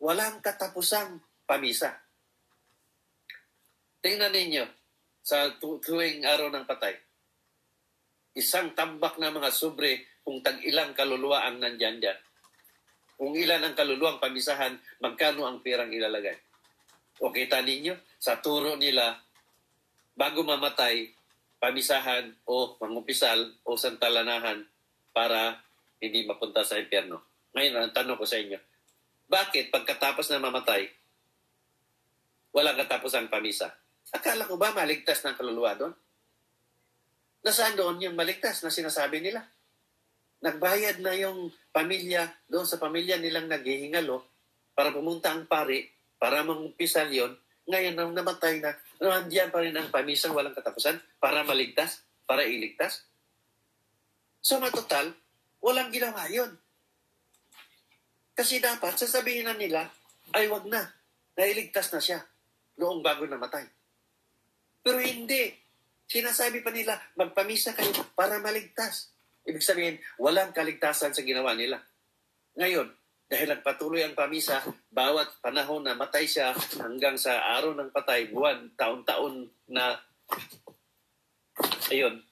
[0.00, 1.92] walang katapusang pamisa.
[4.00, 4.64] Tingnan ninyo,
[5.20, 6.96] sa tu- tuwing araw ng patay.
[8.32, 12.18] Isang tambak na mga sobre kung tag-ilang kaluluwa ang nandyan dyan.
[13.18, 16.38] Kung ilan ang kaluluwang pamisahan, magkano ang pirang ilalagay.
[17.18, 19.18] O kita ninyo, sa turo nila,
[20.14, 21.17] bago mamatay,
[21.58, 24.62] pamisahan o mangupisal o santalanahan
[25.10, 25.58] para
[25.98, 27.22] hindi mapunta sa impyerno.
[27.54, 28.58] Ngayon, ang tanong ko sa inyo,
[29.26, 30.86] bakit pagkatapos na mamatay,
[32.54, 33.68] walang katapos ang pamisa?
[34.14, 35.94] Akala ko ba maligtas ng kaluluwa doon?
[37.44, 39.44] Nasaan doon yung maligtas na sinasabi nila?
[40.38, 44.22] Nagbayad na yung pamilya, doon sa pamilya nilang naghihingalo
[44.72, 45.82] para pumunta ang pari,
[46.18, 47.34] para mangumpisal yon.
[47.68, 53.04] Ngayon, nang namatay na, nandiyan pa rin ang pamisang walang katapusan para maligtas, para iligtas.
[54.40, 55.12] So, matotal,
[55.60, 56.56] walang ginawa yon.
[58.32, 59.84] Kasi dapat, sasabihin na nila,
[60.32, 60.88] ay wag na,
[61.36, 62.24] nailigtas na siya
[62.80, 63.66] noong bago namatay.
[64.80, 65.52] Pero hindi.
[66.08, 69.12] Sinasabi pa nila, magpamisa kayo para maligtas.
[69.44, 71.84] Ibig sabihin, walang kaligtasan sa ginawa nila.
[72.56, 72.88] Ngayon,
[73.28, 78.72] dahil nagpatuloy ang pamisa, bawat panahon na matay siya hanggang sa araw ng patay, buwan,
[78.74, 80.00] taon-taon na,
[81.92, 82.24] ayun,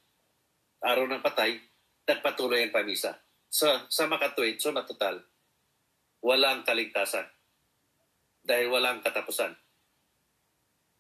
[0.81, 1.61] araw ng patay,
[2.09, 3.13] nagpatuloy ang pamisa.
[3.53, 5.21] So, sa makatuwid, so matotal,
[6.25, 7.29] walang kaligtasan.
[8.47, 9.55] Dahil walang katapusan.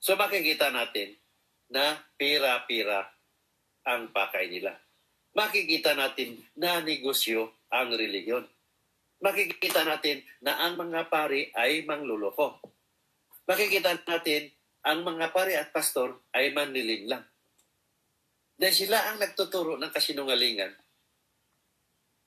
[0.06, 1.18] So makikita natin
[1.66, 3.10] na pira-pira
[3.82, 4.78] ang pakay nila.
[5.34, 8.46] Makikita natin na negosyo ang reliyon.
[9.16, 12.60] Makikita natin na ang mga pari ay mangluloko.
[13.48, 14.52] Makikita natin
[14.84, 17.24] ang mga pari at pastor ay manlilin lang.
[18.56, 20.72] Dahil sila ang nagtuturo ng kasinungalingan.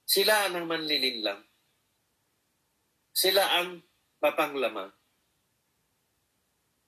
[0.06, 1.42] Sila ang manlilin lang.
[3.14, 3.82] Sila ang
[4.22, 4.90] mapanglamang.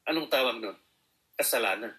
[0.10, 0.78] Anong tawag nun?
[1.38, 1.94] Kasalanan.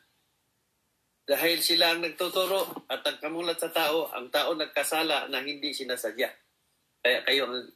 [1.22, 6.30] Dahil sila ang nagtuturo at nagkamulat sa tao, ang tao nagkasala na hindi sinasadya.
[7.02, 7.70] Kaya kayo ang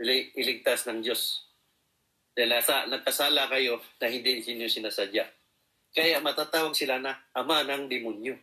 [0.00, 1.48] iligtas ng Diyos.
[2.34, 5.26] Dahil nasa, nagkasala kayo na hindi sinyo sinasadya.
[5.90, 8.38] Kaya matatawag sila na ama ng demonyo.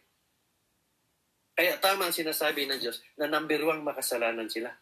[1.56, 4.76] Kaya tama ang sinasabi ng Diyos na number one makasalanan sila.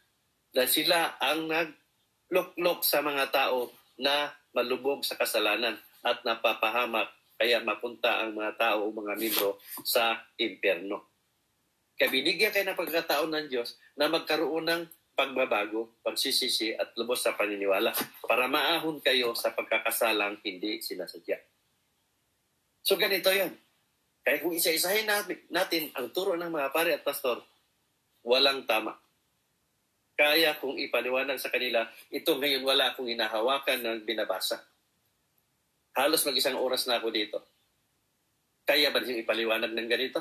[0.49, 3.69] Dahil sila ang nagluklok sa mga tao
[4.01, 10.15] na malubog sa kasalanan at napapahamak kaya mapunta ang mga tao o mga membro sa
[10.39, 11.13] impyerno.
[11.93, 14.81] Kaya binigyan kayo ng pagkataon ng Diyos na magkaroon ng
[15.13, 17.93] pagbabago, pagsisisi at lubos sa paniniwala
[18.25, 21.37] para maahon kayo sa pagkakasalang hindi sinasadya.
[22.81, 23.53] So ganito yon.
[24.23, 25.05] Kaya kung isa-isahin
[25.51, 27.43] natin ang turo ng mga pare at pastor,
[28.25, 28.95] walang tama.
[30.13, 34.61] Kaya kung ipaliwanag sa kanila, ito ngayon wala akong inahawakan ng binabasa.
[35.93, 37.37] Halos mag-isang oras na ako dito.
[38.65, 40.19] Kaya ba yung ipaliwanag ng ganito?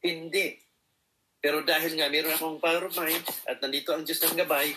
[0.00, 0.63] Hindi.
[1.44, 4.72] Pero dahil nga meron akong power of mind at nandito ang Diyos ng gabay,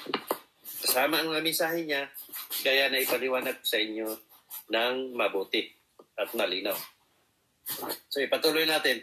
[0.83, 2.11] kasama ang mga mensahe niya,
[2.59, 4.11] kaya na ipaliwanag sa inyo
[4.67, 5.63] ng mabuti
[6.19, 6.75] at malinaw.
[8.11, 8.99] So ipatuloy natin.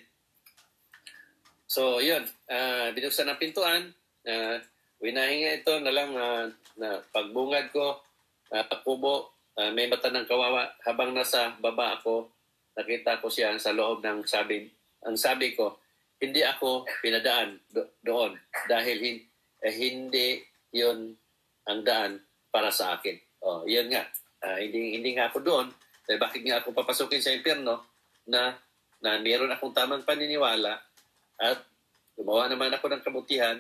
[1.65, 3.97] So yun, uh, binuksan ang pintuan,
[4.29, 4.61] uh,
[5.01, 7.97] winahinga ito na lang uh, na pagbungad ko,
[8.53, 10.69] uh, kubo, uh, may mata ng kawawa.
[10.85, 12.29] Habang nasa baba ako,
[12.77, 14.69] nakita ko siya sa loob ng sabi.
[15.09, 15.81] Ang sabi ko,
[16.25, 18.33] hindi ako pinadaan do- doon
[18.67, 19.27] dahil hin-
[19.65, 20.41] eh, hindi
[20.73, 21.13] yon
[21.69, 23.17] ang daan para sa akin.
[23.45, 24.05] Oh, yun nga.
[24.45, 25.67] Uh, hindi hindi nga ako doon.
[26.09, 27.95] Eh, bakit nga ako papasukin sa impyerno?
[28.29, 28.57] na
[29.05, 30.81] na meron akong tamang paniniwala
[31.37, 31.61] at
[32.17, 33.59] gumawa naman ako ng kabutihan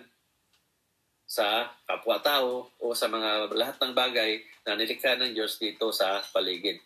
[1.24, 6.80] sa kapwa-tao o sa mga lahat ng bagay na nilikha ng Diyos dito sa paligid.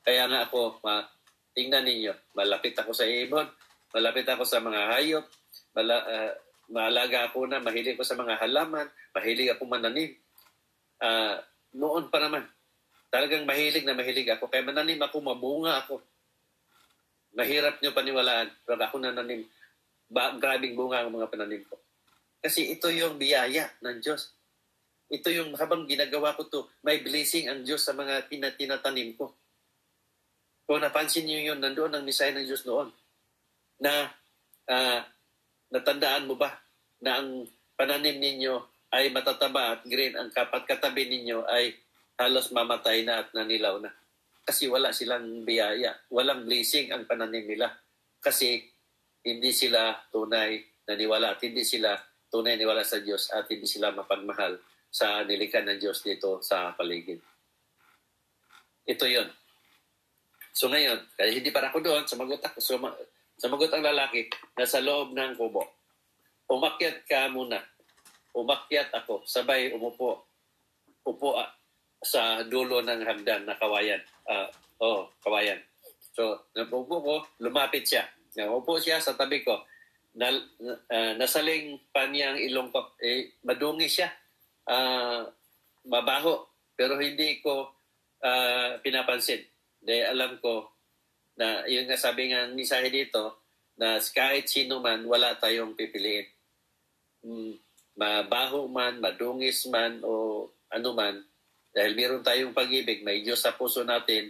[0.00, 1.04] Kaya nga ako, ma,
[1.52, 3.46] tingnan ninyo, malapit ako sa ibon,
[3.94, 5.24] malapit ako sa mga hayop,
[5.74, 6.32] mala, uh,
[6.70, 10.14] maalaga ako na, mahilig ko sa mga halaman, mahilig ako mananim.
[11.02, 11.42] Uh,
[11.74, 12.46] noon pa naman,
[13.10, 14.46] talagang mahilig na mahilig ako.
[14.46, 15.98] Kaya mananim ako, mabunga ako.
[17.34, 19.46] Mahirap nyo paniwalaan, pero ako nananim.
[20.10, 21.78] Ba, grabing bunga ang mga pananim ko.
[22.42, 24.34] Kasi ito yung biyaya ng Diyos.
[25.10, 29.34] Ito yung habang ginagawa ko to, may blessing ang Diyos sa mga tinatanim ko.
[30.70, 32.94] Kung napansin niyo yun, nandoon ang misay ng Diyos noon.
[33.80, 34.12] Na
[34.68, 35.00] uh,
[35.72, 36.52] natandaan mo ba
[37.00, 38.60] na ang pananim ninyo
[38.92, 41.72] ay matataba at green, ang kapat katabi ninyo ay
[42.20, 43.88] halos mamatay na at nanilaw na
[44.50, 47.70] kasi wala silang biyaya, walang blessing ang pananim nila.
[48.18, 48.58] Kasi
[49.22, 50.58] hindi sila tunay
[50.90, 51.94] naniwala at hindi sila
[52.26, 54.58] tunay naniwala sa Diyos at hindi sila mapagmahal
[54.90, 57.22] sa nilikan ng Diyos dito sa paligid.
[58.90, 59.30] Ito yon.
[60.50, 62.90] So ngayon, kaya hindi pa ako doon, sumagot ako, suma,
[63.40, 65.64] sumagot ang lalaki, nasa loob ng kubo.
[66.52, 67.56] Umakyat ka muna.
[68.36, 70.28] Umakyat ako, sabay umupo.
[71.08, 71.48] Upo ah,
[72.04, 74.00] sa dulo ng hagdan na kawayan.
[74.28, 74.46] Uh,
[74.84, 75.56] oh, kawayan.
[76.12, 78.04] So, napupo ko, lumapit siya.
[78.36, 79.56] Naupo siya sa tabi ko.
[80.14, 82.92] Na, uh, nasaling pa niya ang ilong ko.
[83.00, 84.12] Eh, madungi siya.
[84.68, 85.24] Uh,
[85.88, 86.44] mabaho.
[86.76, 87.72] Pero hindi ko
[88.20, 89.40] uh, pinapansin.
[89.80, 90.79] Dahil alam ko
[91.40, 93.40] na yung nasabi nga Sahi dito,
[93.80, 96.28] na kahit sino man, wala tayong pipiliin.
[97.24, 97.56] Mm,
[97.96, 101.16] mabaho man, madungis man, o ano man,
[101.72, 104.28] dahil meron tayong pag-ibig, may Diyos sa puso natin,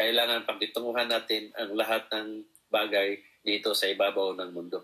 [0.00, 2.40] kailangan pagtitunguhan natin ang lahat ng
[2.72, 4.80] bagay dito sa ibabaw ng mundo.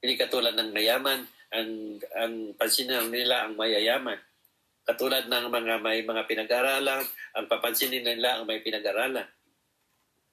[0.00, 1.20] Hindi katulad ng mayaman,
[1.52, 4.16] ang, ang pansinin nila ang mayayaman
[4.82, 7.06] Katulad ng mga may mga pinag-aralan,
[7.38, 9.26] ang papansinin nila ang may pinag-aralan.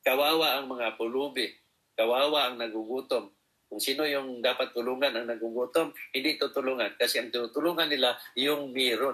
[0.10, 1.54] Kawawa ang mga pulubi.
[1.94, 3.30] Kawawa ang nagugutom.
[3.70, 6.98] Kung sino yung dapat tulungan ang nagugutom, hindi tutulungan.
[6.98, 9.14] Kasi ang tutulungan nila, yung meron.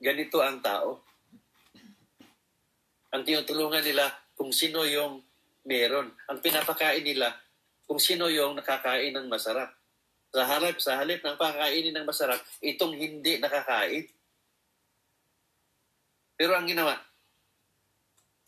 [0.00, 1.04] Ganito ang tao.
[3.12, 5.20] Ang tinutulungan nila, kung sino yung
[5.68, 6.16] meron.
[6.32, 7.36] Ang pinapakain nila,
[7.84, 9.76] kung sino yung nakakain ng masarap.
[10.32, 14.08] Sa halip, sa halip ng pakainin ng masarap, itong hindi nakakain.
[16.40, 16.96] Pero ang ginawa,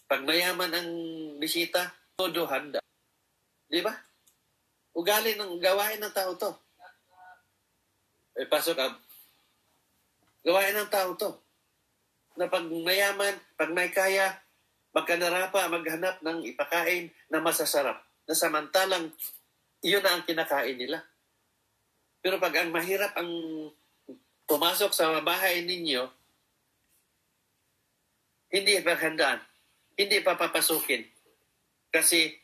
[0.07, 0.91] pag mayaman ang
[1.37, 2.81] bisita, todo handa.
[3.69, 3.93] Di ba?
[4.97, 6.51] Ugali ng gawain ng tao to.
[8.37, 8.95] Eh, pasok up.
[10.45, 11.31] Gawain ng tao to.
[12.37, 14.37] Na pag mayaman, pag may kaya,
[14.93, 18.01] magkanarapa, maghanap ng ipakain na masasarap.
[18.29, 19.13] Na samantalang,
[19.85, 21.05] iyon na ang kinakain nila.
[22.21, 23.31] Pero pag ang mahirap ang
[24.49, 26.09] pumasok sa bahay ninyo,
[28.53, 29.43] hindi paghandaan.
[29.97, 31.16] Hindi papapasukin.
[31.91, 32.35] Kasi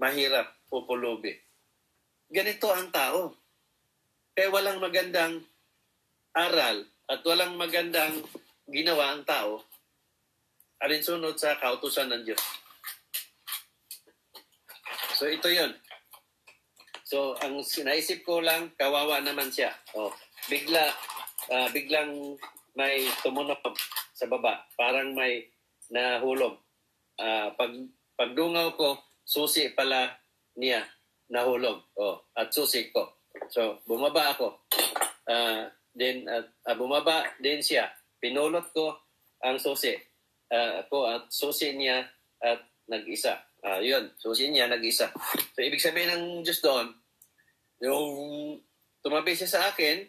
[0.00, 1.34] mahirap pupulubi.
[2.30, 3.34] Ganito ang tao.
[4.34, 5.44] Kaya walang magandang
[6.34, 8.26] aral at walang magandang
[8.66, 9.62] ginawa ang tao
[10.82, 12.42] alinsunod sa kautusan ng Diyos.
[15.14, 15.70] So ito yon.
[17.06, 19.70] So ang sinaisip ko lang, kawawa naman siya.
[19.94, 20.10] Oh,
[20.50, 20.90] bigla,
[21.54, 22.34] uh, biglang
[22.74, 23.62] may tumunog
[24.10, 24.66] sa baba.
[24.74, 25.46] Parang may
[25.94, 26.58] nahulog.
[27.14, 27.70] Uh, pag
[28.14, 30.10] pagdungaw ko, susi pala
[30.58, 30.84] niya
[31.30, 31.82] nahulog.
[31.98, 33.24] Oh, at susi ko.
[33.50, 34.62] So, bumaba ako.
[35.26, 37.90] Uh, then, uh, uh, bumaba din siya.
[38.22, 38.94] Pinulot ko
[39.42, 39.94] ang susi.
[40.48, 42.06] Uh, ako at susi niya
[42.38, 43.34] at nag-isa.
[43.64, 45.10] Uh, yun, susi niya nag-isa.
[45.56, 46.92] So, ibig sabihin ng Diyos doon,
[47.82, 48.06] yung
[49.00, 50.04] tumabi siya sa akin,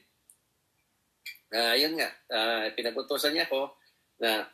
[1.56, 3.74] uh, yun nga, uh, pinagutusan niya ko
[4.20, 4.46] na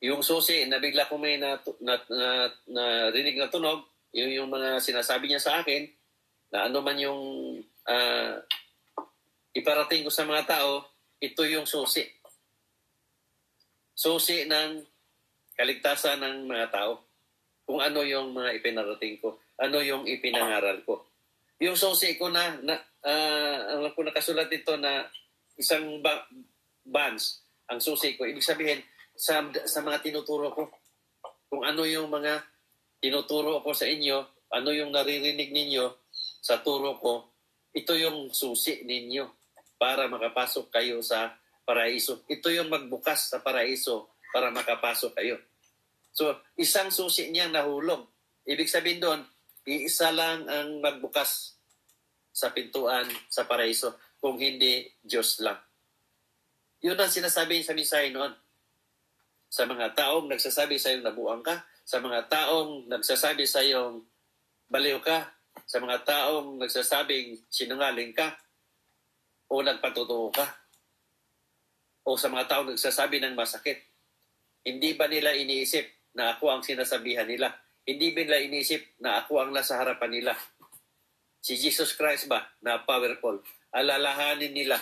[0.00, 2.28] yung susi na bigla ko may na, na, na,
[2.68, 5.88] na rinig na tunog, yung, yung mga sinasabi niya sa akin,
[6.52, 7.22] na ano man yung
[7.88, 8.34] uh,
[9.56, 10.84] iparating ko sa mga tao,
[11.16, 12.04] ito yung susi.
[13.96, 14.84] Susi ng
[15.56, 17.00] kaligtasan ng mga tao.
[17.64, 21.08] Kung ano yung mga ipinarating ko, ano yung ipinangaral ko.
[21.56, 25.08] Yung susi ko na, na uh, ang ko nakasulat dito na
[25.56, 26.28] isang ba-
[26.84, 28.84] bands, ang susi ko, ibig sabihin,
[29.16, 30.64] sa, sa mga tinuturo ko.
[31.48, 32.44] Kung ano yung mga
[33.00, 35.84] tinuturo ko sa inyo, ano yung naririnig ninyo
[36.44, 37.32] sa turo ko,
[37.74, 39.24] ito yung susi ninyo
[39.76, 41.34] para makapasok kayo sa
[41.66, 42.24] paraiso.
[42.28, 45.36] Ito yung magbukas sa paraiso para makapasok kayo.
[46.14, 48.08] So, isang susi niyang nahulog.
[48.46, 49.20] Ibig sabihin doon,
[49.66, 51.58] iisa lang ang magbukas
[52.30, 55.58] sa pintuan sa paraiso kung hindi Diyos lang.
[56.80, 58.45] Yun ang sinasabi sa misay noon
[59.56, 64.04] sa mga taong nagsasabi sa iyong nabuang ka, sa mga taong nagsasabi sa iyong
[64.68, 65.32] baliw ka,
[65.64, 68.36] sa mga taong nagsasabing sinungaling ka,
[69.48, 70.44] o nagpatutuo ka,
[72.04, 73.80] o sa mga taong nagsasabi ng masakit.
[74.60, 77.48] Hindi ba nila iniisip na ako ang sinasabihan nila?
[77.88, 80.34] Hindi ba nila iniisip na ako ang nasa harapan nila?
[81.40, 83.40] Si Jesus Christ ba na powerful?
[83.72, 84.76] Alalahanin nila,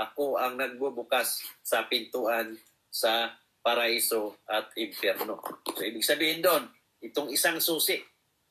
[0.00, 2.56] ako ang nagbubukas sa pintuan
[2.88, 5.40] sa paraiso at impyerno.
[5.64, 6.68] So ibig sabihin doon,
[7.00, 7.96] itong isang susi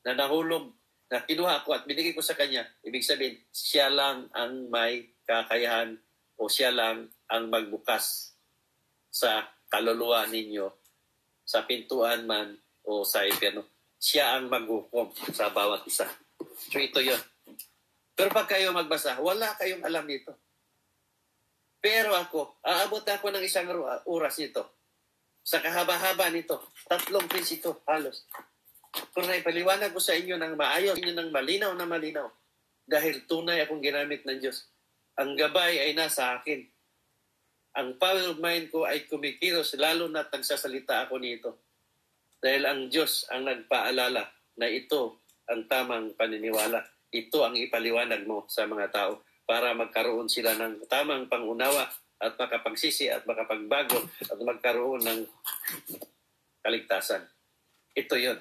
[0.02, 0.74] na nahulog,
[1.06, 5.94] na kinuha ko at binigay ko sa kanya, ibig sabihin, siya lang ang may kakayahan
[6.34, 8.34] o siya lang ang magbukas
[9.14, 10.66] sa kaluluwa ninyo
[11.46, 13.62] sa pintuan man o sa impyerno.
[14.02, 16.10] Siya ang maghukom sa bawat isa.
[16.58, 17.22] So ito yon.
[18.18, 20.34] Pero pag kayo magbasa, wala kayong alam nito.
[21.78, 23.70] Pero ako, aabot ako ng isang
[24.10, 24.83] oras nito
[25.44, 26.72] sa kahaba-haba nito.
[26.88, 28.24] Tatlong pins ito, halos.
[29.12, 32.26] Kung naipaliwanag ko sa inyo ng maayos, inyo ng malinaw na malinaw.
[32.88, 34.64] Dahil tunay akong ginamit ng Diyos.
[35.20, 36.64] Ang gabay ay nasa akin.
[37.76, 41.50] Ang power of mind ko ay kumikilos, lalo na nagsasalita ako nito.
[42.40, 44.24] Dahil ang Diyos ang nagpaalala
[44.56, 46.80] na ito ang tamang paniniwala.
[47.12, 49.12] Ito ang ipaliwanag mo sa mga tao
[49.44, 51.84] para magkaroon sila ng tamang pangunawa
[52.24, 55.20] at makapagsisi at makapagbago at magkaroon ng
[56.64, 57.20] kaligtasan.
[57.92, 58.40] Ito yon.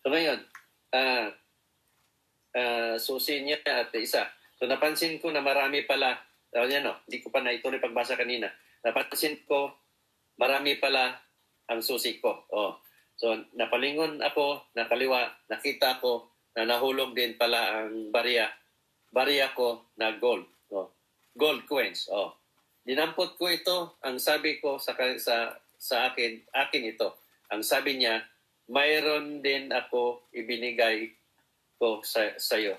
[0.00, 0.40] So ngayon,
[0.96, 1.28] uh,
[2.56, 4.24] uh, susi niya at isa.
[4.56, 6.16] So napansin ko na marami pala,
[6.56, 8.48] uh, yan no, hindi ko pa na ituloy pagbasa kanina.
[8.80, 9.76] Napansin ko,
[10.40, 11.20] marami pala
[11.68, 12.48] ang susi ko.
[12.56, 12.80] Oh.
[13.20, 18.48] So napalingon ako, nakaliwa, nakita ko na nahulog din pala ang barya.
[19.12, 20.48] Barya ko na gold.
[21.36, 22.10] Gold coins.
[22.10, 22.34] Oh.
[22.82, 27.14] Dinampot ko ito, ang sabi ko sa, sa, sa akin, akin ito.
[27.52, 28.24] Ang sabi niya,
[28.70, 31.10] mayroon din ako ibinigay
[31.78, 32.78] ko sa, sa iyo.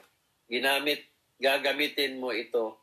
[0.51, 1.07] Ginamit,
[1.39, 2.79] gagamitin mo ito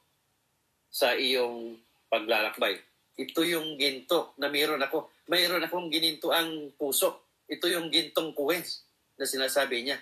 [0.88, 1.76] sa iyong
[2.08, 2.80] paglalakbay.
[3.18, 5.10] Ito yung ginto na mayroon ako.
[5.28, 7.34] Mayroon akong gininto ang puso.
[7.44, 8.88] Ito yung gintong kuwens
[9.18, 9.98] na sinasabi niya.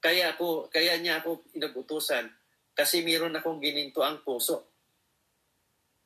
[0.00, 2.30] Kaya ako, kaya niya ako inagutusan
[2.80, 4.72] kasi mayroon akong gininto ang puso.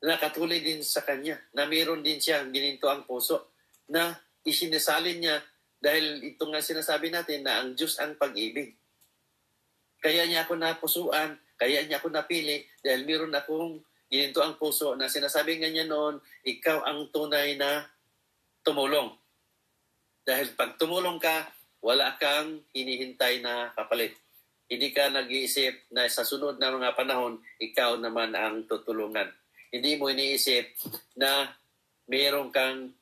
[0.03, 3.55] Nakatuloy din sa kanya na mayroon din siya gininto ang puso
[3.87, 4.11] na
[4.43, 5.39] isinasalin niya
[5.79, 8.75] dahil ito nga sinasabi natin na ang Diyos ang pag-ibig.
[10.03, 13.79] Kaya niya ako napusuan, kaya niya ako napili dahil meron akong
[14.11, 17.87] gininto ang puso na sinasabi nga niya noon, ikaw ang tunay na
[18.67, 19.15] tumulong.
[20.27, 21.55] Dahil pag tumulong ka,
[21.87, 24.24] wala kang hinihintay na kapalit.
[24.65, 29.29] Hindi ka nag-iisip na sa sunod na mga panahon, ikaw naman ang tutulungan.
[29.69, 30.81] Hindi mo iniisip
[31.21, 31.53] na
[32.09, 32.95] mayroon kang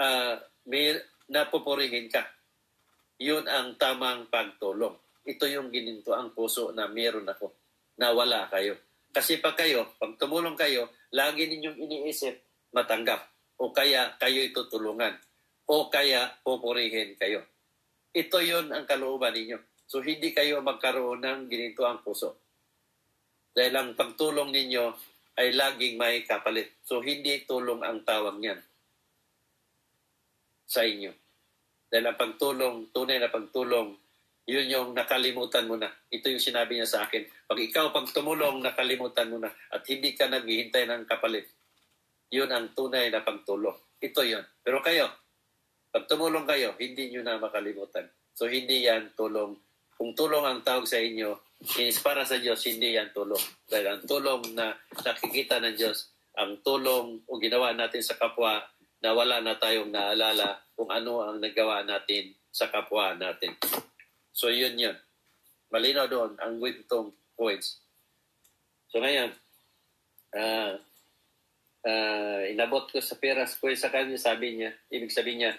[0.00, 0.34] uh,
[0.68, 0.96] may,
[1.28, 2.24] na pupurihin ka.
[3.20, 4.96] Yun ang tamang pagtulong.
[5.22, 7.54] Ito yung gininto ang puso na meron ako,
[8.00, 8.74] na wala kayo.
[9.12, 12.34] Kasi pag kayo, pag tumulong kayo, lagi ninyong iniisip
[12.72, 13.20] matanggap
[13.60, 15.12] o kaya kayo tutulungan
[15.68, 17.44] o kaya pupurihin kayo.
[18.12, 19.71] Ito yon ang kalooban ninyo.
[19.92, 22.40] So hindi kayo magkaroon ng ginito ang puso.
[23.52, 24.88] Dahil ang pagtulong ninyo
[25.36, 26.80] ay laging may kapalit.
[26.80, 28.56] So hindi tulong ang tawag niyan
[30.64, 31.12] sa inyo.
[31.92, 33.92] Dahil ang pagtulong, tunay na pagtulong,
[34.48, 35.92] yun yung nakalimutan mo na.
[36.08, 37.28] Ito yung sinabi niya sa akin.
[37.44, 41.52] Pag ikaw pag tumulong, nakalimutan mo na at hindi ka naghihintay ng kapalit.
[42.32, 43.76] Yun ang tunay na pagtulong.
[44.00, 44.40] Ito yun.
[44.64, 45.12] Pero kayo,
[45.92, 48.08] pag tumulong kayo, hindi nyo na makalimutan.
[48.32, 49.52] So hindi yan tulong.
[49.96, 51.36] Kung tulong ang tawag sa inyo,
[51.78, 53.40] is para sa Diyos, hindi yan tulong.
[53.70, 58.58] Dahil ang tulong na nakikita ng Diyos, ang tulong o ginawa natin sa kapwa
[59.02, 63.54] na wala na tayong naalala kung ano ang nagawa natin sa kapwa natin.
[64.32, 64.96] So yun yun.
[65.70, 67.82] Malinaw doon ang wintong points.
[68.92, 69.32] So ngayon,
[70.36, 70.76] uh,
[71.86, 75.52] uh, inabot ko sa peras ko sa kanya, sabi niya, ibig sabihin niya,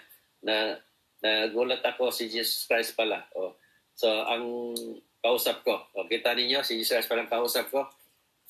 [0.44, 0.78] na
[1.24, 3.24] nagulat ako si Jesus Christ pala.
[3.34, 3.56] Oh.
[3.94, 4.74] So ang
[5.22, 7.86] kausap ko, oh, kita ninyo, si Jesus Christ pala kausap ko.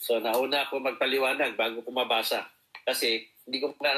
[0.00, 2.48] So nauna ako magpaliwanag bago ko mabasa.
[2.84, 3.92] Kasi hindi ko na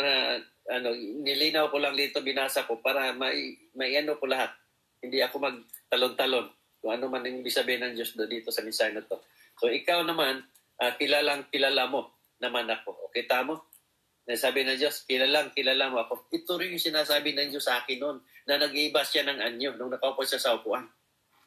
[0.67, 0.89] ano,
[1.23, 4.51] nilinaw ko lang dito, binasa ko para may, may ano ko lahat.
[4.99, 6.47] Hindi ako magtalon-talon
[6.83, 9.23] kung ano man yung sabihin ng Diyos dito sa mensahe na to.
[9.63, 10.43] So ikaw naman,
[10.83, 12.91] uh, kilalang kilala mo naman ako.
[13.07, 13.71] O kita mo?
[14.27, 16.27] Nasabi ng Diyos, kilalang kilala mo ako.
[16.35, 18.19] Ito rin yung sinasabi ng Diyos sa akin noon
[18.51, 20.83] na nag-iiba siya ng anyo nung nakaupo siya sa upuan.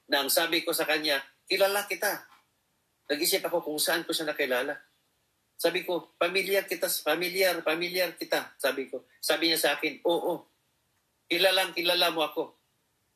[0.10, 2.26] Na ang sabi ko sa kanya, kilala kita.
[3.10, 4.74] Nag-isip ako kung saan ko siya nakilala.
[5.60, 8.55] Sabi ko, pamilyar kita, familiar, familiar kita.
[8.55, 9.05] Sabi ko.
[9.20, 10.49] Sabi niya sa akin, oo.
[11.30, 12.43] Kilalang kilala mo ako.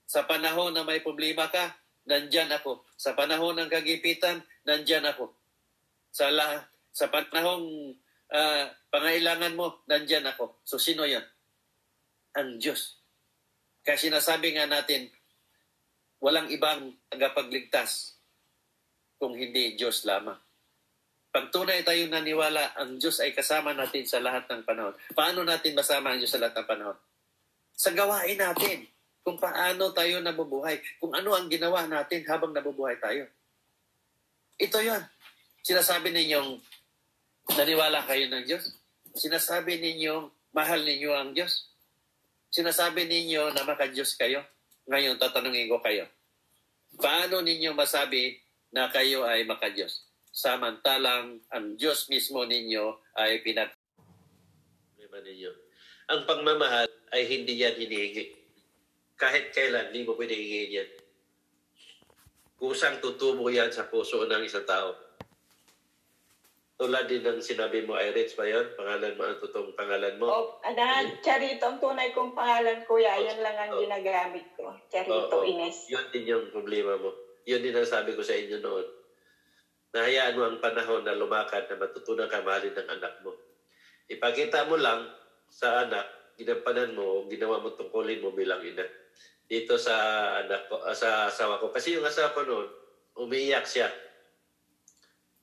[0.03, 1.71] Sa panahon na may problema ka,
[2.05, 2.83] nandyan ako.
[2.99, 5.31] Sa panahon ng kagipitan, nandyan ako.
[6.11, 7.95] Sa, la, sa panahong
[8.29, 10.61] uh, pangailangan mo, nandyan ako.
[10.67, 11.23] So sino yan?
[12.37, 12.99] Ang Diyos.
[13.87, 15.07] Kaya sinasabi nga natin,
[16.23, 18.15] walang ibang tagapagligtas
[19.19, 20.39] kung hindi Diyos lamang.
[21.33, 24.95] Pag tunay tayong naniwala, ang Diyos ay kasama natin sa lahat ng panahon.
[25.11, 26.97] Paano natin masama ang Diyos sa lahat ng panahon?
[27.75, 28.87] Sa gawain natin.
[29.23, 30.79] Kung paano tayo nabubuhay.
[31.01, 33.27] Kung ano ang ginawa natin habang nabubuhay tayo.
[34.61, 35.03] Ito yon.
[35.65, 36.59] Sinasabi ninyong
[37.57, 38.69] naniwala kayo ng Diyos.
[39.17, 41.71] Sinasabi ninyong mahal ninyo ang Diyos.
[42.53, 44.45] Sinasabi ninyo na maka-Diyos kayo.
[44.87, 46.07] Ngayon, tatanungin ko kayo.
[46.99, 48.37] Paano ninyo masabi
[48.73, 50.13] na kayo ay maka-Diyos?
[50.33, 53.69] samantalang ang Diyos mismo ninyo ay pinag
[55.13, 55.53] ninyo.
[56.09, 58.41] Ang pagmamahal ay hindi yan hinihingi.
[59.13, 60.89] kahit kailan, hindi mo pwede yan.
[62.57, 64.97] Kusang tutubo yan sa puso ng isang tao.
[66.73, 68.65] Tulad din ng sinabi mo, Iris ba yun?
[68.73, 70.25] Pangalan mo, ang totoong pangalan mo?
[70.25, 73.13] O, anan, Charito ang tunay kong pangalan, kuya.
[73.21, 74.73] Yan lang ang ginagamit ko.
[74.89, 75.45] Charito Oo.
[75.45, 75.85] Ines.
[75.85, 77.13] Yun din yung problema mo.
[77.45, 78.85] Yun din ang sabi ko sa inyo noon.
[79.93, 83.37] Nahayaan mo ang panahon na lumakad na matutunan ka mahalin ng anak mo.
[84.09, 85.05] Ipakita mo lang
[85.45, 88.81] sa anak, ginampanan mo, o ginawa mo tungkulin mo bilang ina.
[89.45, 89.93] Dito sa
[90.41, 91.69] anak ko, ah, sa asawa ko.
[91.69, 92.67] Kasi yung asawa ko noon,
[93.13, 93.93] umiiyak siya.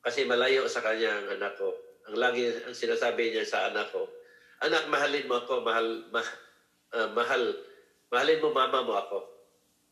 [0.00, 1.76] Kasi malayo sa kanya ang anak ko.
[2.08, 4.08] Ang lagi ang sinasabi niya sa anak ko,
[4.64, 6.20] anak, mahalin mo ako, mahal, ma,
[6.96, 7.42] ah, mahal,
[8.08, 9.18] mahalin mo mama mo ako.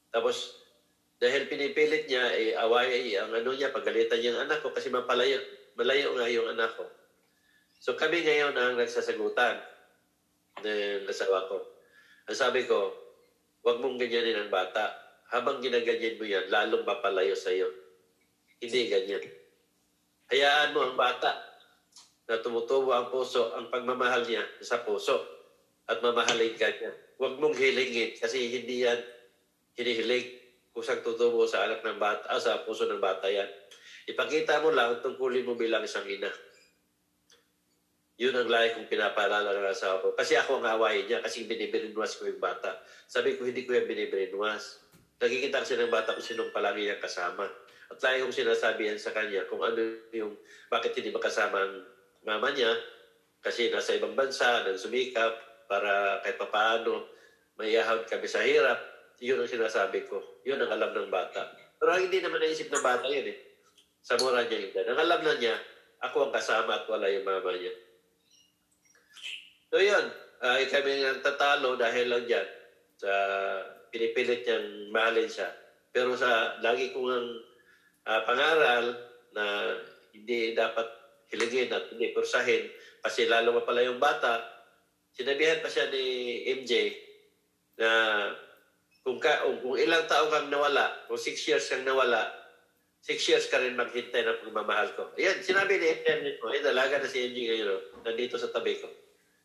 [0.09, 0.57] Tapos,
[1.21, 5.43] dahil pinipilit niya, eh, away ang ano niya, pagalitan niya ang anak ko kasi mapalayo,
[5.75, 6.89] malayo nga yung anak ko.
[7.79, 9.63] So kami ngayon ang nagsasagutan
[10.63, 11.63] ng asawa ko.
[12.27, 12.95] Ang sabi ko,
[13.63, 14.91] huwag mong ganyanin ang bata.
[15.31, 17.71] Habang ginaganyan mo yan, lalong mapalayo sa iyo.
[18.59, 19.23] Hindi ganyan.
[20.29, 21.33] Hayaan mo ang bata
[22.29, 25.17] na tumutubo ang puso, ang pagmamahal niya sa puso
[25.89, 26.93] at mamahalin ka niya.
[27.17, 29.01] Huwag mong hilingin kasi hindi yan
[29.81, 30.29] hinihiling
[30.77, 33.49] kusang tutubo sa anak ng bata, ah, sa puso ng bata yan.
[34.05, 36.29] Ipakita mo lang tungkulin mo bilang isang ina.
[38.19, 40.11] Yun ang lahi kong pinapaalala ng asawa ko.
[40.13, 42.75] Kasi ako ang awayin niya kasi binibrinwas ko yung bata.
[43.07, 44.83] Sabi ko, hindi ko yan binibrinwas.
[45.23, 47.47] Nakikita kasi ng bata kung sinong palagi niyang kasama.
[47.89, 49.81] At lahi kong sinasabi yan sa kanya kung ano
[50.13, 50.37] yung,
[50.69, 51.75] bakit hindi makasama ang
[52.25, 52.71] mama niya.
[53.41, 57.07] Kasi nasa ibang bansa, nang sumikap para kahit papaano
[57.57, 58.79] maiyahag kami sa hirap.
[59.19, 60.21] Yun ang sinasabi ko.
[60.47, 61.51] Yun ang alam ng bata.
[61.79, 63.39] Pero hindi naman naisip ng bata yun eh.
[64.05, 64.87] Sa mura niya yun.
[64.95, 65.55] Ang alam na niya,
[65.99, 67.75] ako ang kasama at wala yung mama niya.
[69.69, 70.07] So yun,
[70.41, 72.49] uh, kami ang tatalo dahil lang dyan
[72.99, 73.11] sa
[73.91, 75.51] pinipilit niyang mahalin siya.
[75.91, 77.29] Pero sa lagi kong ang
[78.09, 78.97] ah, pangaral
[79.37, 79.45] na
[80.17, 80.89] hindi dapat
[81.29, 82.65] hilingin at hindi kursahin
[83.05, 84.43] kasi lalo pa pala yung bata,
[85.15, 86.05] sinabihan pa siya ni
[86.61, 86.73] MJ
[87.79, 87.89] na
[89.07, 92.27] kung, ka, kung, kung ilang taon kang nawala, kung six years kang nawala,
[92.99, 95.15] six years ka rin maghintay ng pagmamahal ko.
[95.15, 98.75] Ayan, sinabi ni MJ mo, eh, dalaga na si MJ ngayon, oh, nandito sa tabi
[98.77, 98.91] ko.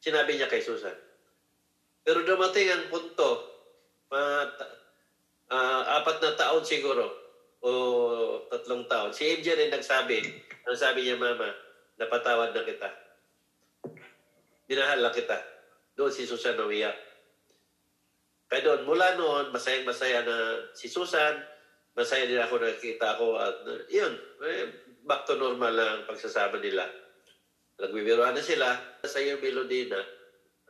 [0.01, 0.97] Sinabi niya kay Susan.
[2.03, 3.29] Pero dumating ang punto,
[4.11, 4.33] mga
[5.53, 7.22] ah, apat na taon siguro,
[7.63, 7.71] o
[8.51, 10.19] tatlong taon, si MJ rin nagsabi,
[10.67, 11.47] ang sabi niya, Mama,
[11.95, 12.89] napatawad na kita.
[14.67, 15.39] Minahal lang kita.
[15.95, 16.95] Doon si Susan umiyak.
[18.51, 21.39] Kaya doon, mula noon, masayang masaya na si Susan,
[21.95, 24.11] masaya din ako nakikita ako at uh, yun,
[24.43, 24.67] eh,
[25.07, 26.83] back to normal lang ang pagsasama nila.
[27.79, 28.69] Nagbibiroan na sila
[29.03, 29.99] sa iyo melody na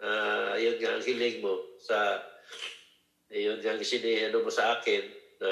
[0.04, 2.18] ah, yun nga ang hiling mo sa
[3.30, 5.04] yun nga ang siniano mo sa akin
[5.44, 5.50] na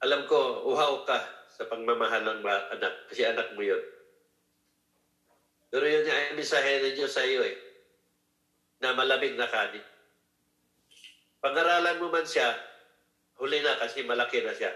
[0.00, 1.18] alam ko, uhaw ka
[1.52, 3.80] sa pagmamahal ng anak kasi anak mo yun.
[5.70, 7.54] Pero yun nga ang mensahe ng Diyos sa iyo eh,
[8.80, 9.84] na malamig na kanin.
[11.40, 12.48] Pag-aralan mo man siya,
[13.38, 14.72] huli na kasi malaki na siya.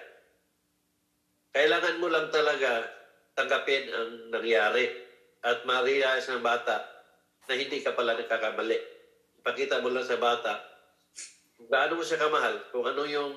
[1.56, 2.84] Kailangan mo lang talaga
[3.34, 4.86] tanggapin ang nangyari
[5.42, 6.84] at ma-realize ng bata
[7.48, 8.78] na hindi ka pala nagkakamali.
[9.42, 10.74] Ipakita mo lang sa bata
[11.54, 13.30] kung gaano mo siya kamahal, kung ano yung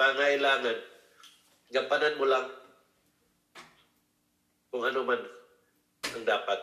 [0.00, 0.76] pangailangan,
[1.68, 2.46] gampanan mo lang
[4.72, 5.20] kung ano man
[6.12, 6.60] ang dapat.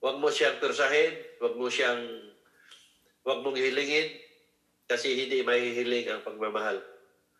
[0.00, 2.00] Huwag mo siyang persahin, huwag mo siyang,
[3.24, 4.12] huwag mong hilingin,
[4.86, 6.78] kasi hindi mahihiling ang pagmamahal.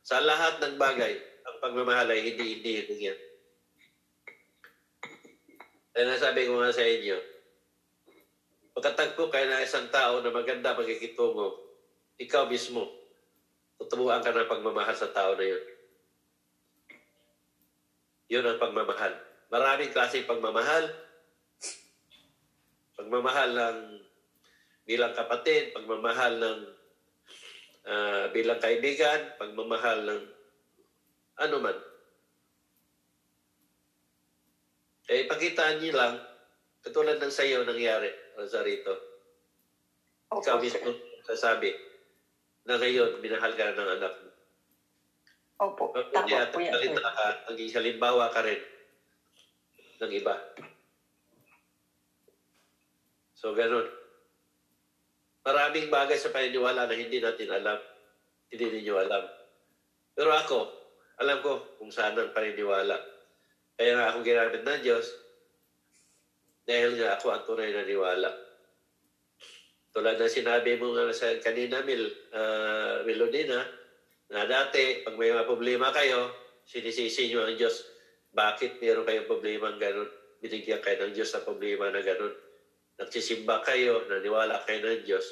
[0.03, 1.15] Sa lahat ng bagay,
[1.47, 3.19] ang pagmamahal ay hindi hindi hilingin.
[5.93, 7.17] Kaya nasabi ko nga sa inyo,
[8.77, 11.57] pagkatagpo kayo na isang tao na maganda magkikitungo,
[12.21, 12.89] ikaw mismo,
[13.81, 15.76] tutubuan ka ng pagmamahal sa tao na yun.
[18.27, 19.15] Yun ang pagmamahal.
[19.51, 20.91] Maraming klaseng pagmamahal.
[22.97, 23.79] Pagmamahal ng
[24.87, 26.61] bilang kapatid, pagmamahal ng
[27.87, 30.23] ah, bilang kaibigan, pagmamahal ng
[31.37, 31.79] ano man.
[35.07, 36.19] Eh, pakitaan niyo lang,
[36.83, 38.95] katulad ng sayo nangyari, Rosarito.
[40.35, 40.91] Opo, Ikaw mismo
[41.23, 41.71] sasabi
[42.67, 44.31] na ngayon, minahal ka ng anak mo.
[45.57, 46.93] Opo, tama at po yan, sir.
[46.93, 48.61] salita ka, naging halimbawa ka rin
[50.05, 50.37] ng iba.
[53.33, 53.89] So, ganun.
[55.47, 57.81] Maraming bagay sa paniniwala na hindi natin alam.
[58.53, 59.25] Hindi ninyo alam.
[60.13, 60.59] Pero ako,
[61.25, 63.01] alam ko kung saan ang paniniwala.
[63.77, 65.07] Kaya nga ako ginamit ng Diyos
[66.67, 68.29] dahil nga ako ang tunay na niwala.
[69.97, 72.05] Tulad ng sinabi mo nga sa kanina, Mil,
[72.37, 73.65] uh, Melodina,
[74.31, 76.35] na dati, pag may mga problema kayo,
[76.67, 77.87] sinisisi nyo ang Diyos.
[78.35, 80.11] Bakit meron kayong problema ng ganun?
[80.43, 82.35] Binigyan kayo ng Diyos sa problema na ganun.
[82.99, 85.27] Nagsisimba kayo, naniwala kayo ng Diyos.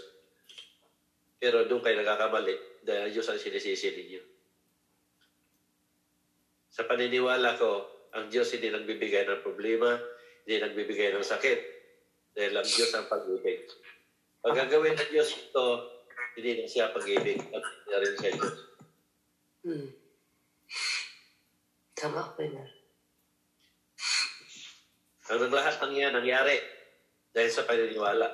[1.43, 4.23] Pero doon kayo nagkakamali dahil ang Diyos ang sinisisi ninyo.
[6.71, 9.99] Sa paniniwala ko, ang Diyos hindi nagbibigay ng problema,
[10.47, 11.61] hindi nagbibigay ng sakit.
[12.35, 13.67] Dahil ang Diyos ang pag-ibig.
[14.43, 15.67] Pag gagawin ng Diyos ito,
[16.35, 18.74] hindi na siya pag-ibig at hindi na rin siya Diyos.
[19.65, 19.89] Hmm.
[21.97, 22.65] Tama ko na.
[25.33, 26.61] Ang lahat ng yan nangyari
[27.33, 28.29] dahil sa paniniwala.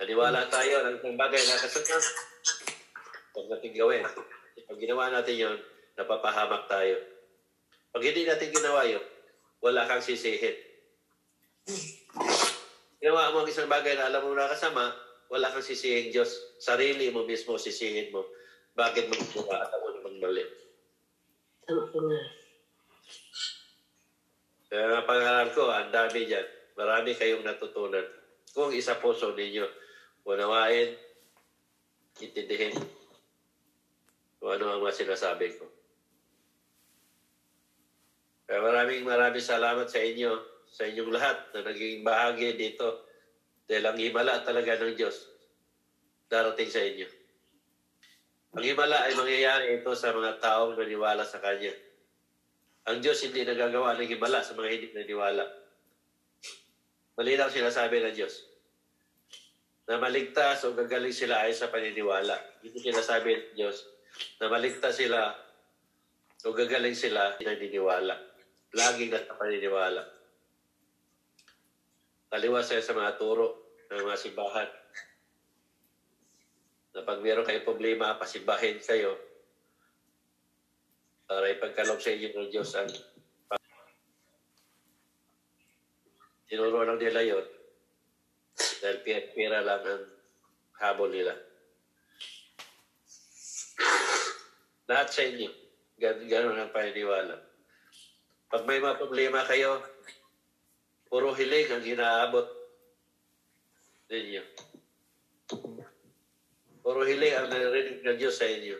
[0.00, 2.04] Naniwala tayo ng isang bagay na kasunod.
[3.36, 4.08] Huwag natin gawin.
[4.64, 5.58] Pag ginawa natin yon,
[6.00, 6.96] napapahamak tayo.
[7.92, 9.04] Pag hindi natin ginawa yun,
[9.60, 10.56] wala kang sisihin.
[13.04, 14.96] Ginawa mo ang isang bagay na alam mo nakasama,
[15.28, 16.56] wala kang sisihin Diyos.
[16.56, 18.24] Sarili mo mismo sisihin mo.
[18.72, 19.76] Bakit mo ginawa
[20.20, 20.44] mali?
[21.66, 22.18] Tama ko na.
[24.66, 26.46] Kaya nga pangaral ko, ang dami dyan.
[26.74, 28.04] Marami kayong natutunan.
[28.50, 29.64] Kung isa puso ninyo,
[30.26, 30.90] unawain,
[32.18, 32.74] intindihin
[34.36, 35.64] kung ano ang mga sinasabi ko.
[38.46, 40.38] Kaya maraming maraming salamat sa inyo,
[40.70, 43.02] sa inyong lahat na naging bahagi dito.
[43.66, 45.26] Dahil ang himala talaga ng Diyos
[46.30, 47.15] darating sa inyo.
[48.56, 51.76] Ang himala ay mangyayari ito sa mga taong naniwala sa Kanya.
[52.88, 55.44] Ang Diyos hindi nagagawa ng himala sa mga hindi naniwala.
[57.20, 58.48] Malinaw sinasabi ng Diyos
[59.84, 62.32] na maligtas o gagaling sila ay sa paniniwala.
[62.64, 63.76] Hindi sinasabi ng Diyos
[64.40, 65.36] na maligtas sila
[66.40, 68.16] o gagaling sila na naniniwala.
[68.72, 70.00] Laging nasa paniniwala.
[72.32, 74.68] Taliwas sa mga turo ng mga simbahan
[76.96, 79.12] na pag meron kayong problema, pasimbahin kayo
[81.28, 82.88] para ipagkaloob sa inyo ng Diyos ang
[86.48, 87.46] tinuro lang nila yon
[88.80, 88.98] dahil
[89.36, 90.04] pira lang ang
[90.80, 91.36] habol nila.
[94.88, 95.52] Lahat sa inyo,
[96.00, 97.36] gan ganun ang paniniwala.
[98.48, 99.84] Pag may mga problema kayo,
[101.12, 102.46] puro hiling ang inaabot
[104.08, 104.65] ninyo.
[106.86, 108.78] Puro hiling ang narinig ng Diyos sa inyo.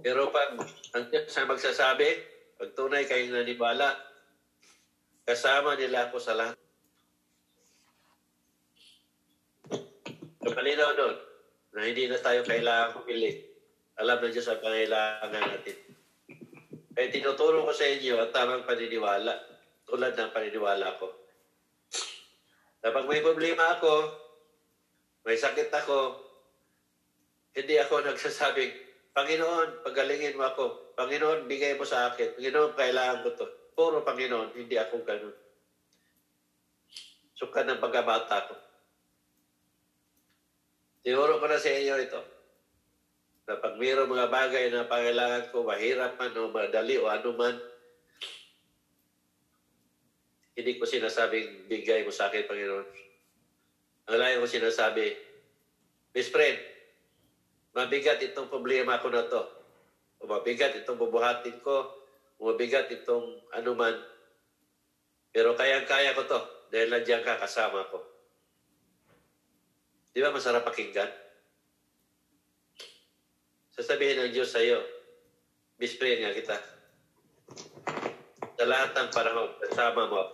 [0.00, 0.56] Pero pag
[0.96, 2.08] ang Diyos ang magsasabi,
[2.56, 3.92] pag tunay kayong nanibala,
[5.28, 6.56] kasama nila ako sa lahat.
[10.40, 11.16] Malinaw doon
[11.76, 13.44] na hindi na tayo kailangan pumili.
[14.00, 15.76] Alam na Diyos ang pangailangan natin.
[16.96, 19.36] Kaya tinuturo ko sa inyo ang tamang paniniwala
[19.84, 21.23] tulad ng paniniwala ko.
[22.84, 24.12] Kapag may problema ako,
[25.24, 26.20] may sakit ako,
[27.56, 28.84] hindi ako nagsasabing,
[29.16, 30.92] Panginoon, pagalingin mo ako.
[30.98, 32.36] Panginoon, bigay mo sa akin.
[32.36, 33.46] Panginoon, kailangan ko to.
[33.72, 35.36] Puro Panginoon, hindi ako ganun.
[37.38, 38.54] Sukat ng pagkabata ko.
[41.06, 42.20] Tinuro ko na sa inyo ito.
[43.46, 47.54] Na pag mayroong mga bagay na pangailangan ko, mahirap man o madali o anuman,
[50.54, 52.86] hindi ko sinasabing bigay mo sa akin, Panginoon.
[54.10, 55.10] Ang layo ko sinasabi,
[56.14, 56.54] Miss friend,
[57.74, 59.42] mabigat itong problema ko na to.
[60.22, 61.90] O mabigat itong bubuhatin ko,
[62.38, 63.98] o mabigat itong anuman.
[65.34, 67.98] Pero kayang-kaya ko to dahil nandiyan ka kasama ko.
[70.14, 71.10] Di ba masarap pakinggan?
[73.74, 74.78] Sasabihin ng Diyos sa iyo,
[75.74, 76.56] bisprayin nga kita.
[78.54, 80.30] Sa lahat ng panahon, kasama mo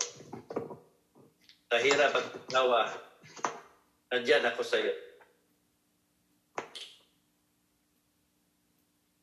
[1.70, 1.78] ako.
[1.78, 2.82] Sa hirap at tawa,
[4.10, 4.94] nandyan ako sa iyo.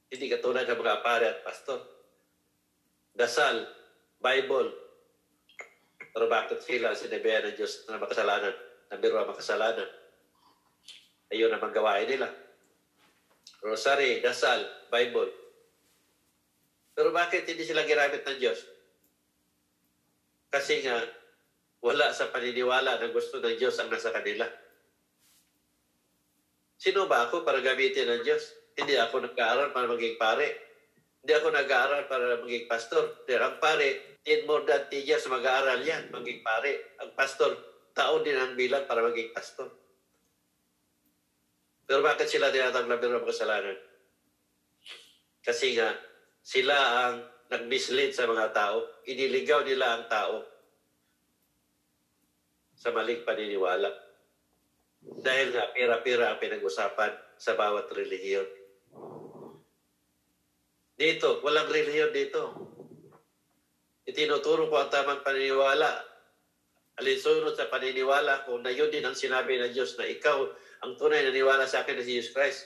[0.07, 1.83] Hindi katulad ng mga pare at pastor.
[3.11, 3.67] Dasal,
[4.23, 4.71] Bible.
[5.99, 8.55] Pero bakit sila sinabihan ng Diyos na makasalanan,
[8.87, 9.91] na biro ang makasalanan?
[11.27, 12.31] Ayun ang gawain nila.
[13.59, 15.27] Rosary, dasal, Bible.
[16.95, 18.63] Pero bakit hindi sila ginamit ng Diyos?
[20.47, 21.16] Kasi nga,
[21.87, 24.43] wala sa paniniwala na gusto ng Diyos ang nasa kanila.
[26.75, 28.43] Sino ba ako para gamitin ng Diyos?
[28.75, 30.47] Hindi ako nag-aaral para maging pare.
[31.23, 33.23] Hindi ako nag-aaral para maging pastor.
[33.23, 36.99] Pero ang pare, 10 more than 10 years mag-aaral yan, maging pare.
[37.01, 37.55] Ang pastor,
[37.95, 39.71] taon din ang bilang para maging pastor.
[41.87, 43.79] Pero bakit sila tinatawag na ng kasalanan?
[45.39, 45.95] Kasi nga,
[46.43, 47.15] sila ang
[47.47, 48.83] nag-mislead sa mga tao.
[49.07, 50.56] Iniligaw nila ang tao.
[52.77, 53.89] Sa maling paniniwala.
[55.01, 58.45] Dahil nga, pira-pira ang pinag-usapan sa bawat relihiyon.
[60.97, 62.41] Dito, walang relihiyon dito.
[64.05, 65.89] Itinuturo ko ang tamang paniniwala.
[66.97, 70.41] Alinsunod sa paniniwala ko na yun din ang sinabi ng Diyos na ikaw
[70.81, 72.65] ang tunay na niwala sa akin na si Jesus Christ.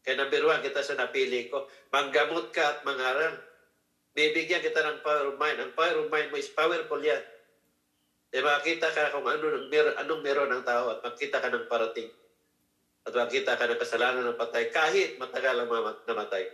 [0.00, 3.36] Kaya one, kita sa napili ko, manggamot ka at mangaral.
[4.16, 5.60] Bibigyan kita ng power of mind.
[5.60, 7.20] Ang power of mind mo is powerful yan.
[8.30, 12.06] Eh, makakita ka kung ano, mer- anong meron ng tao at makita ka ng parating.
[13.02, 15.70] At makita ka ng kasalanan ng patay kahit matagal ang
[16.06, 16.46] namatay.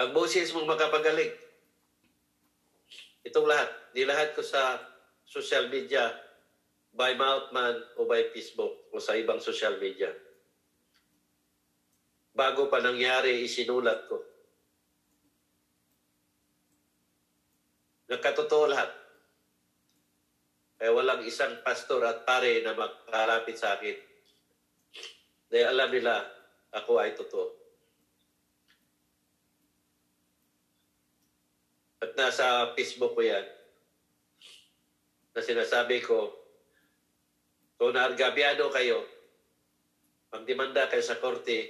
[0.00, 1.28] Ang boses mong makapagaling.
[3.26, 3.68] Itong lahat.
[3.92, 4.80] Di lahat ko sa
[5.28, 6.08] social media
[6.94, 10.16] by mouth man o by Facebook o sa ibang social media.
[12.32, 14.22] Bago pa nangyari, isinulat ko.
[18.08, 18.88] Nagkatotoo lahat.
[20.78, 23.98] Kaya walang isang pastor at pare na makalapit sa akin.
[25.50, 26.22] Dahil alam nila,
[26.70, 27.50] ako ay totoo.
[31.98, 33.42] At nasa Facebook ko yan,
[35.34, 36.30] na sinasabi ko,
[37.74, 39.02] kung naargabyado kayo,
[40.30, 41.66] magdemanda kayo sa korte,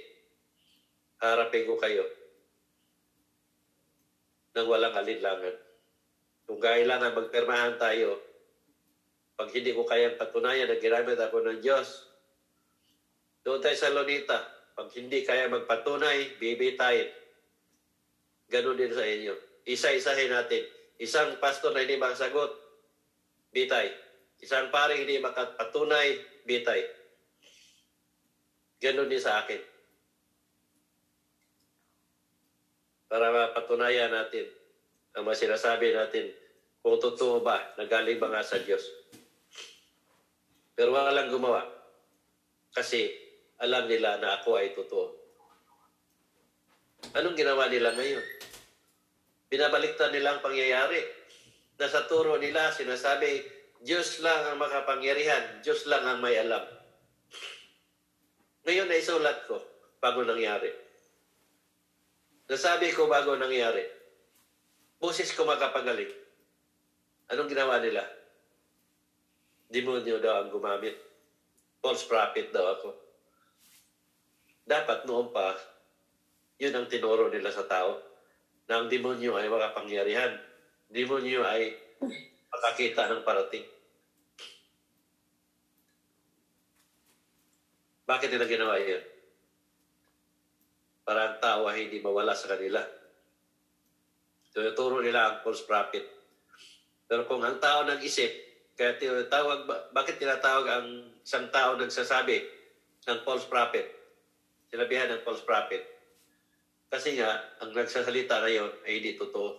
[1.17, 2.05] harapin ko kayo
[4.53, 5.55] nang walang alinlangan.
[6.45, 8.28] Kung kailangan magpermahan tayo,
[9.39, 12.11] pag hindi ko kayang patunayan na ginamit ako ng Diyos,
[13.47, 14.35] doon tayo sa Lonita.
[14.75, 17.07] Pag hindi kaya magpatunay, bibitayin.
[18.51, 19.63] Ganon din sa inyo.
[19.63, 20.67] Isa-isahin natin.
[20.99, 22.51] Isang pastor na hindi makasagot,
[23.55, 23.87] bitay.
[24.43, 26.83] Isang pare hindi makapatunay, bitay.
[28.83, 29.63] Ganon din sa akin.
[33.07, 34.51] Para mapatunayan natin
[35.15, 36.27] ang mga sinasabi natin
[36.83, 38.99] kung totoo ba, nagaling ba nga sa Diyos.
[40.79, 41.59] Pero walang gumawa.
[42.71, 43.11] Kasi
[43.59, 45.11] alam nila na ako ay totoo.
[47.19, 48.23] Anong ginawa nila ngayon?
[49.51, 51.03] Binabaliktad nila ang pangyayari.
[51.75, 53.43] Nasa turo nila, sinasabi,
[53.83, 55.59] Diyos lang ang makapangyarihan.
[55.59, 56.63] Diyos lang ang may alam.
[58.63, 59.59] Ngayon na isulat ko
[59.99, 60.71] bago nangyari.
[62.47, 63.83] Nasabi ko bago nangyari.
[64.95, 66.15] Boses ko makapagaling.
[67.35, 68.18] Anong ginawa nila?
[69.69, 70.97] Demonyo daw ang gumamit.
[71.77, 72.89] False prophet daw ako.
[74.65, 75.53] Dapat noon pa,
[76.57, 78.01] yun ang tinuro nila sa tao
[78.65, 80.41] na ang demonyo ay makapangyarihan.
[80.89, 81.77] Demonyo ay
[82.49, 83.65] makakita ng parating.
[88.09, 89.05] Bakit nila ginawa yun?
[91.05, 92.81] Para ang tao ay hindi mawala sa kanila.
[94.49, 96.09] Tinuturo nila ang false prophet.
[97.05, 98.48] Pero kung ang tao nag-isip,
[98.79, 100.87] kaya tinatawag, bakit tinatawag ang
[101.19, 102.39] isang tao nagsasabi
[103.11, 103.91] ng false prophet?
[104.71, 105.83] Sinabihan ng false prophet.
[106.87, 109.51] Kasi nga, ang nagsasalita ngayon ay hindi totoo.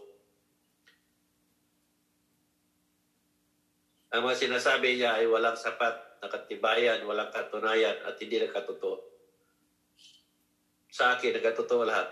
[4.16, 9.04] Ang mga sinasabi niya ay walang sapat na katibayan, walang katunayan at hindi nakatotoo.
[10.88, 12.08] Sa akin, nagkatotoo lahat.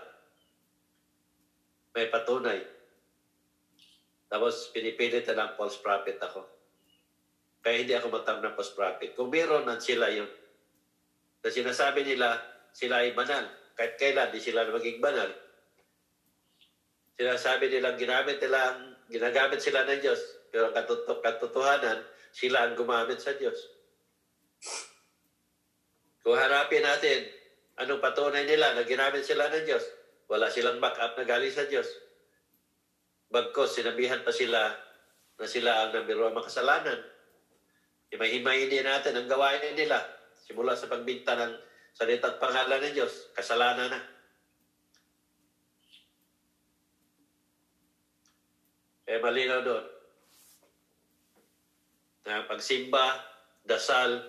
[1.97, 2.61] May patunay.
[4.29, 6.58] Tapos pinipilit na lang false prophet ako.
[7.59, 9.11] Kaya hindi ako matawag ng prophet.
[9.15, 10.27] Kung meron sila yun,
[11.43, 12.39] na sinasabi nila,
[12.71, 13.47] sila ay banal.
[13.75, 15.27] Kahit kailan, di sila maging banal.
[17.19, 20.19] Sinasabi nila, ginamit nila, ang- ginagamit sila ng Diyos.
[20.51, 21.99] Pero ang katoto- katotohanan,
[22.31, 23.55] sila ang gumamit sa Diyos.
[26.23, 27.27] Kung harapin natin,
[27.79, 29.83] anong patunay nila na ginamit sila ng Diyos?
[30.29, 31.87] Wala silang backup na galing sa Diyos.
[33.31, 34.73] Bagkos, sinabihan pa sila
[35.39, 36.99] na sila ang number one makasalanan.
[38.09, 40.01] Himay-himayin din natin ang gawain nila.
[40.33, 41.53] Simula sa pagbinta ng
[41.93, 44.01] salita at pangalan ng Diyos, kasalanan na.
[49.05, 49.85] Kaya malinaw doon
[52.29, 53.17] na pagsimba,
[53.65, 54.21] dasal,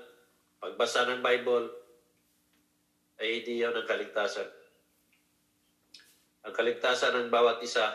[0.57, 1.69] pagbasa ng Bible,
[3.21, 4.49] ay hindi yun ang kaligtasan.
[6.49, 7.93] Ang kaligtasan ng bawat isa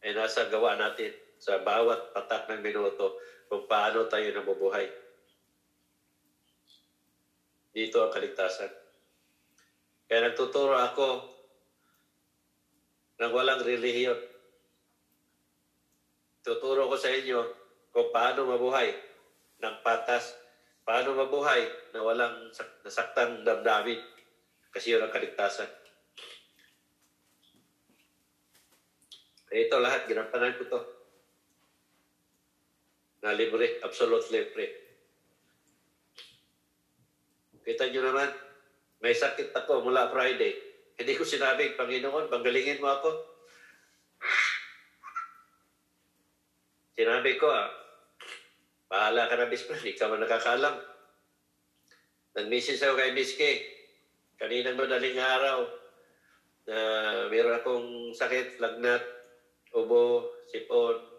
[0.00, 4.84] ay nasa gawa natin sa bawat patak ng minuto kung paano tayo nabubuhay.
[7.72, 8.68] Dito ang kaligtasan.
[10.08, 11.08] Kaya nagtuturo ako
[13.18, 14.16] ng walang relihiyon.
[16.44, 17.40] Tuturo ko sa inyo
[17.92, 18.88] kung paano mabuhay
[19.58, 20.32] ng patas,
[20.84, 23.98] paano mabuhay na walang sak- nasaktang damdamin
[24.72, 25.68] kasi yun ang kaligtasan.
[29.48, 30.97] Ito lahat, ginampanan ko to.
[33.22, 34.72] Na libre, absolutely free.
[37.66, 38.30] Kita nyo naman,
[39.04, 40.56] may sakit ako mula Friday.
[40.96, 43.10] Hindi ko sinabi, Panginoon, panggalingin mo ako.
[46.98, 47.70] Sinabi ko, ah,
[48.90, 50.74] bahala ka na, Miss Fran, hindi ka man nakakaalam.
[52.38, 53.42] Nag-message ako kay Miss K.
[54.38, 55.66] Kaninang madaling araw
[56.70, 56.78] na
[57.28, 59.02] meron akong sakit, lagnat,
[59.74, 61.17] ubo, sipon,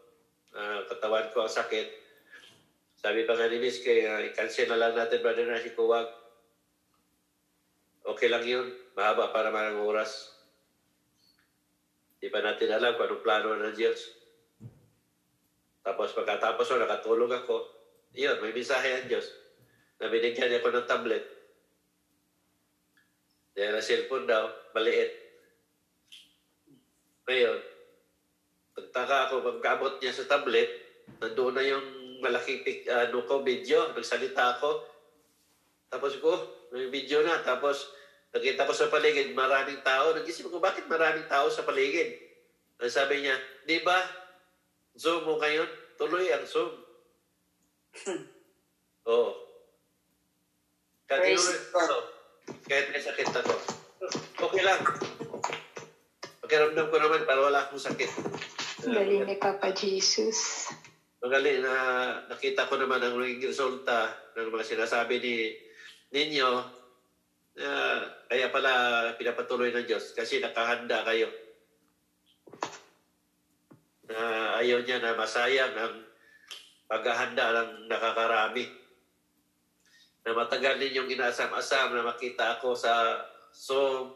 [0.56, 1.88] ah, katawan ko ang sakit.
[3.00, 6.04] Sabi pa nga ni Miss K, uh, i-cancel na lang natin, brother na si Kuwag.
[8.04, 8.68] Okay lang yun.
[8.92, 10.36] Mahaba para marang oras.
[12.20, 14.20] Di pa natin alam kung anong plano ng Diyos.
[15.80, 17.56] Tapos pagkatapos ko, nakatulog ako.
[18.20, 19.32] Iyon, may mensahe ang Diyos.
[20.04, 21.24] Na binigyan niya ako ng tablet.
[23.56, 25.12] Dahil na cellphone daw, maliit.
[27.32, 27.60] Ngayon,
[28.80, 30.72] pagtaka ako, pagkabot niya sa tablet,
[31.20, 31.86] nandoon na yung
[32.24, 33.92] malaking pic, ano ko, video.
[33.92, 34.84] Nagsalita ako.
[35.92, 36.32] Tapos ko,
[36.72, 37.44] may video na.
[37.44, 37.92] Tapos,
[38.32, 40.16] nakita ko sa paligid, maraming tao.
[40.16, 42.16] Nag-isip ko, bakit maraming tao sa paligid?
[42.80, 43.36] Ang sabi niya,
[43.68, 43.98] di ba,
[44.96, 45.68] Zoom mo ngayon?
[46.00, 46.72] Tuloy ang Zoom.
[49.12, 49.32] Oo.
[51.10, 51.90] Kahit Praise God.
[51.90, 51.98] ko,
[52.70, 53.56] kahit may sakit ako.
[54.40, 54.80] Okay lang.
[56.46, 58.12] Pakiramdam ko naman, para wala akong sakit.
[58.80, 60.72] Galing ni Papa Jesus.
[61.20, 61.76] Magaling na
[62.32, 64.08] nakita ko naman ang naging resulta
[64.40, 65.36] ng mga sinasabi ni
[66.16, 66.50] ninyo
[67.60, 67.72] na
[68.32, 68.72] kaya pala
[69.20, 71.28] pinapatuloy ng Diyos kasi nakahanda kayo.
[74.08, 76.00] Na ayaw niya na masayang ang
[76.88, 78.64] paghahanda ng nakakarami.
[80.24, 83.20] Na matagal ninyong inasam-asam na makita ako sa
[83.52, 84.16] Zoom,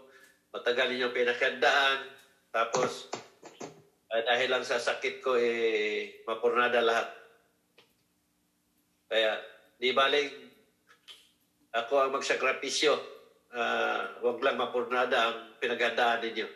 [0.56, 2.00] matagal ninyong pinakandaan,
[2.48, 3.12] tapos
[4.14, 7.10] ay dahil lang sa sakit ko, eh, mapurnada lahat.
[9.10, 9.42] Kaya,
[9.82, 10.30] di baling
[11.74, 12.94] ako ang magsakripisyo.
[13.54, 16.48] Ah, wag lang mapurnada ang pinaghandaan ninyo.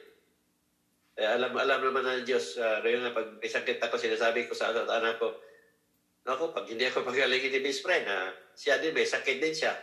[1.18, 4.70] Eh, alam alam naman ng Diyos, uh, nga pag may sakit ako, sinasabi ko sa
[4.70, 5.34] anak ko,
[6.28, 9.74] Ako, pag hindi ako pagalingin ni Miss Fred, ah, siya din, may sakit din siya.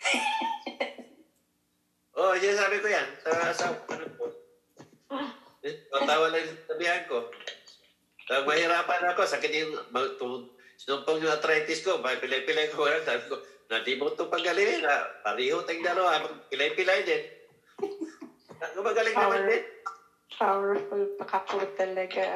[2.16, 4.24] oh, sinasabi ko yan sa, sa ano ko.
[5.60, 7.28] Eh, Matawa lang yung sabihan ko.
[8.24, 9.72] Pag mahirapan ako, sakit yung,
[10.80, 13.36] sinumpong yung arthritis ko, may pilay-pilay ko, sabi ko,
[13.68, 15.20] na di mo ito pagalingin, ha?
[15.22, 17.22] Pariho tayong dalawa, pilay-pilay din.
[18.74, 19.62] Gumagaling naman din.
[20.40, 22.32] Powerful pa ka po talaga.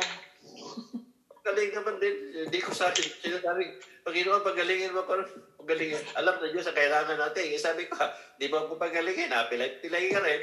[1.45, 2.17] Galing naman din.
[2.49, 3.05] Hindi ko sa atin.
[3.21, 5.21] Sinasabi, Panginoon, pagalingin mo ko.
[5.61, 6.01] Pagalingin.
[6.17, 7.45] Alam na Diyos ang kailangan natin.
[7.53, 7.97] Eh, sabi ko,
[8.41, 9.33] di mo ko pagalingin.
[9.33, 9.49] Ha?
[9.49, 10.41] Pilay-pilay ka rin.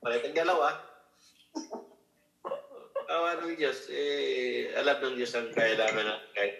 [0.00, 0.76] Palit ang dalawa.
[3.12, 3.92] Awa ng Diyos.
[3.92, 6.32] Eh, alam ng Diyos ang kailangan natin.
[6.32, 6.54] Kahit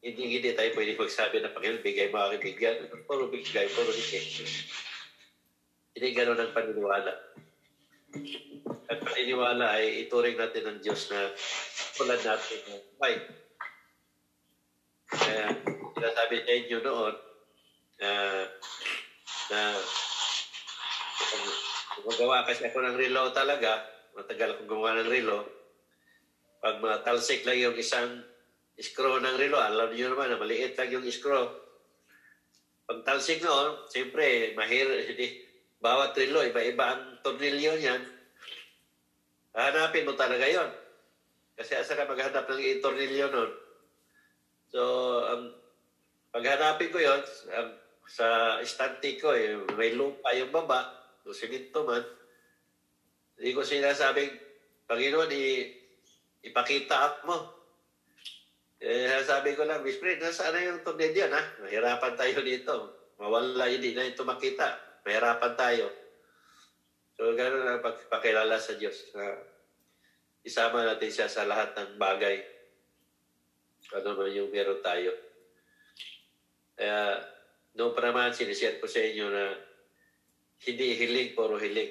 [0.00, 2.76] hindi hindi tayo pwede magsabi na Panginoon, bigay mo aking bigyan.
[3.04, 4.24] Puro bigay, puro bigay.
[5.92, 7.12] Hindi ganun ang paniniwala.
[8.88, 11.28] At paniniwala ay ituring natin ng Diyos na
[12.00, 13.14] tulad natin na buhay.
[15.12, 15.46] Kaya
[16.00, 17.14] sinasabi sa inyo noon
[18.00, 18.44] ah,
[19.52, 19.60] na
[21.28, 21.44] kung
[22.08, 23.84] magawa kasi ako ng relo talaga,
[24.16, 25.63] matagal akong gumawa ng relo,
[26.64, 28.24] pag matalsik lang yung isang
[28.80, 31.44] screw ng relo, alam niyo naman na maliit lang yung screw.
[32.88, 35.44] Pag talsik noon, siyempre, mahir, hindi,
[35.84, 38.00] bawat relo, iba-iba ang tornilyo niyan.
[39.52, 40.72] Hanapin mo talaga yon.
[41.52, 43.52] Kasi asa ka maghanap ng tornilyo noon.
[44.72, 44.80] So,
[45.28, 45.52] ang
[46.32, 47.20] paghanapin ko yon
[47.52, 47.76] ang,
[48.08, 50.96] sa istante ko, eh, may lupa yung baba,
[51.28, 52.04] o siminto man.
[53.36, 54.32] Hindi ko sinasabing,
[54.88, 55.44] Panginoon, i,
[56.44, 57.48] ipakita mo.
[58.84, 61.40] Eh, sabi ko lang, Miss Fred, nasaan na yung tornilyo, ha?
[61.64, 62.72] Mahirapan tayo dito.
[63.16, 64.76] Mawala, hindi na ito makita.
[65.08, 65.88] Mahirapan tayo.
[67.16, 69.40] So, gano'n ang pagpakilala sa Diyos na
[70.44, 72.36] isama natin siya sa lahat ng bagay.
[73.96, 75.16] Ano man yung meron tayo.
[76.76, 77.24] Kaya,
[77.72, 79.56] noong pa naman, sinishare ko sa inyo na
[80.68, 81.88] hindi hiling, puro hiling.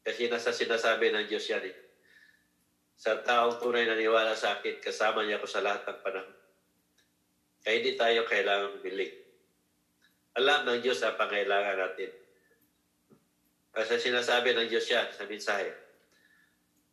[0.00, 1.83] Kasi nasa sinasabi ng Diyos yan eh.
[2.94, 6.36] Sa taong tunay na niwala sa akin, kasama niya ako sa lahat ng panahon.
[7.64, 9.14] Kaya hindi tayo kailangang biling.
[10.36, 12.10] Alam ng Diyos ang pangailangan natin.
[13.74, 15.70] Kasi sinasabi ng Diyos yan sa mensahe.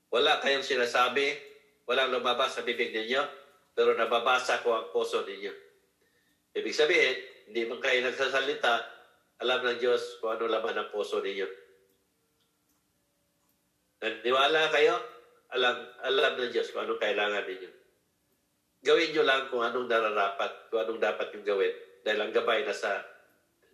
[0.09, 1.37] Wala kayong sinasabi,
[1.85, 3.21] walang lumabas sa bibig ninyo,
[3.71, 5.53] pero nababasa ko ang puso ninyo.
[6.57, 7.15] Ibig sabihin,
[7.47, 8.73] hindi man kayo nagsasalita,
[9.41, 11.47] alam ng Diyos kung ano laman ang puso ninyo.
[14.01, 14.97] Naniwala kayo,
[15.51, 17.71] alam, alam ng Diyos kung anong kailangan ninyo.
[18.81, 21.75] Gawin nyo lang kung anong nararapat, kung anong dapat yung gawin.
[22.01, 23.03] Dahil ang gabay na sa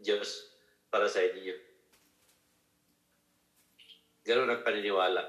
[0.02, 0.50] Diyos.
[0.88, 1.52] para sa inyo.
[4.24, 5.20] Ganun ang paniniwala.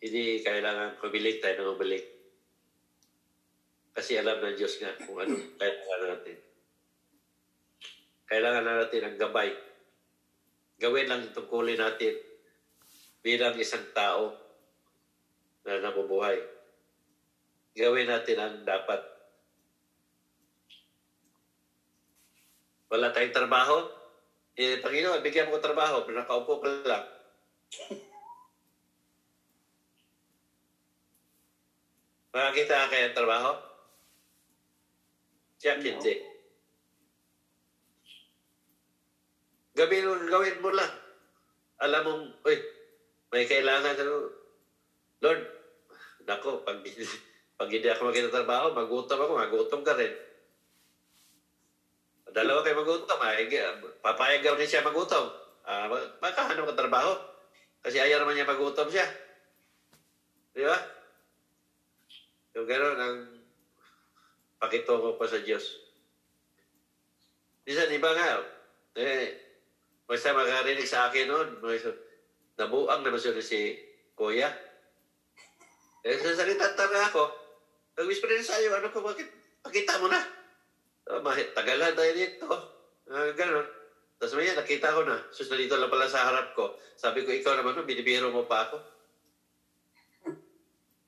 [0.00, 2.04] Hindi kailangan kumilig tayo ng umilig.
[3.96, 6.36] Kasi alam ng Diyos nga kung ano kailangan natin.
[8.28, 9.50] Kailangan na natin ang gabay.
[10.76, 12.29] Gawin lang itong kulay natin
[13.20, 14.32] bilang isang tao
[15.64, 16.40] na nabubuhay.
[17.76, 19.00] Gawin natin ang dapat.
[22.90, 23.86] Wala tayong trabaho?
[24.58, 27.04] Eh, Panginoon, bigyan mo ko trabaho, pero nakaupo ka lang.
[32.34, 33.54] Makakita ka kaya trabaho?
[35.60, 36.14] Siya hindi.
[39.76, 40.90] Gawin gawin mo lang.
[41.80, 42.58] Alam mong, uy,
[43.30, 44.26] may kailangan ano,
[45.22, 45.42] Lord,
[46.26, 46.82] nako, pag,
[47.58, 50.10] pag hindi ako magkitatrabaho, magutom ako, magutom ka rin.
[52.30, 53.46] Dalawa kayo magutom, ay,
[54.02, 55.30] papayag daw rin siya magutom.
[55.66, 57.14] Ah, uh, makahanap ka trabaho.
[57.80, 59.06] Kasi ayaw naman niya magutom siya.
[60.50, 60.78] Di ba?
[62.58, 63.18] Yung gano'n ang
[64.58, 65.62] pakitungo pa sa Diyos.
[67.64, 68.42] Minsan, iba nga,
[68.98, 69.38] eh,
[70.04, 71.48] basta makarinig sa akin noon,
[72.60, 73.72] nabuang naman siya si
[74.12, 74.52] Kuya.
[76.04, 77.22] Eh, sa salita talaga ako,
[77.96, 79.28] nag-whisper rin sa'yo, ano ko, bakit,
[79.60, 80.20] pakita mo na.
[81.12, 82.46] Oh, mahit, tagalan tayo dito.
[83.08, 83.64] Uh, ganon.
[84.20, 85.20] Tapos maya, nakita ko na.
[85.32, 86.76] Sus, nandito lang pala sa harap ko.
[86.96, 88.76] Sabi ko, ikaw naman, no, binibiro mo pa ako.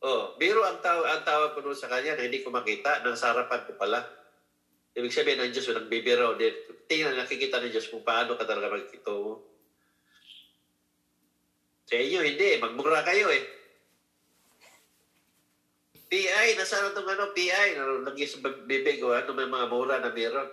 [0.02, 3.14] Oh, biro ang, taw ang tawag ko noon sa kanya na hindi ko makita, nang
[3.14, 4.02] sarapan ko pala.
[4.98, 6.34] Ibig sabihin ng Diyos, nang bibiro.
[6.90, 9.51] Tingnan, nakikita ng Diyos kung paano ka talaga magkito mo.
[11.86, 12.58] Sa inyo, hindi.
[12.62, 13.42] Magmura kayo eh.
[16.12, 17.72] PI, nasaan itong ano, PI?
[18.04, 20.44] Lagi sa bibig o ano may mga mura na meron.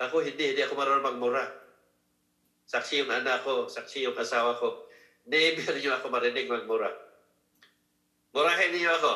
[0.00, 1.44] Ako hindi, hindi ako marunong magmura.
[2.64, 4.88] Saksi yung anak ko, saksi yung asawa ko.
[5.28, 6.88] Never niyo ako marinig magmura.
[8.32, 9.12] Murahin niyo ako.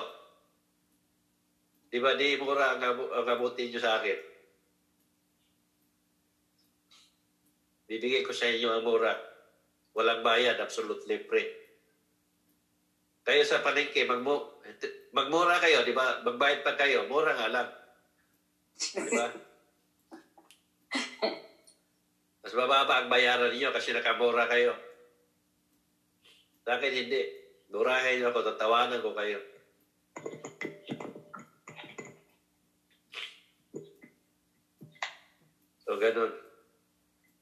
[1.89, 4.21] Di ba di mura ang, ang abutin niyo sa akin?
[7.89, 9.17] Bibigay ko sa inyo ang mura.
[9.97, 11.49] Walang bayad, absolutely free.
[13.25, 14.61] Kayo sa palengke, magmo,
[15.17, 16.21] magmura kayo, di ba?
[16.21, 17.69] Magbayad pa kayo, mura nga lang.
[18.77, 19.33] Di ba?
[22.45, 24.77] Mas bababa ang bayaran niyo kasi nakamura kayo.
[26.63, 27.25] Sa akin hindi.
[27.73, 29.41] Murahin niyo ako, tatawanan ko kayo.
[35.83, 36.46] So, ganun.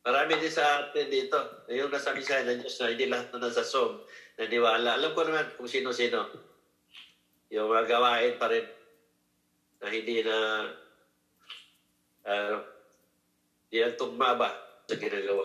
[0.04, 1.64] Marami din sa atin dito.
[1.72, 4.04] Yung nasa misay ng Diyos na hindi lahat na nasa Zoom
[4.36, 5.00] naniwala.
[5.00, 6.28] Alam ko naman kung sino-sino.
[7.48, 8.68] Yung mga gawain pa rin
[9.80, 10.36] na hindi na
[12.28, 12.56] uh,
[13.64, 14.52] hindi ang tugma ba
[14.84, 15.44] sa ginagawa.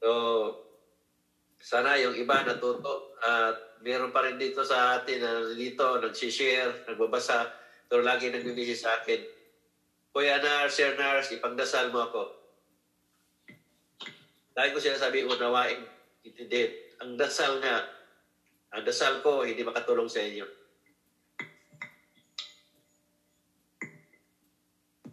[0.00, 0.10] So,
[1.56, 7.48] sana yung iba natuto at meron pa rin dito sa atin na dito nagsishare, nagbabasa,
[7.88, 9.39] pero lagi nagbibisi sa akin.
[10.10, 12.22] Kuya Nars, Sir Nars, ipagdasal mo ako.
[14.58, 15.86] Lagi ko sinasabi, unawain,
[16.26, 16.74] itindihin.
[16.98, 17.86] Ang dasal nga,
[18.74, 20.46] ang dasal ko, hindi makatulong sa inyo.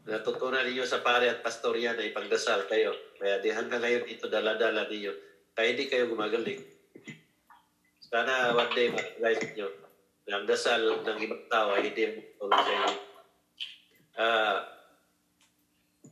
[0.08, 2.96] Natutunan ninyo sa pare at pastor yan na ipagdasal kayo.
[3.20, 5.14] Kaya di hanggang ngayon ito dala-dala ninyo.
[5.52, 6.64] Kaya hindi kayo gumagaling.
[8.02, 9.68] Sana one day ma-realize nyo
[10.26, 12.92] na ang dasal ng ibang tao ay hindi makatulong sa inyo.
[14.18, 14.58] Uh,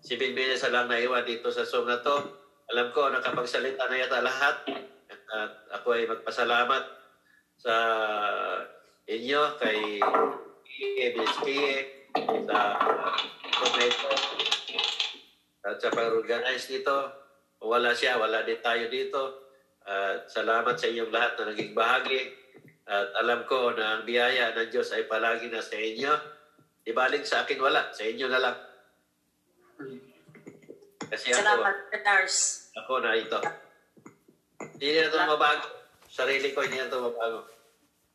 [0.05, 2.13] si Binbinis lang na iwan dito sa Zoom na to.
[2.69, 4.55] Alam ko, nakapagsalita na yata lahat.
[5.33, 6.83] At ako ay magpasalamat
[7.57, 7.75] sa
[9.09, 9.97] inyo, kay
[11.09, 11.45] BSP,
[12.45, 12.77] sa
[13.49, 14.11] Tomato,
[15.65, 16.95] at sa pag-organize dito.
[17.65, 19.49] Wala siya, wala din tayo dito.
[19.89, 22.21] At salamat sa inyong lahat na naging bahagi.
[22.85, 26.13] At alam ko na ang biyaya ng Diyos ay palagi na sa inyo.
[26.85, 28.57] Ibaling sa akin wala, sa inyo na lang.
[31.05, 32.37] Kasi Salamat, ako, Nars.
[32.73, 33.39] ako na ito.
[34.75, 35.67] Hindi na ito mabago.
[36.09, 37.39] Sarili ko, hindi na ito mabago.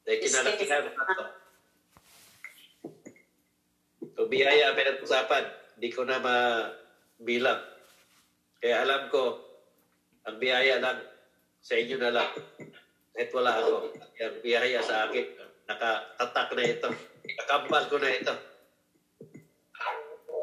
[0.05, 1.25] Dahil kinalakihan na ito.
[4.17, 5.45] So, biyaya pinag-usapan.
[5.79, 7.61] Hindi ko na mabilang.
[8.61, 9.41] Kaya alam ko,
[10.29, 11.01] ang biyaya lang,
[11.61, 12.31] sa inyo na lang.
[13.17, 13.97] Kahit wala ako.
[13.97, 15.25] Ang biyaya sa akin,
[15.65, 16.89] nakatatak na ito.
[17.41, 18.35] Nakambal ko na ito.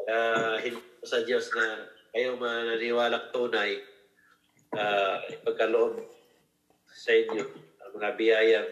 [0.08, 3.78] Uh, hindi sa Diyos na kayo mananiwalang tunay
[4.74, 6.02] uh, ipagkaloob
[6.90, 7.46] sa inyo
[7.84, 8.70] ang mga biyayang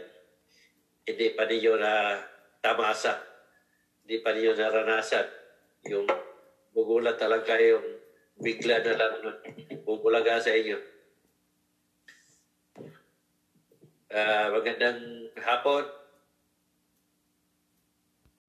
[1.06, 2.18] hindi pa ninyo na
[2.66, 3.22] tamasa,
[4.02, 5.30] hindi pa ninyo naranasan
[5.86, 6.10] yung
[6.74, 7.86] gugulat talaga yung
[8.42, 9.14] bigla na lang
[9.86, 10.76] bubulaga sa inyo.
[14.10, 15.86] Ah, magandang hapon.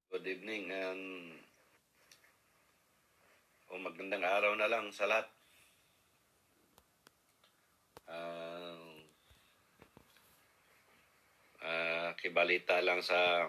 [0.09, 1.36] Good evening and
[3.77, 5.29] o magandang araw na lang sa lahat.
[8.09, 8.97] Ah,
[11.61, 13.45] ah, kibalita lang sa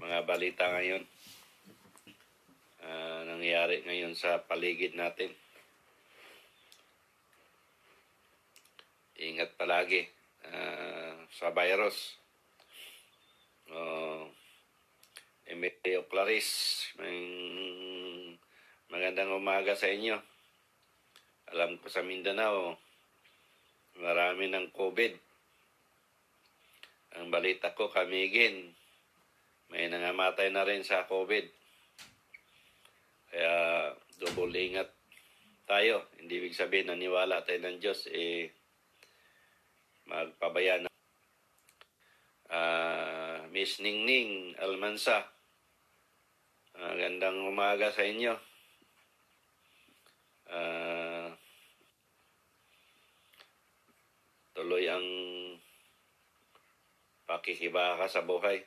[0.00, 1.04] mga balita ngayon.
[2.80, 5.28] Ah, nangyayari ngayon sa paligid natin.
[9.20, 10.08] Ingat palagi
[10.48, 12.16] ah, sa virus.
[13.68, 14.32] Oh,
[15.44, 17.20] Emilio Clarice, may
[18.94, 20.14] magandang umaga sa inyo.
[21.50, 22.78] Alam ko sa Mindanao,
[23.98, 25.18] marami ng COVID.
[27.18, 28.70] Ang balita ko, kamigin,
[29.74, 31.42] may nangamatay na rin sa COVID.
[33.34, 33.54] Kaya
[34.22, 34.94] double ingat
[35.66, 36.06] tayo.
[36.22, 38.46] Hindi ibig sabihin naniwala tayo ng Diyos, eh,
[40.06, 40.90] magpabaya na.
[42.46, 45.34] Ah, Miss Ningning Almansa,
[46.74, 48.34] Magandang umaga sa inyo.
[50.50, 51.32] Ah,
[54.74, 55.06] tuloy ang
[57.30, 58.58] pakikibaka sa buhay.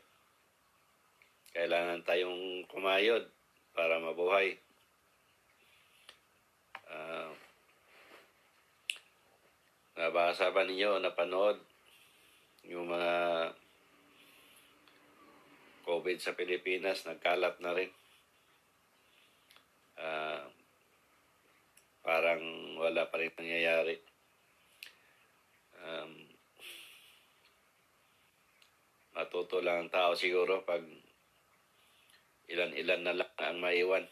[1.52, 3.28] Kailangan tayong kumayod
[3.76, 4.56] para mabuhay.
[6.88, 7.28] Ah,
[10.00, 11.60] nabasa ba ninyo, napanood
[12.72, 13.52] yung mga
[15.84, 17.92] COVID sa Pilipinas, nagkalat na rin.
[20.00, 20.48] Ah,
[22.00, 22.40] parang
[22.80, 24.07] wala pa rin nangyayari.
[25.88, 26.28] Um,
[29.16, 30.84] matuto lang ang tao siguro pag
[32.52, 34.04] ilan-ilan na lang ang maiwan.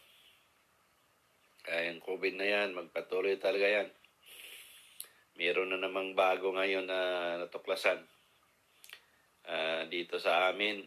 [1.66, 3.88] Kaya yung COVID na yan, magpatuloy talaga yan.
[5.36, 7.00] Meron na namang bago ngayon na
[7.44, 8.00] natuklasan.
[9.46, 10.80] Ah, dito sa amin,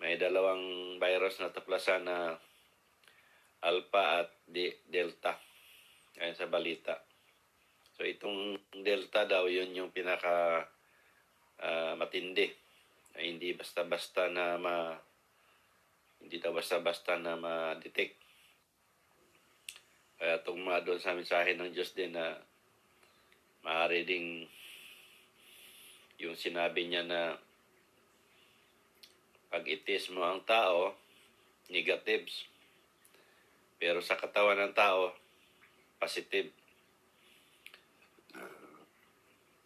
[0.00, 2.40] may dalawang virus na tuklasan na
[3.60, 5.36] Alpha at De- Delta.
[6.16, 7.09] Ayon sa balita.
[8.00, 10.64] So itong Delta daw yun yung pinaka
[11.60, 12.48] ah, matindi.
[13.12, 14.96] Na hindi basta-basta na ma
[16.24, 18.16] hindi daw basta-basta na ma-detect.
[20.16, 22.40] Kaya tugma doon sa mensahe ng Diyos din na
[23.68, 24.48] maaari ding
[26.24, 27.36] yung sinabi niya na
[29.52, 30.96] pag itis mo ang tao,
[31.68, 32.48] negatives.
[33.76, 35.12] Pero sa katawan ng tao,
[36.00, 36.59] positive.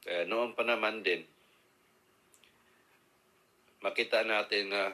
[0.05, 1.25] Kaya noon pa naman din,
[3.81, 4.93] makita natin na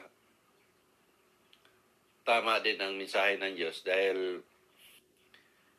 [2.23, 4.39] tama din ang mensahe ng Diyos dahil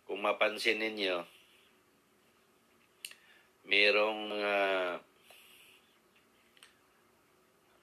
[0.04, 1.24] kung mapansin ninyo,
[3.64, 4.56] merong mga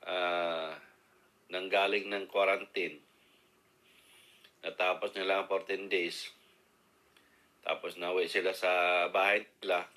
[0.06, 0.78] ah,
[1.50, 3.02] nanggaling ng quarantine.
[4.62, 6.30] Natapos nila ang 14 days.
[7.66, 9.90] Tapos nauwi sila sa bahay nila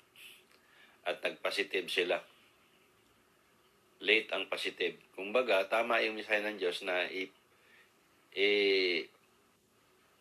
[1.03, 2.19] at nagpositive sila.
[4.03, 4.99] Late ang positive.
[5.15, 7.27] Kumbaga, tama yung mensahe ng Diyos na i,
[8.35, 8.49] i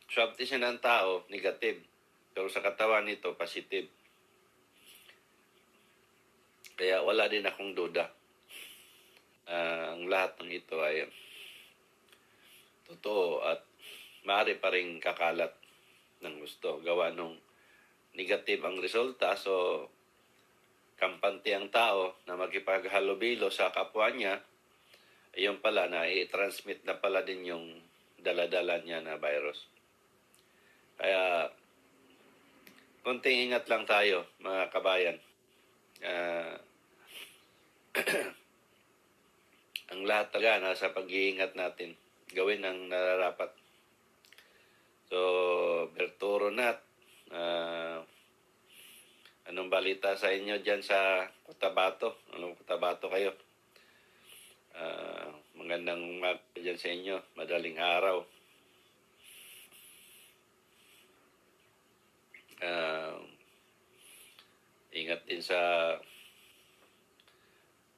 [0.07, 1.83] swab test ng tao, negative.
[2.33, 3.91] Pero sa katawan nito, positive.
[6.79, 8.07] Kaya wala din akong duda.
[9.47, 11.05] Ah, ang lahat ng ito ay
[12.87, 13.61] totoo at
[14.23, 15.53] maaari pa rin kakalat
[16.23, 16.79] ng gusto.
[16.81, 17.37] Gawa nung
[18.15, 19.87] negative ang resulta, so
[21.03, 24.39] kampante ang tao na makipaghalubilo sa kapwa niya,
[25.35, 27.67] ayun pala na i-transmit na pala din yung
[28.23, 29.67] daladala niya na virus.
[30.95, 31.51] Kaya,
[33.03, 35.19] konting ingat lang tayo, mga kabayan.
[36.07, 36.55] Ah,
[39.91, 41.99] ang lahat talaga nasa pag-iingat natin.
[42.31, 43.51] Gawin ang nararapat.
[45.11, 45.19] So,
[45.99, 46.79] Berturo Nat,
[47.35, 48.07] ah,
[49.51, 52.23] anong balita sa inyo dyan sa Cotabato?
[52.37, 53.35] Anong Cotabato kayo?
[54.73, 57.17] Ah, magandang umaga dyan sa inyo.
[57.35, 58.23] Madaling araw.
[62.63, 63.19] Ah,
[64.95, 65.59] ingat din sa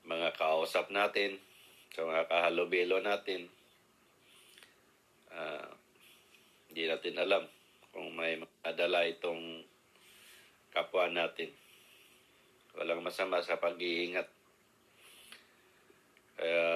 [0.05, 1.37] mga kausap natin,
[1.93, 3.53] sa mga kahalubilo natin.
[5.29, 5.69] Ah,
[6.73, 7.45] hindi natin alam
[7.93, 9.63] kung may madala itong
[10.75, 11.55] kapwa natin.
[12.75, 14.27] Walang masama sa pag-iingat.
[16.35, 16.67] Kaya,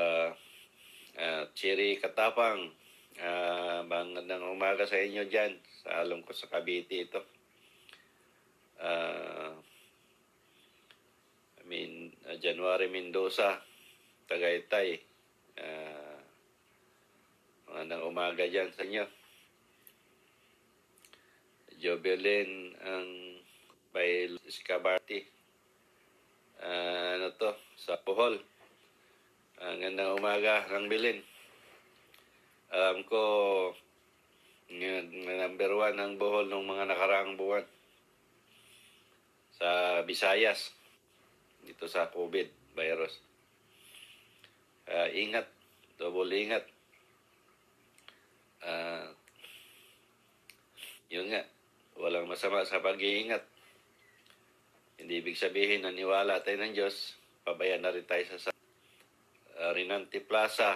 [1.19, 2.71] ah, Chiri Katapang,
[3.19, 5.59] Ah, magandang umaga sa inyo dyan.
[5.83, 7.19] Sa alam ko sa Cavite ito.
[8.79, 9.59] Ah,
[11.59, 13.59] I mean, ah, January Mendoza,
[14.31, 15.03] Tagaytay.
[15.59, 16.23] Ah,
[17.67, 19.03] magandang umaga dyan sa inyo.
[21.83, 23.09] Jobelin ang
[23.93, 25.25] by Scabarte.
[26.61, 27.55] Ah, ano to?
[27.79, 28.39] Sa Bohol.
[29.59, 31.19] Ang gandang umaga ng Bilin.
[32.69, 33.23] Alam ko,
[34.69, 37.65] number one ang Bohol ng mga nakaraang buwan
[39.57, 40.71] sa Visayas
[41.65, 43.19] dito sa COVID virus.
[44.85, 45.49] Ah, ingat,
[45.97, 46.65] double ingat.
[48.61, 49.09] Ah,
[51.09, 51.41] yun nga,
[51.97, 53.48] walang masama sa pag-iingat.
[54.99, 57.15] Hindi ibig sabihin na niwala tayo ng Diyos,
[57.47, 60.75] pabayaan na rin tayo sa, uh, Rinante Plaza.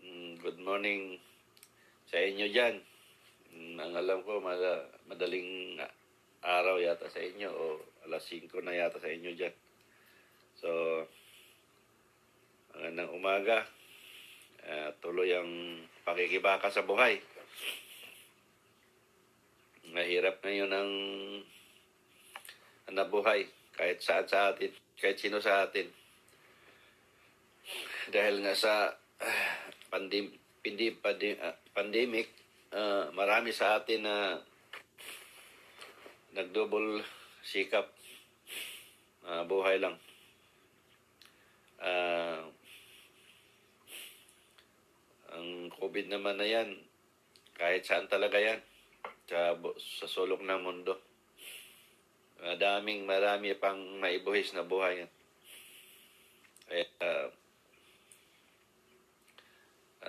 [0.00, 1.20] Mm, good morning
[2.08, 2.80] sa inyo dyan.
[3.52, 5.76] Mm, ang alam ko, mada, madaling
[6.40, 7.64] araw yata sa inyo o
[8.08, 9.52] alas 5 na yata sa inyo dyan.
[10.56, 10.68] So,
[12.72, 13.68] magandang umaga.
[14.64, 15.76] Uh, tuloy ang
[16.08, 17.20] pakikibaka sa buhay.
[19.92, 20.92] Mahirap ngayon ang
[22.92, 24.68] ang nabuhay kahit saan sa atin,
[25.00, 25.88] kahit sino sa atin.
[28.12, 28.92] Dahil nga sa
[29.24, 29.48] ah,
[29.88, 30.28] pandim,
[30.60, 30.92] pindi,
[31.40, 32.28] ah, pandemic,
[32.76, 34.36] ah, marami sa atin na
[36.36, 37.00] nagdouble
[37.40, 37.88] sikap
[39.22, 39.94] Ah, buhay lang.
[41.78, 42.42] Ah,
[45.30, 46.74] ang COVID naman na yan,
[47.54, 48.58] kahit saan talaga yan,
[49.30, 50.98] sa, sa sulok ng mundo.
[52.42, 55.06] Madaming marami pang maibuhis na buhay.
[56.66, 57.30] Kaya, ah,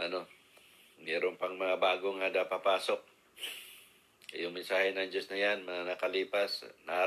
[0.01, 0.26] ano,
[1.05, 3.01] mayroon pang mga bagong nga papasok.
[4.34, 7.05] Yung mensahe ng Diyos na yan, mga nakalipas na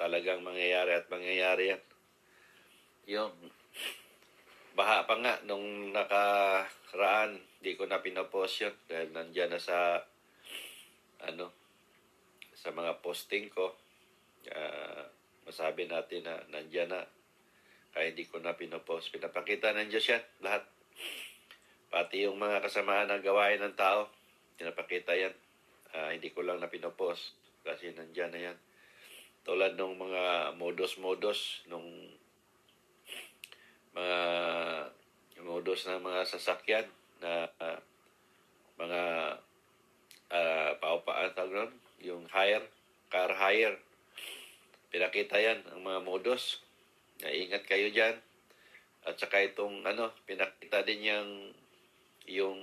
[0.00, 1.82] talagang mangyayari at mangyayari yan.
[3.12, 3.32] Yung
[4.72, 10.00] baha pa nga nung nakaraan, di ko na pinapost yun dahil nandyan na sa
[11.28, 11.52] ano
[12.56, 13.81] sa mga posting ko.
[14.50, 15.06] Ah,
[15.46, 17.06] masabi natin na nandyan na
[17.92, 19.12] kaya hindi ko na pinopost.
[19.12, 20.64] Pinapakita ng Diyos yan, lahat.
[21.92, 24.08] Pati yung mga kasamaan na gawain ng tao,
[24.56, 25.34] pinapakita yan.
[25.92, 28.58] Ah, hindi ko lang na pinopost kasi nandyan na yan.
[29.44, 30.24] Tulad ng mga
[30.56, 31.86] modus-modus nung
[33.92, 34.18] mga
[35.42, 36.86] modus ng mga sasakyan
[37.20, 37.78] na ah,
[38.80, 39.02] mga
[40.32, 41.70] uh, paupaan tawag
[42.00, 42.66] yung hire,
[43.12, 43.78] car hire.
[44.92, 46.60] Pinakita yan, ang mga modus.
[47.24, 48.20] Ingat kayo dyan.
[49.08, 51.30] At saka itong ano, pinakita din yung
[52.28, 52.60] yung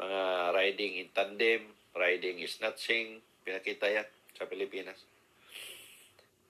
[0.00, 5.04] mga riding in tandem, riding is snatching, pinakita yan sa Pilipinas.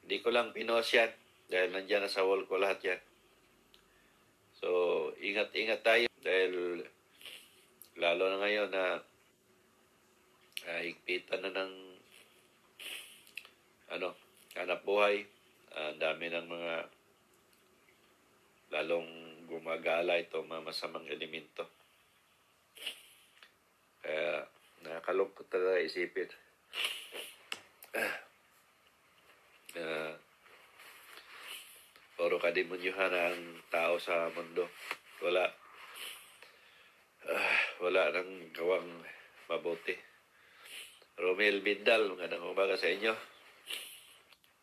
[0.07, 1.11] Hindi ko lang pinost yan
[1.51, 3.01] dahil nandyan na sa wall ko lahat yan.
[4.61, 4.69] So,
[5.19, 6.85] ingat-ingat tayo dahil
[7.99, 9.03] lalo na ngayon na
[10.69, 11.90] uh, higpitan na ng
[13.91, 14.15] ano,
[14.55, 15.27] hanap buhay.
[15.75, 16.75] Ah, Ang dami ng mga
[18.71, 19.11] lalong
[19.51, 21.67] gumagala itong mga masamang elemento.
[24.01, 24.47] Kaya
[24.87, 26.31] nakakalungkot talaga isipin.
[29.71, 30.15] Uh,
[32.19, 34.71] puro kademonyuhan ang tao sa mundo.
[35.23, 35.47] Wala.
[37.27, 38.89] ah, wala nang gawang
[39.51, 39.95] mabuti.
[41.21, 43.30] Romel Bindal, magandang umaga sa inyo.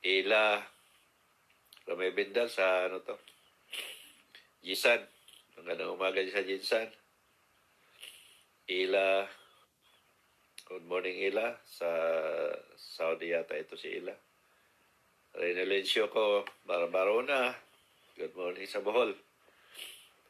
[0.06, 0.62] Ila
[1.88, 3.18] Romel Bindal sa ano to?
[4.62, 5.02] Jisan.
[5.58, 6.92] Magandang umaga sa Jisan.
[8.68, 9.26] Ila
[10.68, 11.56] Good morning, Ila.
[11.64, 11.88] Sa
[12.76, 14.12] Saudi yata ito si Ila.
[15.40, 17.56] Renelencio ko, Barbarona.
[18.20, 19.16] Good morning sa Bohol.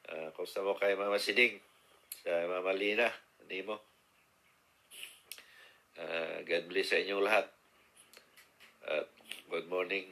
[0.05, 1.57] Uh, kumusta mo kay Mama Siding?
[2.21, 3.09] Sa Mama Lina,
[3.41, 3.81] hindi mo.
[5.97, 7.49] Uh, God bless sa inyong lahat.
[8.85, 9.16] At
[9.47, 10.11] good morning.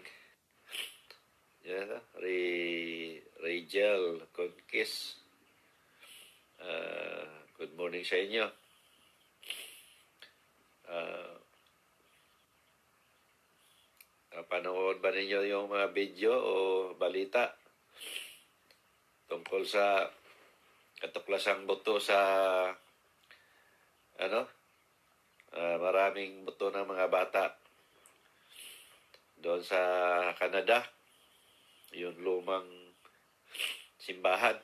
[1.60, 5.20] Yeah, Ray, Rachel Conquist.
[6.56, 7.28] Uh,
[7.60, 8.48] good morning sa inyo.
[10.88, 11.36] Uh,
[14.48, 16.54] panood ba ninyo yung mga video o
[16.96, 17.60] balita
[19.28, 20.08] tungkol sa
[21.04, 22.20] katuklasang buto sa
[24.16, 24.42] ano
[25.52, 27.65] uh, maraming buto ng mga bata
[29.40, 29.80] doon sa
[30.40, 30.84] Canada
[31.96, 32.68] yung lumang
[34.00, 34.58] simbahan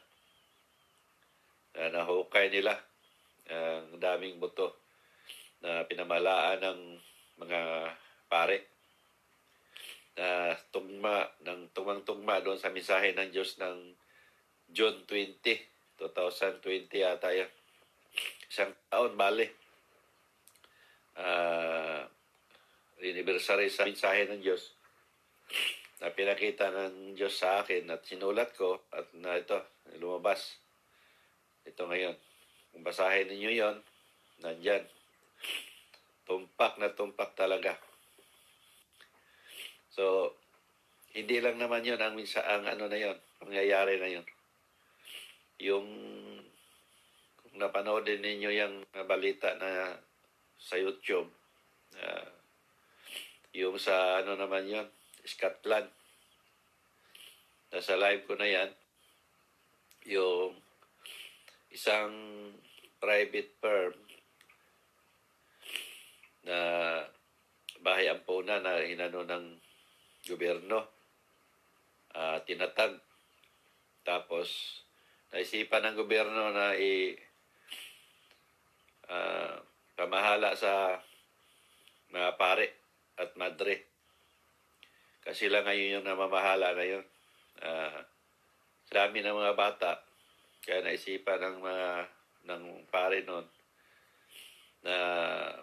[1.75, 2.75] na nahukay nila
[3.51, 4.79] ang daming buto
[5.63, 6.81] na pinamalaan ng
[7.41, 7.61] mga
[8.27, 8.57] pare
[10.15, 13.95] na tugma ng tungmang-tugma doon sa mensahe ng Diyos ng
[14.71, 15.41] June 20,
[15.99, 17.51] 2020 yata yan.
[18.51, 19.55] Isang taon, bale.
[21.15, 22.07] Ah,
[23.01, 24.77] anniversary sa mensahe ng Diyos
[26.01, 29.57] na pinakita ng Diyos sa akin at sinulat ko at na ito,
[30.01, 30.57] lumabas.
[31.61, 32.17] Ito ngayon.
[32.73, 33.77] Kung basahin ninyo yon
[34.41, 34.81] nandyan.
[36.25, 37.77] Tumpak na tumpak talaga.
[39.93, 40.33] So,
[41.13, 44.25] hindi lang naman yun ang, minsa, ang ano na yun, pangyayari na yun.
[45.61, 45.87] Yung,
[47.37, 48.75] kung napanood din ninyo yung
[49.05, 50.01] balita na
[50.57, 51.29] sa YouTube,
[52.01, 52.40] ah,
[53.51, 54.87] yung sa ano naman yun,
[55.27, 55.91] Scotland.
[57.71, 58.69] Nasa live ko na yan.
[60.07, 60.55] Yung
[61.71, 62.11] isang
[62.99, 63.95] private firm
[66.47, 66.57] na
[67.83, 69.45] bahay ampunan na inano ng
[70.27, 70.87] gobyerno.
[72.11, 72.99] ah tinatag.
[74.03, 74.83] Tapos,
[75.31, 77.15] naisipan ng gobyerno na i
[79.07, 79.63] ah,
[79.95, 80.99] pamahala sa
[82.11, 82.80] mga pare
[83.21, 83.85] at madre.
[85.21, 87.05] Kasi lang ngayon yung namamahala na yun.
[87.61, 88.01] Ah,
[88.89, 90.01] dami ng mga bata.
[90.65, 91.87] Kaya naisipan ng mga
[92.41, 93.45] ng pare noon
[94.81, 94.95] na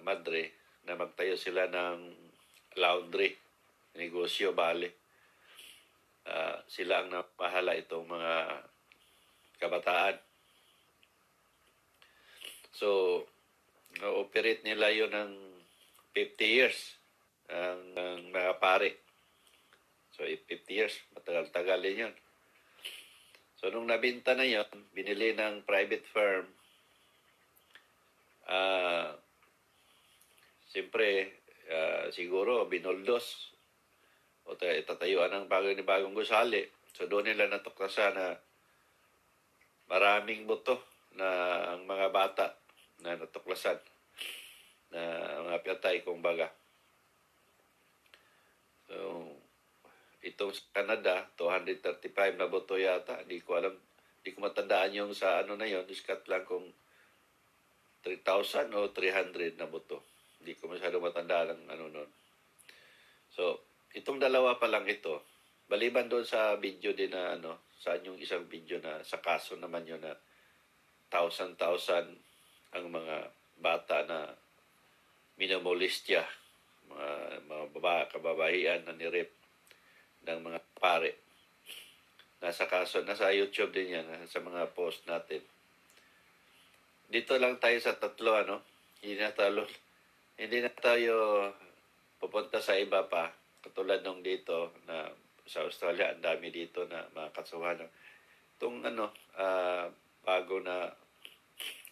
[0.07, 0.55] madre
[0.87, 1.99] na magtayo sila ng
[2.79, 3.35] laundry,
[3.99, 4.95] negosyo, bale.
[6.23, 8.63] Ah, sila ang namahala itong mga
[9.59, 10.17] kabataan.
[12.79, 13.27] So,
[13.99, 15.33] na-operate nila yun ng
[16.15, 16.98] 50 years
[17.49, 18.91] ang, ang mga pare.
[20.15, 22.15] So, 50 years, matagal-tagal din yun.
[23.59, 26.47] So, nung nabinta na yun, binili ng private firm,
[28.47, 29.15] ah,
[30.71, 31.39] siyempre,
[31.71, 33.55] ah, siguro, binuldos
[34.49, 36.65] o ta- tatayuan ng bagong ni bagong gusali.
[36.97, 38.29] So, doon nila natuklasan na
[39.89, 40.83] maraming buto
[41.17, 41.29] na
[41.75, 42.47] ang mga bata
[43.03, 43.79] na natuklasan
[44.93, 45.03] na
[45.51, 46.49] mga piyatay, kumbaga.
[48.89, 49.29] So,
[50.25, 53.21] itong Canada, 235 na boto yata.
[53.23, 53.77] Hindi ko alam,
[54.21, 56.65] hindi ko matandaan yung sa ano na yon diskat lang kung
[58.03, 60.01] 3,000 o 300 na boto.
[60.41, 62.11] Hindi ko masyado matandaan ang ano nun.
[63.29, 63.61] So,
[63.93, 65.23] itong dalawa pa lang ito,
[65.69, 69.87] baliban doon sa video din na ano, saan yung isang video na sa kaso naman
[69.87, 70.17] yun na
[71.13, 72.09] thousand-thousand
[72.75, 73.17] ang mga
[73.61, 74.33] bata na
[75.39, 76.27] minamolestya,
[76.89, 77.09] mga,
[77.45, 79.31] mga baba, kababahian na nirip
[80.25, 81.17] ng mga pare.
[82.39, 85.43] Nasa kaso, nasa YouTube din yan, sa mga post natin.
[87.09, 88.57] Dito lang tayo sa tatlo, ano?
[89.01, 89.65] Hindi na tayo,
[90.37, 91.15] hindi na tayo
[92.21, 93.33] pupunta sa iba pa.
[93.65, 95.09] Katulad nung dito na
[95.49, 97.81] sa Australia, ang dami dito na mga kasuhan.
[98.59, 99.11] Itong ano,
[99.41, 99.89] ah,
[100.23, 100.93] bago na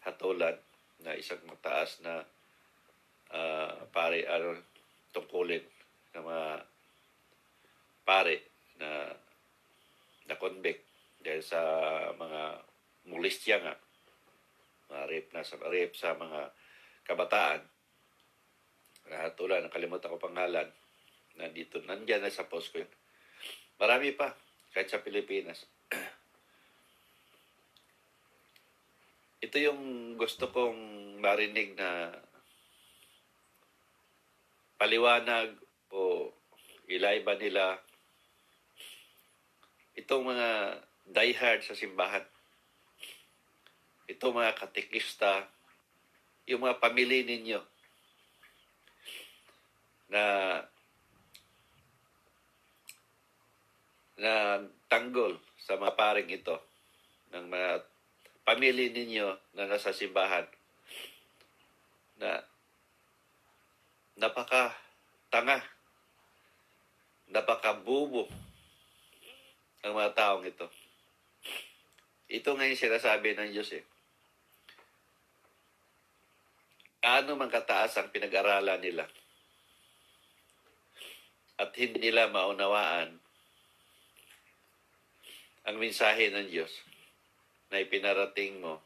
[0.05, 0.55] hatulan
[1.03, 2.23] na isang mataas na
[3.33, 4.76] ah, pare, ano,
[5.17, 5.65] tungkulin
[6.13, 6.49] ng mga
[8.05, 8.37] pare
[8.77, 9.09] na
[10.29, 10.85] na-convict
[11.25, 11.61] dahil sa
[12.13, 12.61] mga
[13.09, 13.75] molestya nga,
[14.93, 16.53] mga rape na sa rape sa mga
[17.09, 17.65] kabataan.
[19.07, 20.69] Nahatulan, nakalimutan ko pangalan.
[21.39, 22.93] Nandito, nandyan na sa post ko yun.
[23.79, 24.35] Marami pa,
[24.75, 25.67] kahit sa Pilipinas.
[29.47, 30.79] Ito yung gusto kong
[31.23, 32.11] marinig na
[34.77, 35.57] paliwanag
[35.93, 36.33] o
[36.87, 37.81] ilaiba nila
[39.97, 40.49] itong mga
[41.09, 42.23] diehard sa simbahan.
[44.07, 45.49] Itong mga katikista,
[46.47, 47.61] yung mga pamilya ninyo
[50.07, 50.23] na
[54.17, 56.57] na tanggol sa mga paring ito
[57.35, 57.71] ng mga
[58.47, 59.29] pamilya ninyo
[59.59, 60.47] na nasa simbahan
[62.23, 62.41] na
[64.17, 64.73] napaka
[65.29, 65.61] tanga
[67.29, 68.25] napakabubo
[69.85, 70.67] ang mga taong ito.
[72.27, 73.85] Ito nga yung sinasabi ng Diyos eh.
[77.07, 79.07] Ano man kataas ang pinag-aralan nila
[81.57, 83.15] at hindi nila maunawaan
[85.67, 86.71] ang mensahe ng Diyos
[87.71, 88.79] na ipinarating mo,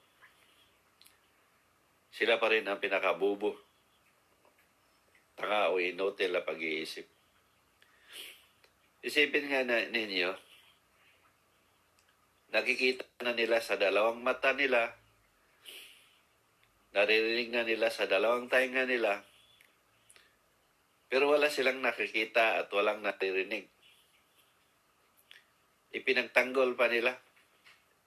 [2.13, 3.70] sila pa rin ang pinakabubo.
[5.41, 7.09] Tanga o inotel na pag-iisip.
[9.01, 10.37] Isipin nga na ninyo,
[12.53, 15.01] nakikita na nila sa dalawang mata nila
[16.91, 19.23] naririnig na nila sa dalawang tainga nila,
[21.07, 23.67] pero wala silang nakikita at walang naririnig.
[25.91, 27.19] Ipinagtanggol pa nila.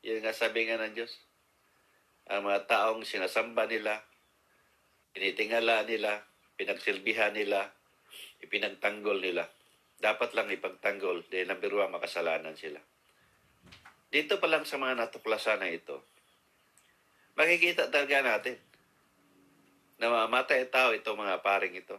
[0.04, 1.12] Yun nga sabi nga ng Diyos.
[2.32, 4.00] Ang mga taong sinasamba nila,
[5.12, 6.24] tinitingala nila,
[6.56, 7.70] pinagsilbihan nila,
[8.44, 9.48] ipinagtanggol nila.
[9.98, 12.82] Dapat lang ipagtanggol dahil number one, makasalanan sila.
[14.14, 16.06] Dito pa lang sa mga natuklasan na ito,
[17.34, 18.62] makikita talaga natin
[19.98, 21.98] na mamatay tao itong mga paring ito.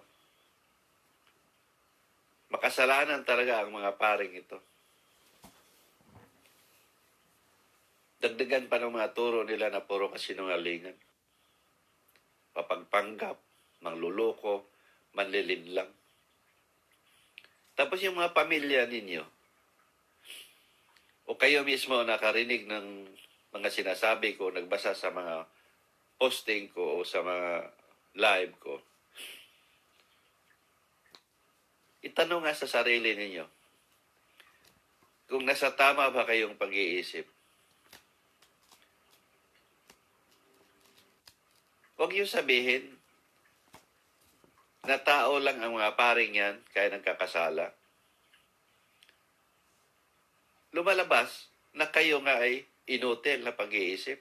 [2.55, 4.63] Makasalanan talaga ang mga paring ito.
[8.23, 10.95] Dagdagan pa ng mga turo nila na puro kasinungalingan.
[12.55, 13.37] Papagpanggap,
[13.85, 14.65] mangluloko,
[15.13, 15.93] manlilinlang.
[17.77, 19.23] Tapos yung mga pamilya ninyo,
[21.29, 23.09] o kayo mismo nakarinig ng
[23.53, 25.45] mga sinasabi ko, nagbasa sa mga
[26.17, 27.69] posting ko o sa mga
[28.17, 28.81] live ko,
[32.05, 33.45] itanong nga sa sarili ninyo,
[35.29, 37.27] kung nasa tama ba kayong pag-iisip.
[41.99, 42.94] Huwag niyo sabihin
[44.85, 47.73] na tao lang ang mga paring yan kaya nagkakasala.
[50.77, 54.21] Lumalabas na kayo nga ay inutil na pag-iisip.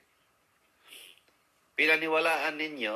[1.74, 2.96] Pinaniwalaan ninyo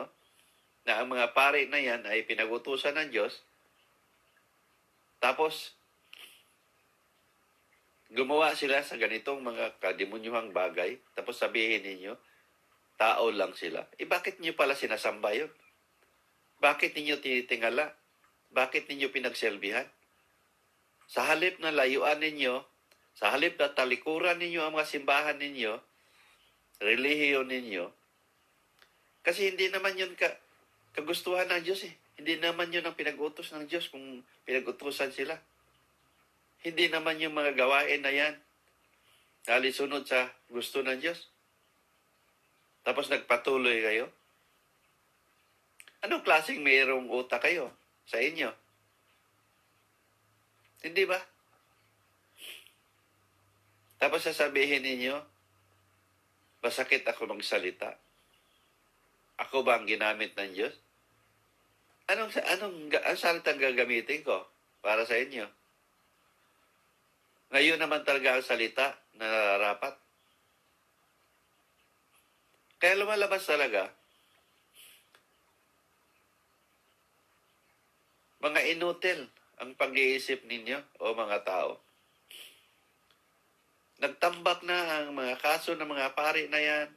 [0.88, 3.44] na ang mga pari na yan ay pinagutusan ng Diyos.
[5.20, 5.76] Tapos,
[8.14, 10.96] gumawa sila sa ganitong mga kadimunyuhang bagay.
[11.18, 12.16] Tapos sabihin ninyo,
[12.96, 13.84] tao lang sila.
[14.00, 15.52] Eh bakit niyo pala sinasamba yun?
[16.58, 17.94] Bakit ninyo tinitingala?
[18.54, 19.86] Bakit ninyo pinagselbihan?
[21.08, 22.64] Sa halip na layuan ninyo,
[23.16, 25.80] sa halip na talikuran ninyo ang mga simbahan ninyo,
[26.84, 27.90] relihiyon ninyo,
[29.28, 30.40] kasi hindi naman yun ka,
[30.96, 31.92] kagustuhan ng Diyos eh.
[32.16, 35.36] Hindi naman yun ang pinag-utos ng Diyos kung pinag-utusan sila.
[36.64, 38.40] Hindi naman yung mga gawain na yan
[39.52, 41.28] nalisunod sa gusto ng Diyos.
[42.88, 44.08] Tapos nagpatuloy kayo.
[46.06, 47.74] Anong klaseng mayroong utak kayo
[48.06, 48.54] sa inyo?
[50.86, 51.18] Hindi ba?
[53.98, 55.16] Tapos sasabihin ninyo,
[56.62, 57.98] masakit ako magsalita.
[59.42, 60.74] Ako ba ang ginamit ng Diyos?
[62.08, 64.46] Anong, anong, ang salitang gagamitin ko
[64.86, 65.46] para sa inyo?
[67.52, 69.98] Ngayon naman talaga ang salita na nararapat.
[72.78, 73.90] Kaya lumalabas talaga,
[78.48, 79.28] mga inutil
[79.60, 81.84] ang pag-iisip ninyo o mga tao.
[84.00, 86.88] Nagtambak na ang mga kaso ng mga pari na yan.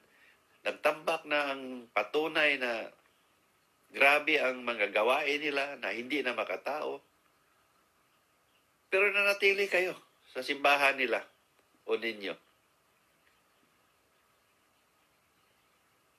[0.62, 2.86] Nagtambak na ang patunay na
[3.90, 7.02] grabe ang mga gawain nila na hindi na makatao.
[8.86, 9.98] Pero nanatili kayo
[10.30, 11.18] sa simbahan nila
[11.90, 12.36] o ninyo.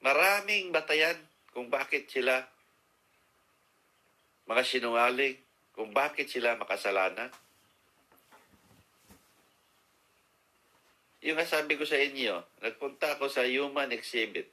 [0.02, 1.16] Maraming batayan
[1.54, 2.51] kung bakit sila
[4.52, 5.40] mga sinungaling,
[5.72, 7.32] kung bakit sila makasalanan.
[11.24, 14.52] Yung sabi ko sa inyo, nagpunta ako sa human exhibit.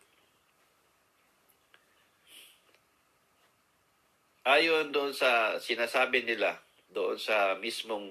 [4.46, 6.54] Ayon doon sa sinasabi nila,
[6.94, 8.06] doon sa mismong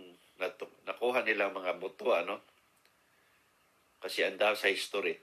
[0.84, 2.44] nakuha nilang mga buto, ano?
[4.04, 5.16] Kasi andar sa history.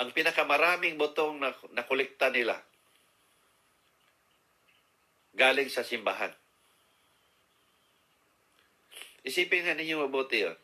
[0.00, 2.56] Ang pinakamaraming butong na nakolekta nila
[5.32, 6.32] galing sa simbahan.
[9.22, 10.58] Isipin nga ninyo mabuti yun.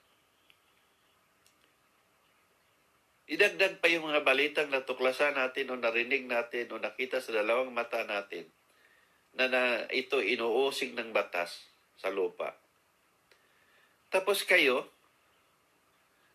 [3.29, 8.01] Idagdag pa yung mga balitang natuklasan natin o narinig natin o nakita sa dalawang mata
[8.09, 8.49] natin
[9.37, 9.63] na, na
[9.93, 11.69] ito inuusig ng batas
[12.01, 12.57] sa lupa.
[14.09, 14.89] Tapos kayo,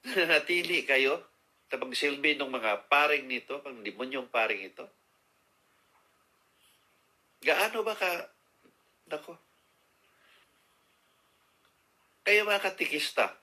[0.06, 1.26] nanatili kayo
[1.74, 4.86] sa pagsilbi ng mga paring nito, pang demonyong paring ito.
[7.44, 8.08] Gaano ba ka,
[9.12, 9.36] nako,
[12.24, 13.36] kayo mga katikista,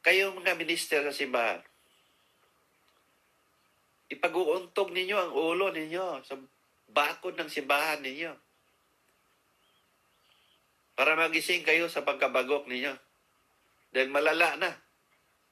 [0.00, 1.60] kayo mga minister sa simbahan,
[4.08, 6.40] ipag-uuntog ninyo ang ulo ninyo sa
[6.88, 8.32] bakod ng simbahan ninyo.
[10.94, 12.94] Para magising kayo sa pagkabagok ninyo.
[13.90, 14.70] Dahil malala na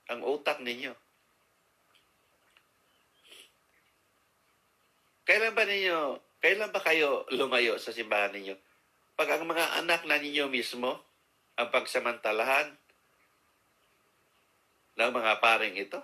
[0.07, 0.95] ang utak ninyo.
[5.33, 8.53] Kailan ba ninyo, kailan ba kayo lumayo sa simbahan ninyo?
[9.17, 11.01] Pag ang mga anak na ninyo mismo
[11.57, 12.69] ang pagsamantalahan
[15.01, 15.97] ng mga paring ito?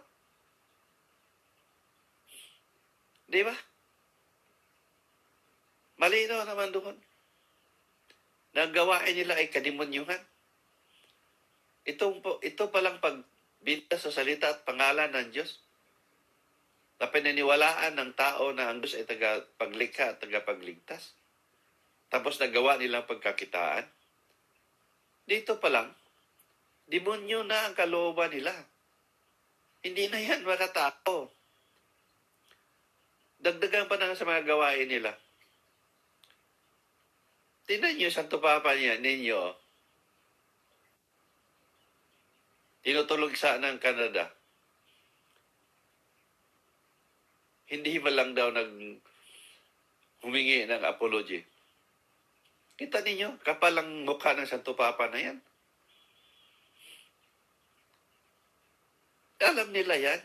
[3.28, 3.52] Di ba?
[6.00, 6.96] Malinaw naman doon.
[8.56, 10.24] Nagawain nila ay kademonyuhan.
[11.84, 15.68] Itong ito palang pagbinta sa salita at pangalan ng Diyos
[16.98, 21.14] na pinaniwalaan ng tao na ang Diyos ay tagapaglikha at tagapagligtas.
[22.10, 23.86] Tapos nagawa nilang pagkakitaan.
[25.28, 25.94] Dito pa lang,
[26.90, 28.50] demonyo na ang kalooban nila.
[29.84, 31.30] Hindi na yan mga tao.
[33.38, 35.14] Dagdagan pa na sa mga gawain nila.
[37.68, 39.52] Tingnan niyo, Santo Papa niya, ninyo.
[42.80, 44.38] Tinutulog sa ng Canada.
[47.69, 48.73] Hindi ba lang daw nag
[50.24, 51.45] humingi ng apology?
[52.78, 55.39] Kita ninyo, kapalang mukha ng Santo Papa na yan.
[59.43, 60.23] Alam nila yan.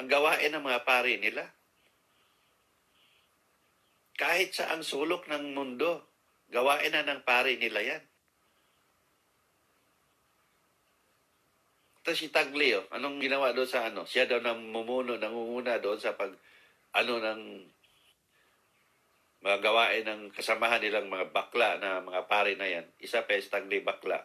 [0.00, 1.44] Ang gawain ng mga pari nila.
[4.16, 6.08] Kahit sa ang sulok ng mundo,
[6.48, 8.02] gawain na ng pari nila yan.
[12.02, 14.02] Tapos si Taglio, anong ginawa doon sa ano?
[14.02, 16.34] Siya daw nang mumuno, nangunguna doon sa pag,
[16.92, 17.42] ano ng
[19.42, 22.86] mga gawain ng kasamahan nilang mga bakla na mga pari na yan.
[23.02, 24.22] Isa pa si Taglio bakla.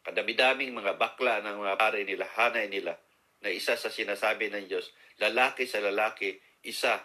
[0.00, 2.96] Kadami-daming mga bakla ng mga pari nila, hanay nila,
[3.44, 4.88] na isa sa sinasabi ng Diyos,
[5.20, 7.04] lalaki sa lalaki, isa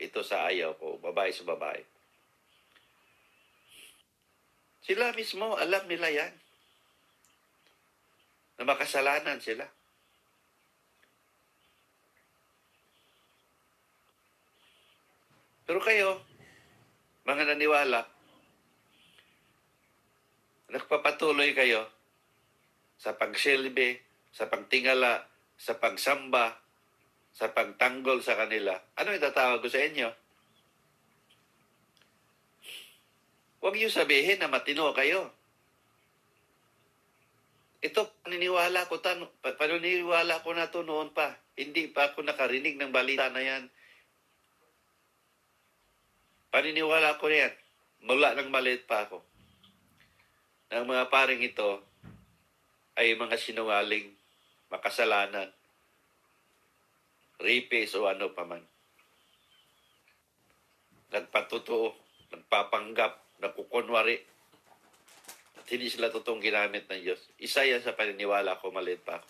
[0.00, 1.84] ito sa ayaw ko, babae sa babae.
[4.82, 6.32] Sila mismo, alam nila yan.
[8.58, 9.68] Na makasalanan sila.
[15.72, 16.20] Pero kayo,
[17.24, 18.04] mga naniwala,
[20.68, 21.88] nagpapatuloy kayo
[23.00, 23.96] sa pagsilbi,
[24.36, 25.24] sa pagtingala,
[25.56, 26.60] sa pagsamba,
[27.32, 28.76] sa pagtanggol sa kanila.
[29.00, 30.12] Ano itatawag ko sa inyo?
[33.64, 35.32] Huwag niyo sabihin na matino kayo.
[37.80, 41.32] Ito, paniniwala ko, tan paniniwala ko na to noon pa.
[41.56, 43.72] Hindi pa ako nakarinig ng balita na yan.
[46.52, 47.54] Paniniwala ko na yan.
[48.04, 49.24] Mula nang maliit pa ako.
[50.68, 51.80] Ang mga paring ito
[53.00, 54.12] ay mga sinungaling,
[54.68, 55.48] makasalanan,
[57.40, 58.60] rapist o ano pa man.
[61.12, 61.96] Nagpatutuo,
[62.32, 64.20] nagpapanggap, nagkukunwari.
[65.56, 67.20] At hindi sila totoong ginamit ng Diyos.
[67.40, 69.28] Isa yan sa paniniwala ko, maliit pa ako.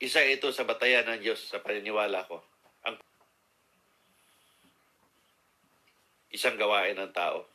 [0.00, 2.40] Isa ito sa batayan ng Diyos sa paniniwala ko.
[2.88, 2.96] Ang
[6.30, 7.46] isang gawain ng tao.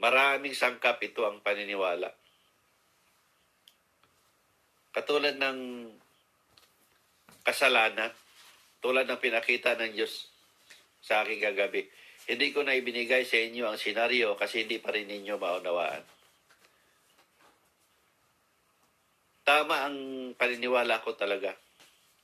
[0.00, 2.12] Maraming sangkap ito ang paniniwala.
[4.94, 5.90] Katulad ng
[7.44, 8.12] kasalanan,
[8.84, 10.28] tulad ng pinakita ng Diyos
[11.00, 11.88] sa aking kagabi.
[12.24, 16.04] Hindi ko na ibinigay sa inyo ang senaryo kasi hindi pa rin ninyo maunawaan.
[19.44, 19.96] Tama ang
[20.40, 21.52] paniniwala ko talaga.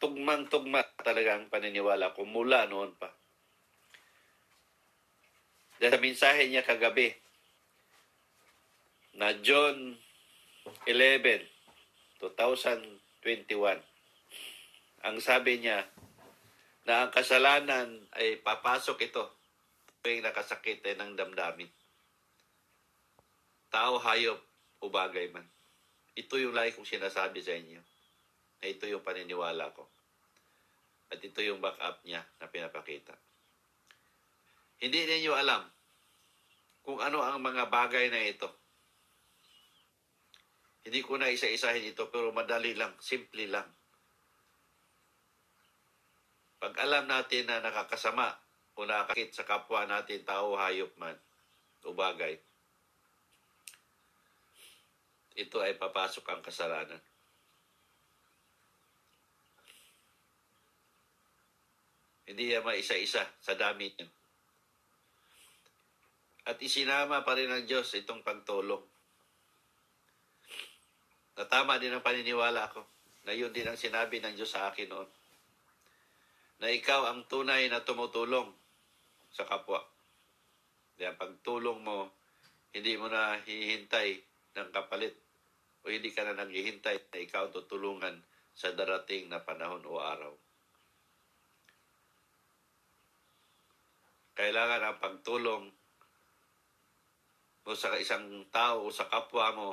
[0.00, 3.12] Tugmang-tugma talaga ang paniniwala ko mula noon pa.
[5.80, 7.08] Dahil sa mensahe niya kagabi
[9.16, 9.96] na John
[10.84, 11.48] 11,
[12.20, 13.80] 2021.
[15.00, 15.88] Ang sabi niya
[16.84, 19.24] na ang kasalanan ay papasok ito
[20.04, 21.72] tuwing nakasakit ay ng damdamin.
[23.72, 24.40] Tao, hayop,
[24.84, 25.48] o bagay man.
[26.12, 27.80] Ito yung lagi kong sinasabi sa inyo.
[28.60, 29.88] Na ito yung paniniwala ko.
[31.08, 33.16] At ito yung backup niya na pinapakita.
[34.80, 35.62] Hindi ninyo alam
[36.80, 38.48] kung ano ang mga bagay na ito.
[40.80, 43.68] Hindi ko na isa-isahin ito pero madali lang, simple lang.
[46.56, 48.32] Pag alam natin na nakakasama
[48.76, 51.16] o nakakit sa kapwa natin, tao, hayop man,
[51.84, 52.40] o bagay,
[55.36, 57.00] ito ay papasok ang kasalanan.
[62.24, 64.19] Hindi yan maisa-isa sa dami niyan.
[66.48, 68.80] At isinama pa rin ng Diyos itong pagtulong.
[71.36, 72.84] Natama din ang paniniwala ko
[73.24, 75.08] na yun din ang sinabi ng Diyos sa akin noon.
[76.60, 78.52] Na ikaw ang tunay na tumutulong
[79.32, 79.80] sa kapwa.
[81.00, 82.12] Kaya pagtulong mo,
[82.76, 84.20] hindi mo na hihintay
[84.56, 85.16] ng kapalit
[85.80, 88.20] o hindi ka na naghihintay na ikaw tutulungan
[88.52, 90.34] sa darating na panahon o araw.
[94.36, 95.64] Kailangan ang pagtulong
[97.64, 99.68] mo sa isang tao o sa kapwa mo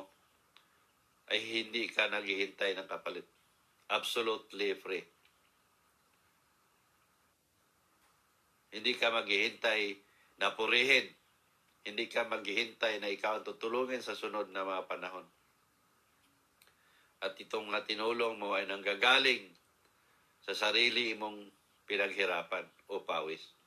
[1.28, 3.24] ay hindi ka naghihintay ng kapalit.
[3.88, 5.04] Absolutely free.
[8.68, 9.96] Hindi ka maghihintay
[10.40, 11.08] na purihin.
[11.84, 15.24] Hindi ka maghihintay na ikaw ang tutulungin sa sunod na mga panahon.
[17.24, 19.48] At itong mga tinulong mo ay nanggagaling
[20.44, 21.48] sa sarili mong
[21.88, 23.57] pinaghirapan o pawis.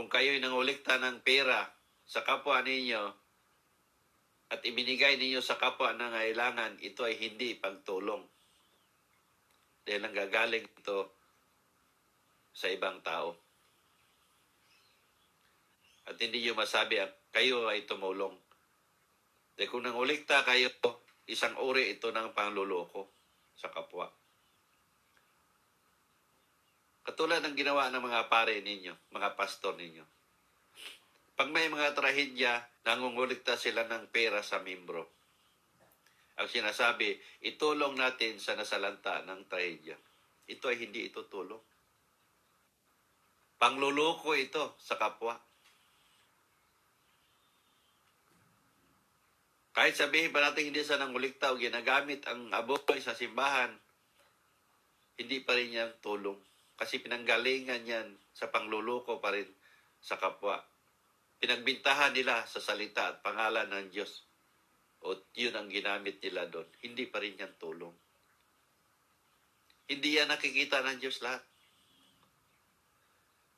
[0.00, 1.60] Kung kayo'y nangulikta ng pera
[2.08, 3.04] sa kapwa ninyo
[4.48, 8.24] at ibinigay ninyo sa kapwa na ngailangan, ito ay hindi pagtulong.
[9.84, 11.04] Dahil nanggagaling ito
[12.48, 13.36] sa ibang tao.
[16.08, 18.40] At hindi nyo masabi ang kayo ay tumulong.
[19.52, 20.72] Dahil kung nangulikta kayo,
[21.28, 23.04] isang uri ito ng pangluloko
[23.52, 24.08] sa kapwa.
[27.00, 30.04] Katulad ng ginawa ng mga pare ninyo, mga pastor ninyo.
[31.40, 35.08] Pag may mga trahedya, nangungulikta sila ng pera sa membro.
[36.36, 39.96] Ang sinasabi, itulong natin sa nasalanta ng trahedya.
[40.48, 41.60] Ito ay hindi ito tulong.
[43.60, 45.36] Pangluloko ito sa kapwa.
[49.76, 53.72] Kahit sabihin pa natin hindi sa nangulikta o ginagamit ang aboy sa simbahan,
[55.16, 56.36] hindi pa rin yan tulong.
[56.80, 59.44] Kasi pinanggalingan yan sa pangluloko pa rin
[60.00, 60.56] sa kapwa.
[61.36, 64.24] Pinagbintahan nila sa salita at pangalan ng Diyos.
[65.04, 66.64] O yun ang ginamit nila doon.
[66.80, 67.92] Hindi pa rin yan tulong.
[69.92, 71.44] Hindi yan nakikita ng Diyos lahat.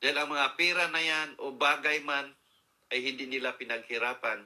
[0.03, 2.27] Dahil ang mga pera na yan o bagay man
[2.91, 4.43] ay hindi nila pinaghirapan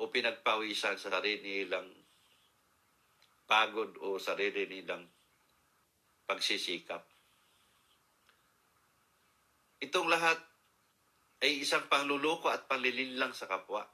[0.00, 1.92] o pinagpawisan sa sarili nilang
[3.44, 5.04] pagod o sarili nilang
[6.24, 7.17] pagsisikap.
[9.78, 10.38] Itong lahat
[11.38, 13.86] ay isang pangluloko at panlilinlang sa kapwa.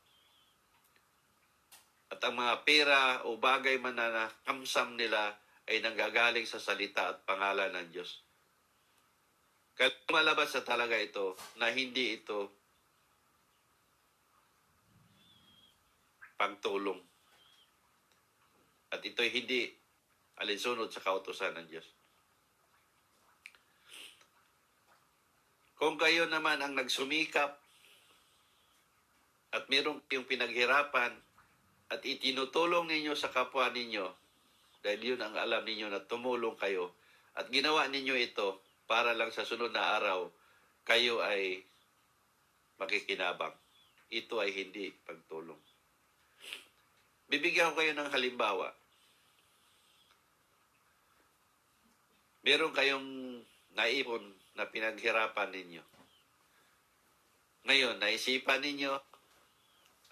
[2.09, 5.37] At ang mga pera o bagay man na nakamsam nila
[5.69, 8.25] ay nanggagaling sa salita at pangalan ng Diyos.
[9.75, 12.65] Kaya malabas sa talaga ito na hindi ito
[16.39, 17.01] pagtulong.
[18.95, 19.67] At ito'y hindi
[20.39, 21.87] alinsunod sa kautosan ng Diyos.
[25.85, 27.61] Kung kayo naman ang nagsumikap
[29.53, 31.13] at mayroong kayong pinaghirapan
[31.93, 34.09] at itinutulong ninyo sa kapwa ninyo,
[34.81, 36.89] dahil yun ang alam ninyo na tumulong kayo,
[37.37, 40.33] at ginawa ninyo ito para lang sa sunod na araw,
[40.89, 41.61] kayo ay
[42.81, 43.53] makikinabang.
[44.09, 45.61] Ito ay hindi pagtulong.
[47.29, 48.73] Bibigyan ko kayo ng halimbawa.
[52.41, 53.05] Meron kayong
[53.77, 55.83] naipon na pinaghirapan ninyo.
[57.65, 58.93] Ngayon, naisipan ninyo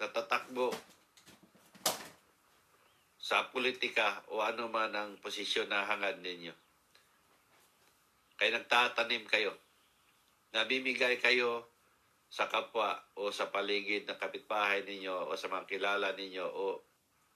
[0.01, 0.73] na tatakbo
[3.23, 6.51] sa politika o ano man ang posisyon na hangad ninyo.
[8.35, 9.55] Kaya nagtatanim kayo.
[10.51, 11.71] Nabimigay kayo
[12.27, 16.83] sa kapwa o sa paligid ng kapitbahay ninyo o sa mga kilala ninyo o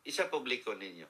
[0.04, 1.08] isa publiko ninyo.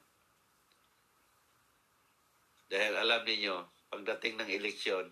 [2.67, 3.55] Dahil alam ninyo,
[3.87, 5.07] pagdating ng eleksyon,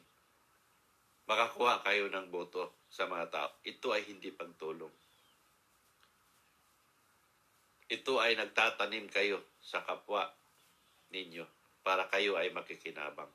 [1.26, 3.50] makakuha kayo ng boto sa mga tao.
[3.66, 4.94] Ito ay hindi pagtulong.
[7.86, 10.26] Ito ay nagtatanim kayo sa kapwa
[11.14, 11.46] ninyo
[11.86, 13.30] para kayo ay makikinabang.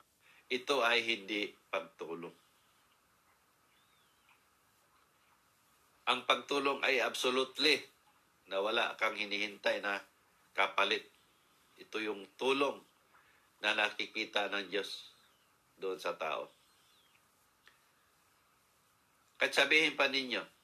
[0.51, 2.35] Ito ay hindi pagtulong.
[6.11, 7.79] Ang pagtulong ay absolutely
[8.51, 10.03] na wala kang hinihintay na
[10.59, 11.07] kapalit.
[11.79, 12.83] Ito yung tulong
[13.62, 15.15] na nakikita ng Diyos
[15.79, 16.60] doon sa tao.
[19.41, 20.61] Kahit sabihin pa ninyo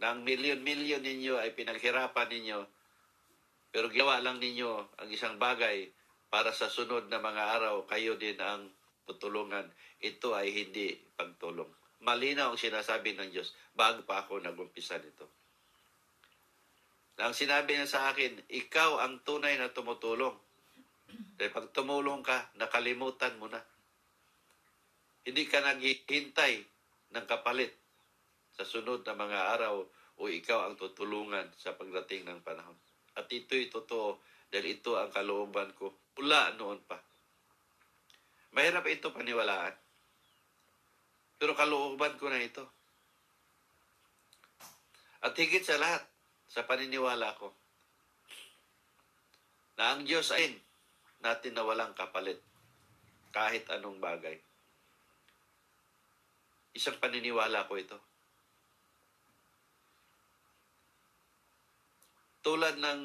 [0.00, 2.58] ang milyon-milyon ninyo ay pinaghirapan ninyo,
[3.70, 5.92] pero gawa lang ninyo ang isang bagay
[6.32, 8.64] para sa sunod na mga araw, kayo din ang
[9.04, 9.68] tutulungan.
[10.00, 11.68] Ito ay hindi pagtulong.
[12.00, 15.28] Malinaw ang sinasabi ng Diyos bago pa ako nagumpisa nito.
[17.20, 20.32] Ang sinabi niya sa akin, ikaw ang tunay na tumutulong.
[21.36, 23.60] Dahil pag tumulong ka, nakalimutan mo na.
[25.28, 26.64] Hindi ka naghihintay
[27.12, 27.79] ng kapalit
[28.54, 29.82] sa sunod na mga araw
[30.20, 32.76] o ikaw ang tutulungan sa pagdating ng panahon.
[33.16, 34.20] At ito'y totoo
[34.50, 37.00] dahil ito ang kalooban ko mula noon pa.
[38.52, 39.72] Mahirap ito paniwalaan.
[41.40, 42.66] Pero kalooban ko na ito.
[45.24, 46.04] At higit sa lahat,
[46.50, 47.54] sa paniniwala ko,
[49.80, 50.60] na ang Diyos ay
[51.24, 52.36] natin na walang kapalit
[53.32, 54.36] kahit anong bagay.
[56.76, 58.09] Isang paniniwala ko ito.
[62.40, 63.02] Tulad ng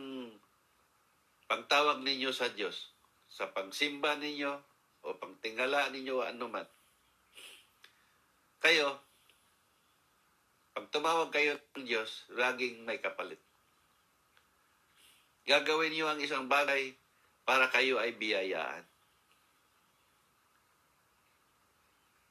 [1.45, 2.91] pagtawag ninyo sa Diyos,
[3.29, 4.51] sa pagsimba ninyo
[5.05, 6.67] o pagtingala ninyo ano man.
[8.63, 8.97] Kayo,
[10.75, 13.39] pag tumawag kayo ng Diyos, laging may kapalit.
[15.45, 16.97] Gagawin niyo ang isang bagay
[17.45, 18.81] para kayo ay biyayaan.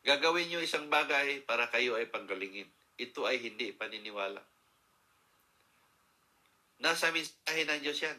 [0.05, 2.69] Gagawin niyo isang bagay para kayo ay panggalingin.
[3.01, 4.43] Ito ay hindi paniniwala.
[6.83, 8.19] Nasa mensahe ng Diyos yan.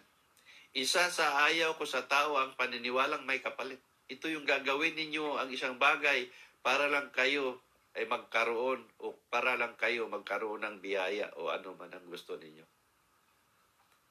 [0.75, 3.79] Isa sa ayaw ko sa tao ang paniniwalang may kapalit.
[4.11, 6.27] Ito yung gagawin ninyo ang isang bagay
[6.59, 7.63] para lang kayo
[7.95, 12.65] ay magkaroon o para lang kayo magkaroon ng biyaya o ano man ang gusto ninyo.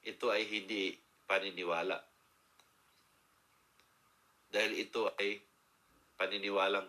[0.08, 0.96] Ito ay hindi
[1.28, 2.00] paniniwala.
[4.48, 5.40] Dahil ito ay
[6.16, 6.88] paniniwalang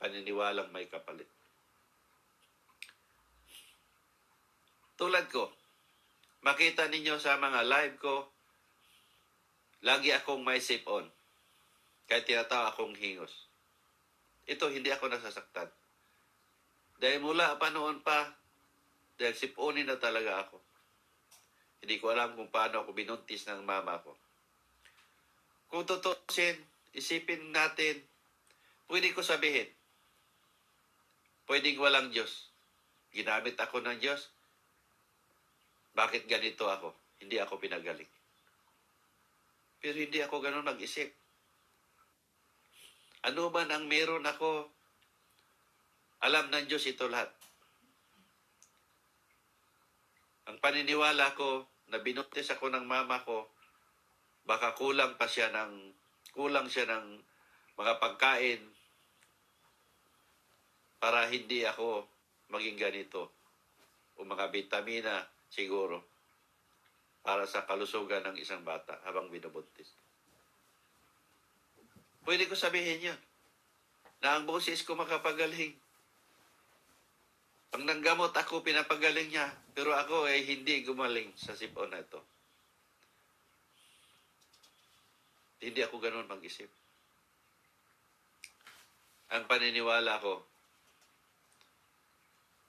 [0.00, 1.28] paniniwalang may kapalit.
[4.98, 5.50] Tulad ko,
[6.42, 8.26] makita ninyo sa mga live ko,
[9.86, 11.06] lagi akong may sip on.
[12.10, 13.50] Kahit tinatawa akong hingos.
[14.46, 15.70] Ito, hindi ako nasasaktan.
[16.98, 18.30] Dahil mula pa noon pa,
[19.18, 20.58] dahil siponin na talaga ako.
[21.82, 24.14] Hindi ko alam kung paano ako binuntis ng mama ko.
[25.70, 26.58] Kung tutusin,
[26.94, 28.02] isipin natin,
[28.86, 29.66] pwede ko sabihin,
[31.46, 32.50] pwedeng walang Diyos.
[33.10, 34.30] Ginamit ako ng Diyos.
[35.92, 36.92] Bakit ganito ako?
[37.20, 38.08] Hindi ako pinagaling.
[39.82, 41.10] Pero hindi ako ganun mag-isip.
[43.22, 44.66] Ano man ang meron ako,
[46.22, 47.30] alam ng Diyos ito lahat.
[50.50, 53.46] Ang paniniwala ko na binuntis ako ng mama ko,
[54.42, 55.94] baka kulang pa siya ng
[56.34, 57.20] kulang siya ng
[57.78, 58.62] mga pagkain
[60.98, 62.06] para hindi ako
[62.50, 63.34] maging ganito
[64.18, 65.22] o mga vitamina
[65.52, 66.00] siguro
[67.20, 69.92] para sa kalusugan ng isang bata habang binubuntis.
[72.24, 73.20] Pwede ko sabihin yun
[74.24, 75.74] na ang boses ko makapagaling.
[77.72, 79.50] Pag nanggamot ako, pinapagaling niya.
[79.74, 82.22] Pero ako ay hindi gumaling sa sipon na ito.
[85.62, 86.70] Hindi ako ganun mag-isip.
[89.32, 90.46] Ang paniniwala ko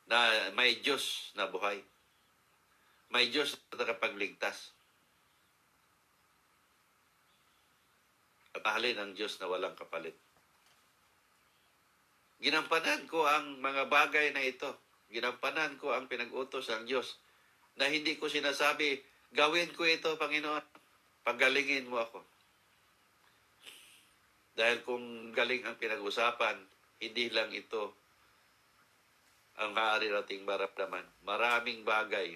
[0.09, 1.77] na may Diyos na buhay.
[3.13, 4.73] May Diyos na nakapagligtas.
[8.57, 10.17] At mahalin ang Diyos na walang kapalit.
[12.41, 14.65] Ginampanan ko ang mga bagay na ito.
[15.13, 17.21] Ginampanan ko ang pinag-utos ng Diyos
[17.77, 18.97] na hindi ko sinasabi,
[19.29, 20.65] gawin ko ito, Panginoon.
[21.21, 22.19] Pagalingin mo ako.
[24.57, 26.57] Dahil kung galing ang pinag-usapan,
[26.97, 27.93] hindi lang ito
[29.61, 31.05] ang maaari nating maramdaman.
[31.21, 32.33] Maraming bagay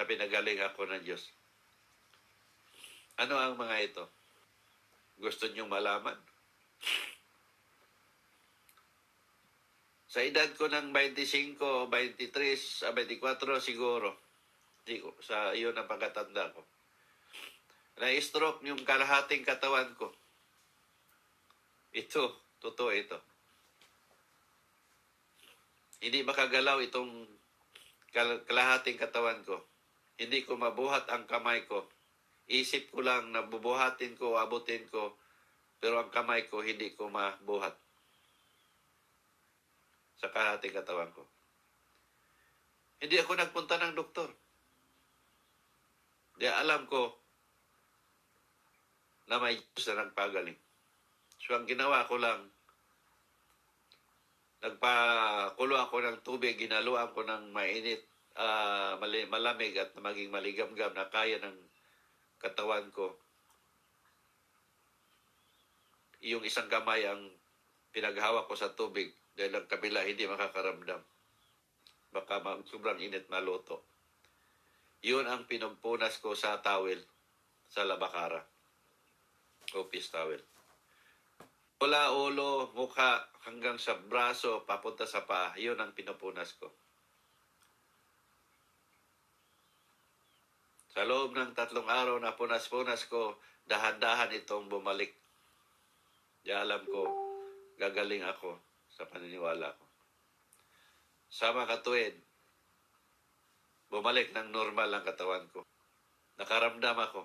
[0.00, 1.28] na pinagaling ako ng Diyos.
[3.20, 4.04] Ano ang mga ito?
[5.20, 6.16] Gusto niyong malaman?
[10.08, 11.60] Sa edad ko ng 25,
[11.92, 14.16] 23, ah, 24 siguro,
[14.88, 16.64] di sa iyon ang pagkatanda ko.
[18.00, 20.08] Na-stroke yung kalahating katawan ko.
[21.92, 23.20] Ito, totoo ito.
[26.00, 27.28] Hindi makagalaw itong
[28.16, 29.69] kal- kalahating katawan ko.
[30.20, 31.88] Hindi ko mabuhat ang kamay ko.
[32.44, 35.16] Isip ko lang na bubuhatin ko, abutin ko,
[35.80, 37.72] pero ang kamay ko hindi ko mabuhat
[40.20, 41.24] sa kalahating katawan ko.
[43.00, 44.28] Hindi ako nagpunta ng doktor.
[46.36, 47.16] Di alam ko
[49.32, 50.58] na may Diyos na nagpagaling.
[51.40, 52.44] So ang ginawa ko lang,
[54.60, 58.09] nagpakulo ako ng tubig, ginaluan ko ng mainit,
[58.96, 61.58] mali- malamig at maging maligamgam na kaya ng
[62.40, 63.12] katawan ko.
[66.24, 67.28] Yung isang kamay ang
[67.92, 71.00] pinaghawak ko sa tubig dahil ang kabila hindi makakaramdam.
[72.10, 73.84] Baka ma- sobrang init maluto.
[75.00, 77.00] Yun ang pinagpunas ko sa towel
[77.68, 78.44] sa labakara.
[79.72, 80.42] Office towel.
[81.80, 85.56] Mula ulo, mukha, hanggang sa braso, papunta sa paa.
[85.56, 86.68] Yun ang pinupunas ko.
[90.90, 93.38] Sa loob ng tatlong araw na punas-punas ko,
[93.70, 95.14] dahan-dahan itong bumalik.
[96.42, 97.06] Di alam ko,
[97.78, 98.58] gagaling ako
[98.90, 99.84] sa paniniwala ko.
[101.30, 102.14] Sa mga katuwid,
[103.86, 105.62] bumalik ng normal ang katawan ko.
[106.42, 107.22] Nakaramdam ako.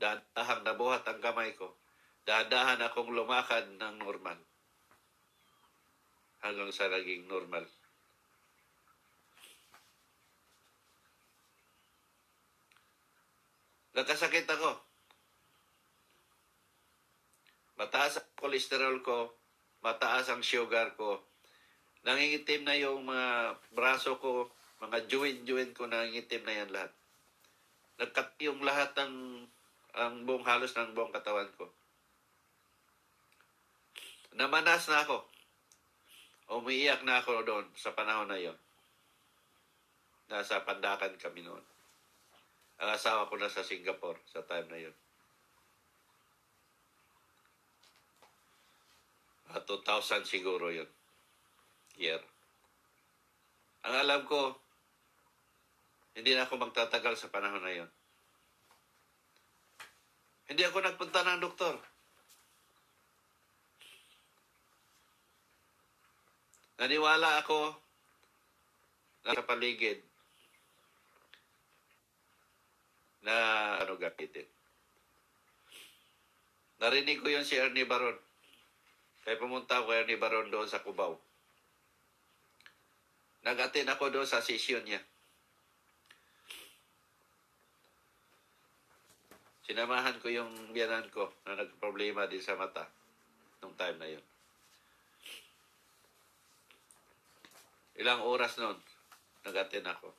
[0.00, 1.76] Dahan-dahan nabuhat ang kamay ko.
[2.24, 4.40] Dahan-dahan akong lumakad ng normal.
[6.40, 7.68] Hanggang sa naging normal.
[13.96, 14.76] Nagkasakit ako.
[17.80, 19.32] Mataas ang kolesterol ko,
[19.80, 21.24] mataas ang sugar ko.
[22.04, 24.52] Nangingitim na yung mga braso ko,
[24.84, 26.92] mga joint-joint ko, nangingitim na yan lahat.
[27.96, 29.14] Nagkat yung lahat ng
[29.96, 31.72] ang buong halos ng buong katawan ko.
[34.36, 35.24] Namanas na ako.
[36.60, 38.56] Umiiyak na ako doon sa panahon na yon.
[40.28, 41.64] Nasa Pandakan kami noon.
[42.76, 44.96] Ang asawa ko na sa Singapore sa time na yon.
[49.56, 50.88] Ah, 2000 siguro yun.
[51.96, 52.20] Year.
[53.88, 54.60] Ang alam ko,
[56.12, 57.90] hindi na ako magtatagal sa panahon na yon.
[60.46, 61.74] Hindi ako nagpunta ng doktor.
[66.76, 67.72] Naniwala ako
[69.24, 70.05] na sa paligid
[73.26, 73.36] na
[73.82, 74.46] ano gamitin.
[76.78, 78.14] Narinig ko yun si Ernie Baron.
[79.26, 81.18] Kaya pumunta ako Ernie Baron doon sa Cubao.
[83.42, 85.02] Nag-attend ako doon sa session niya.
[89.66, 92.86] Sinamahan ko yung biyanan ko na nagproblema din sa mata
[93.58, 94.24] nung time na yun.
[97.98, 98.78] Ilang oras noon,
[99.42, 100.14] nag-attend ako.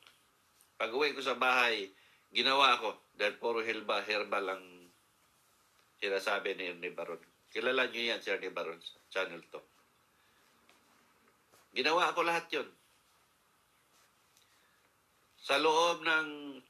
[0.76, 1.88] Pag uwi ko sa bahay,
[2.38, 4.65] ginawa ko dahil puro herba, herbal ang
[5.97, 7.18] sinasabi ni Ernie Baron.
[7.49, 9.57] Kilala niyo yan si Ernie Baron sa channel to.
[11.73, 12.69] Ginawa ko lahat yun.
[15.41, 16.61] Sa loob ng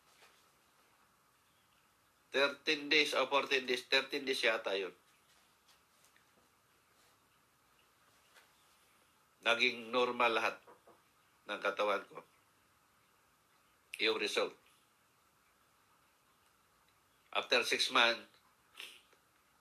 [2.31, 4.95] 13 days o 14 days, 13 days yata yun.
[9.43, 10.55] Naging normal lahat
[11.51, 12.23] ng katawan ko.
[13.99, 14.66] Yung result.
[17.37, 18.25] After 6 months,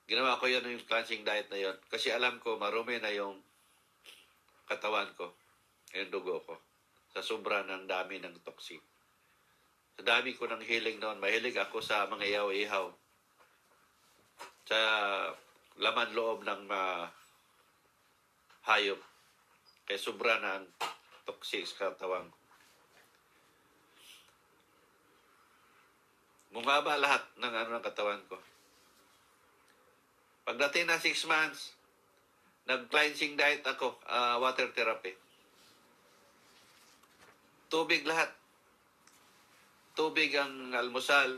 [0.09, 1.77] ginawa ko yun yung cleansing diet na yun.
[1.93, 3.37] Kasi alam ko, marumi na yung
[4.65, 5.37] katawan ko,
[5.93, 6.57] yung dugo ko,
[7.13, 8.81] sa sobra ng dami ng toxic.
[10.01, 12.89] Sa dami ko ng healing noon, mahilig ako sa mga ihaw-ihaw.
[14.65, 14.79] Sa
[15.77, 16.93] laman loob ng mga
[18.73, 19.01] hayop.
[19.85, 20.65] Kaya sobra na
[21.29, 22.46] toxic sa katawan ko.
[26.57, 28.41] Bumaba lahat ng ano ng katawan ko.
[30.49, 31.77] Pagdating na 6 months,
[32.65, 35.13] nag-cleansing diet ako, ah, water therapy.
[37.69, 38.33] Tubig lahat.
[39.93, 41.37] Tubig ang almusal,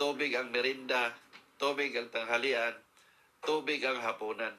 [0.00, 1.12] tubig ang merinda,
[1.60, 2.72] tubig ang tanghalian,
[3.44, 4.56] tubig ang hapunan.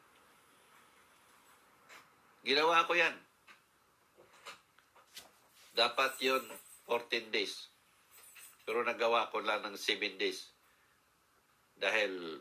[2.46, 3.18] Ginawa ko yan.
[5.74, 6.46] Dapat yon
[6.86, 7.73] 14 days.
[8.64, 10.52] Pero nagawa ko lang ng 7 days.
[11.76, 12.40] Dahil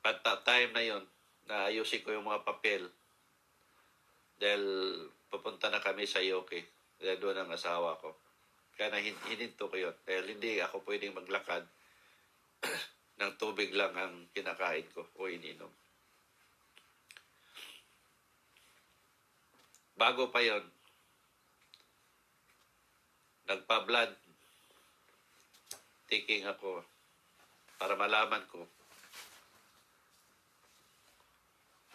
[0.00, 1.04] at that time na yon,
[1.46, 2.88] naayusin ko yung mga papel.
[4.40, 4.64] Dahil
[5.28, 6.64] pupunta na kami sa Yoke.
[6.96, 8.16] Dahil doon ang asawa ko.
[8.74, 9.96] Kaya na hininto ko yun.
[10.08, 11.68] Dahil hindi ako pwedeng maglakad
[13.20, 15.68] ng tubig lang ang kinakain ko o ininom.
[20.00, 20.64] Bago pa yon,
[23.50, 24.14] nagpa-blood
[26.06, 26.86] taking ako
[27.82, 28.62] para malaman ko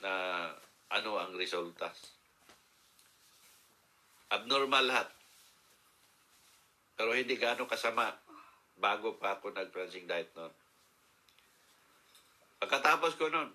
[0.03, 0.11] na
[0.91, 2.11] ano ang resultas.
[4.35, 5.07] Abnormal lahat.
[6.99, 8.11] Pero hindi gaano kasama
[8.75, 10.51] bago pa ako nag-cleansing diet noon.
[12.59, 13.51] Pagkatapos ko noon,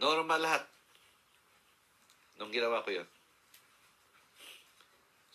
[0.00, 0.64] normal lahat.
[2.40, 3.08] Nung ginawa ko yun.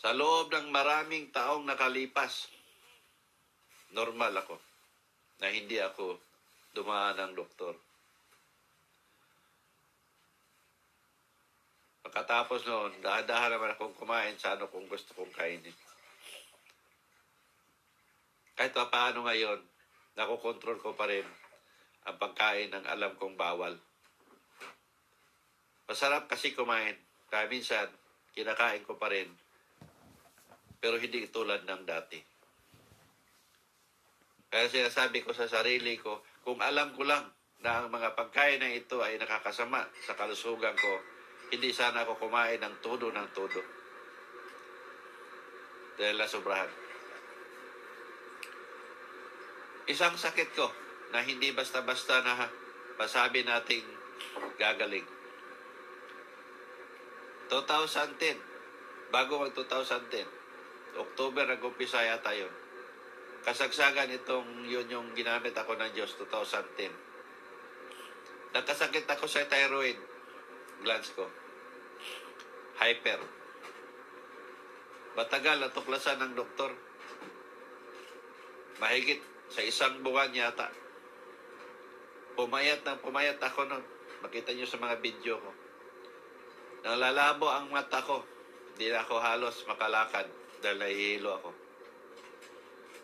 [0.06, 2.46] Sa loob ng maraming taong nakalipas,
[3.90, 4.54] normal ako
[5.42, 6.22] na hindi ako
[6.78, 7.74] dumaan ng doktor.
[12.06, 15.74] Pagkatapos noon, dahan-dahan naman akong kumain sa ano kung gusto kong kainin.
[18.54, 19.58] Kahit pa paano ngayon,
[20.22, 21.26] nakokontrol ko pa rin
[22.06, 23.74] ang pagkain ng alam kong bawal.
[25.90, 26.94] Masarap kasi kumain.
[27.26, 27.90] Kaya minsan,
[28.38, 29.34] kinakain ko pa rin.
[30.80, 32.20] Pero hindi tulad ng dati.
[34.50, 37.28] Kaya sinasabi ko sa sarili ko, kung alam ko lang
[37.60, 40.94] na ang mga pagkain na ito ay nakakasama sa kalusugan ko,
[41.52, 43.62] hindi sana ako kumain ng todo ng todo.
[46.00, 46.72] Dahil nasobrahan.
[49.86, 50.68] Isang sakit ko
[51.14, 52.50] na hindi basta-basta na
[52.98, 53.86] masabi nating
[54.58, 55.06] gagaling.
[57.48, 58.42] 2010,
[59.14, 60.26] bago mag 2010,
[60.96, 62.52] October nag-umpisa yata yun.
[63.44, 66.90] Kasagsagan itong yun yung ginamit ako ng Diyos 2010.
[68.56, 70.00] Nagkasakit ako sa thyroid
[70.82, 71.28] glands ko.
[72.80, 73.20] Hyper.
[75.20, 76.72] Matagal natuklasan ng doktor.
[78.80, 79.20] Mahigit
[79.52, 80.72] sa isang buwan yata.
[82.36, 83.84] Pumayat ng pumayat ako nun.
[84.24, 85.52] Makita nyo sa mga video ko.
[86.84, 88.24] Nalalabo ang mata ko.
[88.76, 91.50] Hindi na ako halos makalakad dahil nahihilo ako.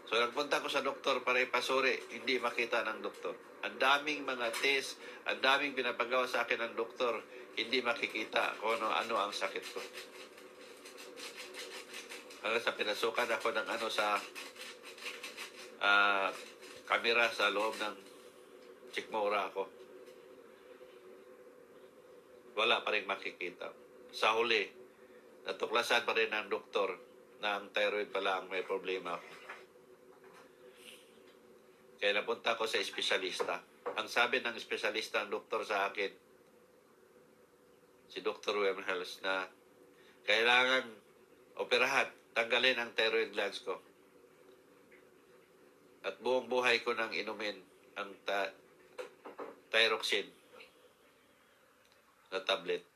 [0.09, 3.37] So nagpunta ko sa doktor para ipasuri, hindi makita ng doktor.
[3.61, 4.97] Ang daming mga test,
[5.29, 7.21] ang daming pinapagawa sa akin ng doktor,
[7.53, 9.79] hindi makikita kung ano, ano ang sakit ko.
[12.41, 14.17] Hanggang sa pinasukan ako ng ano sa
[15.85, 16.33] ah,
[16.89, 17.95] kamera sa loob ng
[18.91, 19.69] Chikmura ako.
[22.59, 23.71] Wala pa rin makikita.
[24.11, 24.67] Sa huli,
[25.47, 27.10] natuklasan pa rin ng doktor
[27.41, 29.17] na ang thyroid pala ang may problema.
[31.97, 33.61] Kaya napunta ko sa espesyalista.
[33.97, 36.09] Ang sabi ng espesyalista, ang doktor sa akin,
[38.09, 38.57] si Dr.
[38.57, 39.45] Wemhels, na
[40.25, 40.85] kailangan
[41.57, 43.77] operahan, tanggalin ang thyroid glands ko.
[46.01, 47.57] At buong buhay ko nang inumin
[47.97, 48.53] ang ta-
[49.69, 50.29] thyroxine
[52.33, 52.90] na tablet.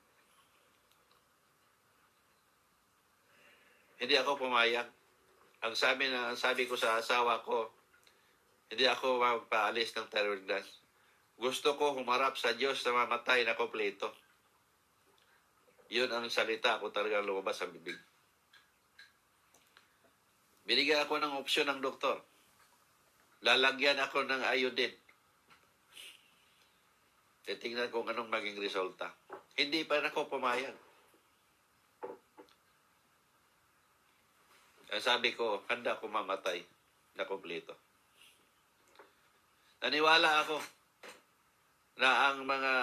[3.99, 4.87] Hindi ako pumayag.
[5.63, 7.71] Ang sabi na ang sabi ko sa asawa ko,
[8.67, 10.83] hindi ako magpaalis ng thyroid glands.
[11.35, 14.11] Gusto ko humarap sa Diyos na mamatay na kompleto.
[15.91, 17.97] Yun ang salita ko talaga lumabas sa bibig.
[20.65, 22.25] Binigyan ako ng opsyon ng doktor.
[23.45, 24.97] Lalagyan ako ng iodine.
[27.45, 29.13] Titingnan kung anong maging resulta.
[29.53, 30.73] Hindi pa ako pumayag.
[35.01, 36.63] Sabi ko, handa ako mamatay
[37.15, 37.75] na kompleto.
[39.83, 40.57] Naniwala ako
[41.99, 42.73] na ang mga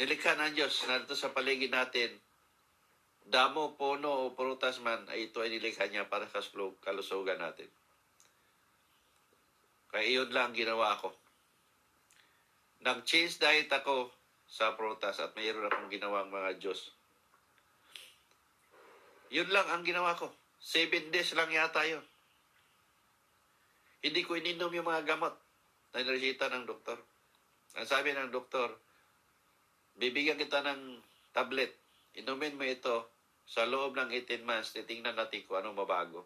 [0.00, 2.12] nilikha ng Diyos na dito sa paligid natin,
[3.24, 6.44] damo, puno o prutas man, ay ito ay nilikha niya para sa
[6.80, 7.68] kalusugan natin.
[9.92, 11.12] Kaya iyon lang ang ginawa ko.
[12.84, 14.12] Nag-change diet ako
[14.46, 16.95] sa prutas at mayroon akong ginawang mga Diyos.
[19.30, 20.30] Yun lang ang ginawa ko.
[20.62, 22.02] Seven days lang yata yun.
[24.02, 25.34] Hindi ko ininom yung mga gamot
[25.90, 27.00] na niresita ng doktor.
[27.74, 28.70] Ang sabi ng doktor,
[29.98, 31.02] bibigyan kita ng
[31.34, 31.74] tablet.
[32.16, 33.10] Inumin mo ito
[33.44, 34.72] sa loob ng 18 months.
[34.72, 36.24] Titingnan natin kung anong mabago.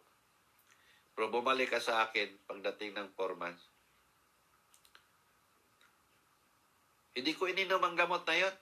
[1.16, 3.64] Pero bumalik ka sa akin pagdating ng 4 months.
[7.16, 8.54] Hindi ko ininom ang gamot na yon.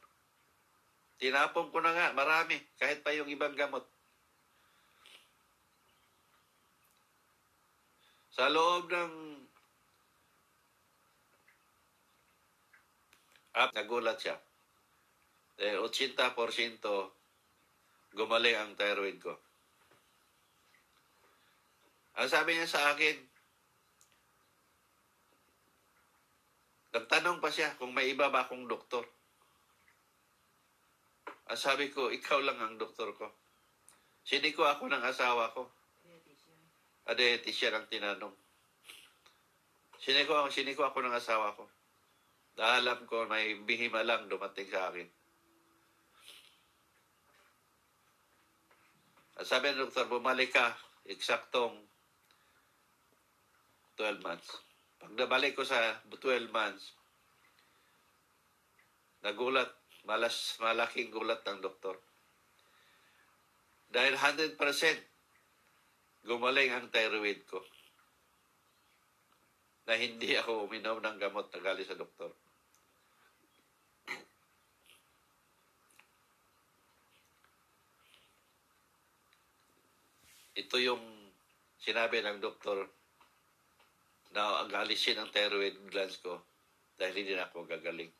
[1.18, 2.56] Tinapon ko na nga, marami.
[2.80, 3.84] Kahit pa yung ibang gamot.
[8.38, 9.14] Sa loob ng
[13.58, 14.38] at nagulat siya.
[15.58, 16.22] Eh, 80%
[18.14, 19.34] gumaling ang thyroid ko.
[22.14, 23.18] Ang sabi niya sa akin,
[26.94, 29.02] nagtanong pa siya kung may iba ba akong doktor.
[31.50, 33.26] Ang sabi ko, ikaw lang ang doktor ko.
[34.22, 35.77] Siniko ako ng asawa ko.
[37.08, 38.36] A dietitian ang tinanong.
[39.96, 41.64] Siniko, siniko ako ng asawa ko.
[42.52, 45.08] Dahil alam ko may bihima lang dumating sa akin.
[49.38, 50.74] At sabi ng doktor, bumalik ka,
[51.06, 51.78] eksaktong
[53.94, 54.50] 12 months.
[54.98, 56.98] Pag nabalik ko sa 12 months,
[59.22, 59.70] nagulat,
[60.02, 61.94] malas, malaking gulat ng doktor.
[63.88, 64.58] Dahil 100%
[66.26, 67.60] gumaling ang thyroid ko.
[69.86, 72.32] Na hindi ako uminom ng gamot na galing sa doktor.
[80.58, 81.00] Ito yung
[81.78, 82.82] sinabi ng doktor
[84.34, 86.42] na ang alisin ang thyroid glands ko
[86.98, 88.10] dahil hindi na ako gagaling.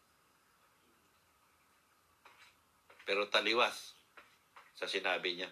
[3.03, 3.93] Pero taliwas
[4.79, 5.51] sa sinabi niya.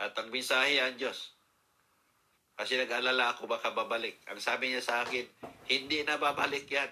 [0.00, 1.36] At ang mensahe ang Diyos.
[2.56, 4.16] Kasi nag-alala ako baka babalik.
[4.32, 5.28] Ang sabi niya sa akin,
[5.68, 6.88] hindi na babalik yan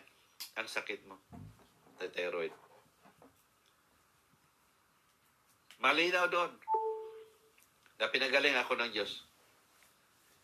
[0.61, 1.17] ang sakit mo.
[1.97, 2.53] The thyroid.
[5.81, 6.53] Malinaw doon
[7.97, 9.25] na pinagaling ako ng Diyos.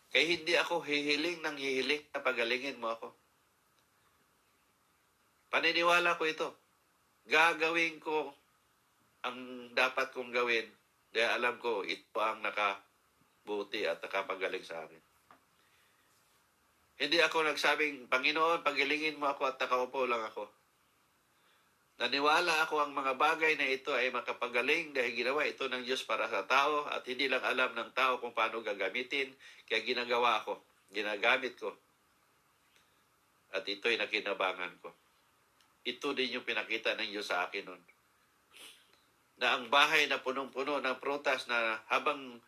[0.09, 3.13] Kaya hindi ako hihiling ng hihiling na pagalingin mo ako.
[5.53, 6.49] Paniniwala ko ito.
[7.29, 8.33] Gagawin ko
[9.21, 10.65] ang dapat kong gawin
[11.15, 14.99] Dahil alam ko, ito ang nakabuti at nakapagaling sa akin.
[16.99, 20.51] Hindi ako nagsabing, Panginoon, pagilingin mo ako at nakaupo lang ako.
[21.95, 26.27] Naniwala ako ang mga bagay na ito ay makapagaling dahil ginawa ito ng Diyos para
[26.27, 29.31] sa tao at hindi lang alam ng tao kung paano gagamitin.
[29.63, 30.59] Kaya ginagawa ko,
[30.91, 31.71] ginagamit ko.
[33.55, 34.91] At ito'y nakinabangan ko.
[35.87, 37.94] Ito din yung pinakita ng Diyos sa akin noon.
[39.39, 42.39] Na ang bahay na punong-puno ng prutas na habang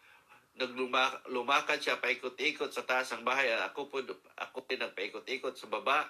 [0.58, 4.02] naglumakad siya paikot-ikot sa taas ng bahay ako po
[4.40, 6.10] ako din nagpaikot-ikot sa baba.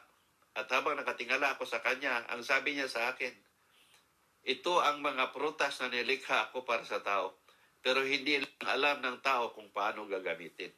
[0.58, 3.34] At habang nakatingala ako sa kanya ang sabi niya sa akin
[4.48, 7.36] ito ang mga prutas na nilikha ako para sa tao
[7.84, 10.72] pero hindi lang alam ng tao kung paano gagamitin.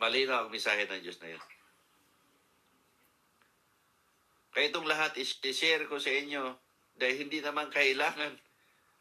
[0.00, 1.44] Malinaw ang mensahe ng Diyos na yun.
[4.56, 6.56] Kaya itong lahat is-share ko sa inyo
[6.98, 8.34] dahil hindi naman kailangan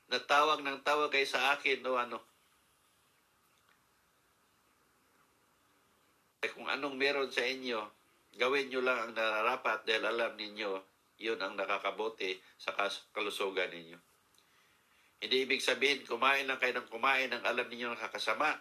[0.08, 2.18] na tawag ng tawag kayo sa akin o ano.
[6.46, 7.82] Eh, kung anong meron sa inyo,
[8.38, 10.70] gawin nyo lang ang nararapat dahil alam ninyo,
[11.18, 12.72] yun ang nakakabote sa
[13.12, 13.98] kalusugan ninyo.
[15.18, 18.54] Hindi ibig sabihin, kumain lang kayo ng kumain ang alam ninyo nakakasama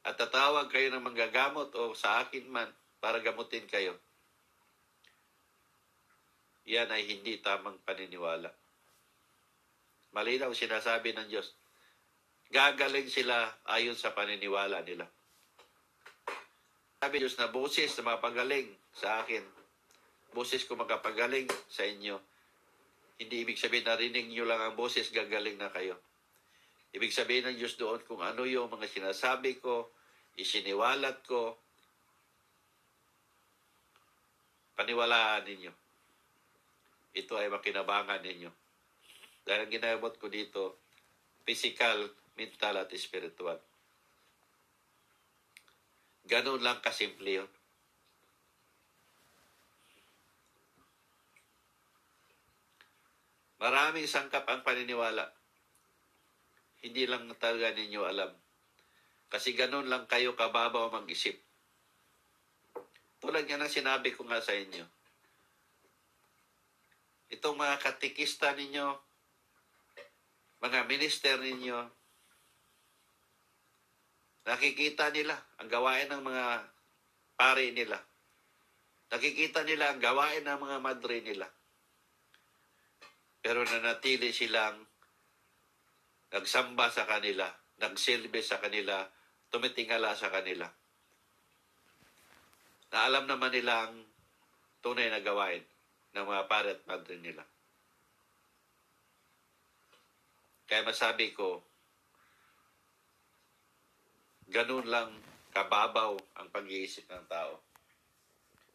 [0.00, 2.72] at tatawag kayo ng manggagamot o sa akin man
[3.04, 4.00] para gamutin kayo.
[6.64, 8.48] Yan ay hindi tamang paniniwala.
[10.10, 11.54] Malinaw sinasabi ng Diyos.
[12.50, 15.06] Gagaling sila ayon sa paniniwala nila.
[16.98, 19.40] Sabi Diyos na boses na mapagaling sa akin.
[20.34, 22.18] Boses ko makapagaling sa inyo.
[23.20, 25.96] Hindi ibig sabihin narinig nyo lang ang boses, gagaling na kayo.
[26.90, 29.94] Ibig sabihin ng Diyos doon kung ano yung mga sinasabi ko,
[30.34, 31.54] isiniwalat ko,
[34.74, 35.72] paniwalaan ninyo.
[37.14, 38.59] Ito ay makinabangan ninyo.
[39.44, 40.80] Dahil ang ginamot ko dito,
[41.42, 43.58] physical, mental, at spiritual.
[46.30, 47.50] Ganun lang kasimple yun.
[53.60, 55.28] Maraming sangkap ang paniniwala.
[56.80, 58.32] Hindi lang talaga ninyo alam.
[59.28, 61.36] Kasi ganun lang kayo kababaw mag-isip.
[63.20, 64.80] Tulad nga ng sinabi ko nga sa inyo.
[67.30, 69.09] Itong mga katikista ninyo,
[70.60, 71.78] mga minister ninyo,
[74.44, 76.46] nakikita nila ang gawain ng mga
[77.36, 77.96] pare nila.
[79.10, 81.48] Nakikita nila ang gawain ng mga madre nila.
[83.40, 84.84] Pero nanatili silang
[86.30, 87.48] nagsamba sa kanila,
[87.80, 89.08] nagsilbi sa kanila,
[89.48, 90.68] tumitingala sa kanila.
[92.92, 93.96] Na alam naman nila ang
[94.84, 95.64] tunay na gawain
[96.14, 97.42] ng mga pare at madre nila.
[100.70, 101.58] Kaya masabi ko,
[104.46, 105.10] ganun lang
[105.50, 107.58] kababaw ang pag-iisip ng tao.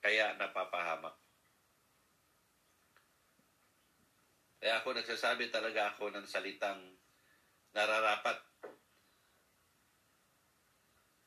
[0.04, 1.16] Kaya napapahamak.
[4.60, 6.84] Kaya ako nagsasabi talaga ako ng salitang
[7.72, 8.44] nararapat.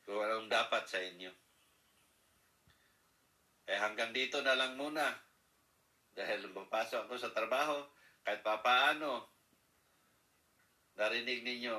[0.04, 1.32] Kung anong dapat sa inyo.
[3.72, 5.16] Eh hanggang dito na lang muna.
[6.12, 7.88] Dahil papasok ako sa trabaho,
[8.20, 9.37] kahit papaano,
[10.98, 11.78] narinig ninyo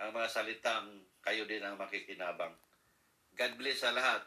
[0.00, 2.56] ang mga salitang kayo din ang makikinabang.
[3.36, 4.24] God bless sa lahat.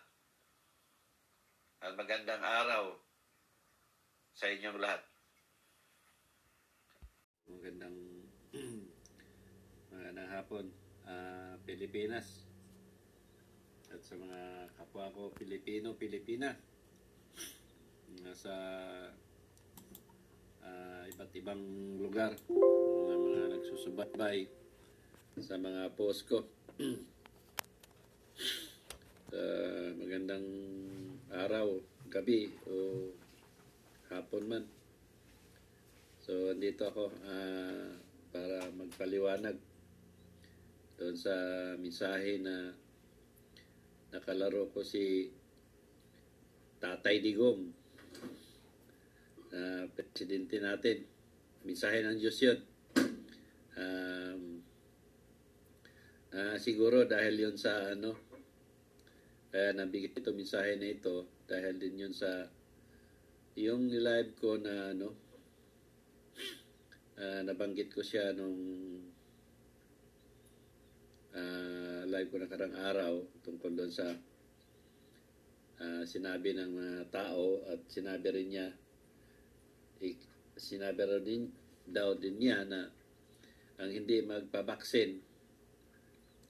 [1.84, 2.96] At magandang araw
[4.32, 5.02] sa inyong lahat.
[7.50, 7.98] Magandang
[9.92, 10.66] magandang hapon,
[11.10, 12.48] ah, Pilipinas.
[13.92, 16.56] At sa mga kapwa ko Pilipino, Pilipina.
[18.24, 18.54] Nasa
[20.66, 21.62] ah, iba't ibang
[22.02, 22.34] lugar
[23.06, 24.50] na mga nagsusubaybay
[25.40, 26.44] sa mga post ko.
[29.36, 30.48] Ah, magandang
[31.28, 31.76] araw,
[32.08, 33.12] gabi o
[34.08, 34.64] hapon man.
[36.24, 38.00] So, andito ako ah,
[38.32, 39.60] para magpaliwanag
[40.96, 41.36] doon sa
[41.76, 42.72] mensahe na
[44.16, 45.28] nakalaro ko si
[46.80, 47.85] Tatay Digong
[49.56, 51.08] na presidente natin.
[51.64, 52.60] Mensahe ng Diyos yun.
[53.80, 54.44] Um,
[56.36, 58.20] ah, siguro dahil yun sa ano,
[59.56, 62.44] kaya nabigay ito mensahe na ito dahil din yun sa
[63.56, 65.16] yung live ko na ano
[67.16, 68.60] ah, nabanggit ko siya nung
[71.40, 74.12] ah, live ko nakarang araw tungkol doon sa
[75.80, 78.68] ah, sinabi ng mga tao at sinabi rin niya
[80.58, 81.50] sinabi rin,
[81.86, 82.90] daw din niya na
[83.78, 85.12] ang hindi magpabaksin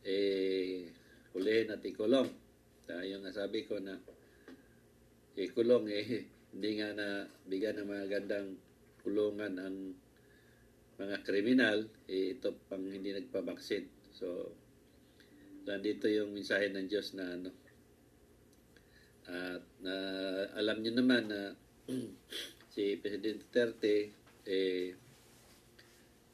[0.05, 0.85] eh
[1.33, 2.29] hulihin at ikulong.
[2.85, 3.97] Tayo nga sabi ko na
[5.35, 6.05] ikulong eh
[6.55, 7.07] hindi nga na
[7.49, 8.49] bigyan ng mga gandang
[9.03, 9.77] kulungan ang
[10.95, 13.83] mga kriminal, eh, ito pang hindi nagpabaksin.
[14.15, 14.55] So,
[15.67, 17.51] nandito yung mensahe ng Diyos na ano.
[19.27, 19.95] At na
[20.55, 21.51] alam niyo naman na
[22.75, 23.95] si Presidente Duterte
[24.43, 24.91] eh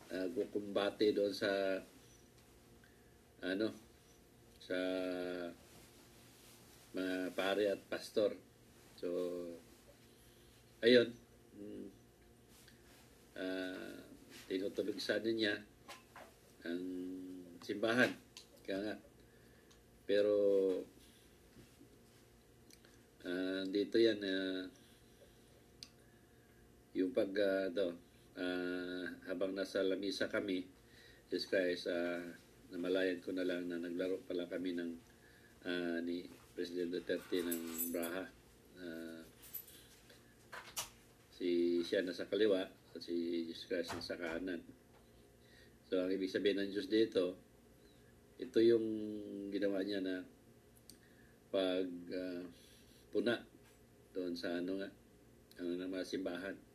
[0.09, 1.77] uh, kukumbate doon sa
[3.45, 3.69] ano
[4.57, 4.79] sa
[6.97, 8.33] mga pare at pastor.
[8.97, 9.09] So
[10.81, 11.13] ayun
[11.61, 11.87] mm,
[13.37, 14.01] ah
[14.49, 15.61] tinutulog sana niya
[16.65, 16.83] ang
[17.61, 18.09] simbahan.
[18.65, 18.95] Kaya nga.
[20.09, 20.35] Pero
[23.29, 24.80] ah, dito yan ah,
[26.91, 27.89] yung pag ah, daw,
[28.35, 30.67] ah, habang nasa lamisa kami,
[31.31, 32.19] Jesus Christ, ah,
[32.71, 34.91] namalayan ko na lang na naglaro pala kami ng
[35.67, 38.25] ah, ni President Duterte ng Braha.
[38.83, 39.23] Ah,
[41.35, 44.59] si siya nasa kaliwa at si Jesus Christ nasa kanan.
[45.87, 47.35] So, ang ibig sabihin ng Diyos dito,
[48.39, 48.85] ito yung
[49.51, 50.23] ginawa niya na
[51.51, 52.43] pag ah,
[53.11, 53.39] puna
[54.11, 54.89] doon sa ano nga,
[55.59, 56.70] ano ng mga simbahan.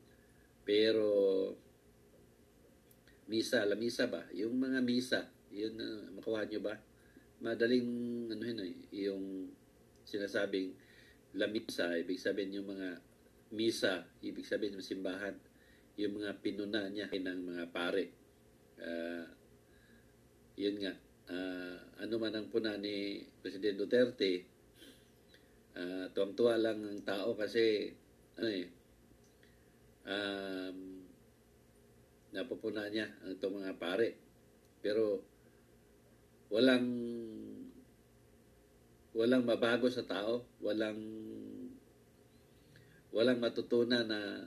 [0.67, 1.07] Pero,
[3.31, 4.27] misa, la misa ba?
[4.35, 6.75] Yung mga misa, yun, uh, makuha nyo ba?
[7.39, 7.87] Madaling,
[8.35, 8.75] ano yun eh,
[9.07, 9.25] yung
[10.03, 10.75] sinasabing
[11.37, 12.99] la ibig sabihin yung mga
[13.53, 15.37] misa, ibig sabihin ng simbahan,
[16.01, 18.05] yung mga pinuna niya ng mga pare.
[18.81, 19.29] Ah,
[20.57, 20.95] yun nga,
[21.29, 24.33] ah, ano man ang puna ni President Duterte,
[25.77, 27.93] ah, tuwang-tuwa lang ang tao kasi,
[28.41, 28.67] ano eh,
[30.07, 30.79] um,
[32.33, 34.09] napupuna niya ang itong mga pare.
[34.81, 35.21] Pero,
[36.51, 36.87] walang
[39.17, 41.01] walang mabago sa tao, walang
[43.17, 44.45] walang matutunan na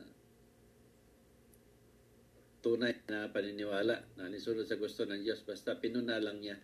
[2.62, 6.60] tunay na paniniwala na nisunod sa gusto ng Diyos basta pinuna lang niya.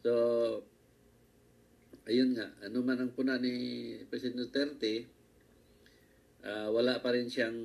[0.00, 0.12] So,
[2.08, 3.52] ayun nga, ano man ang puna ni
[4.08, 5.17] President Duterte,
[6.44, 7.58] ah, wala pa rin siyang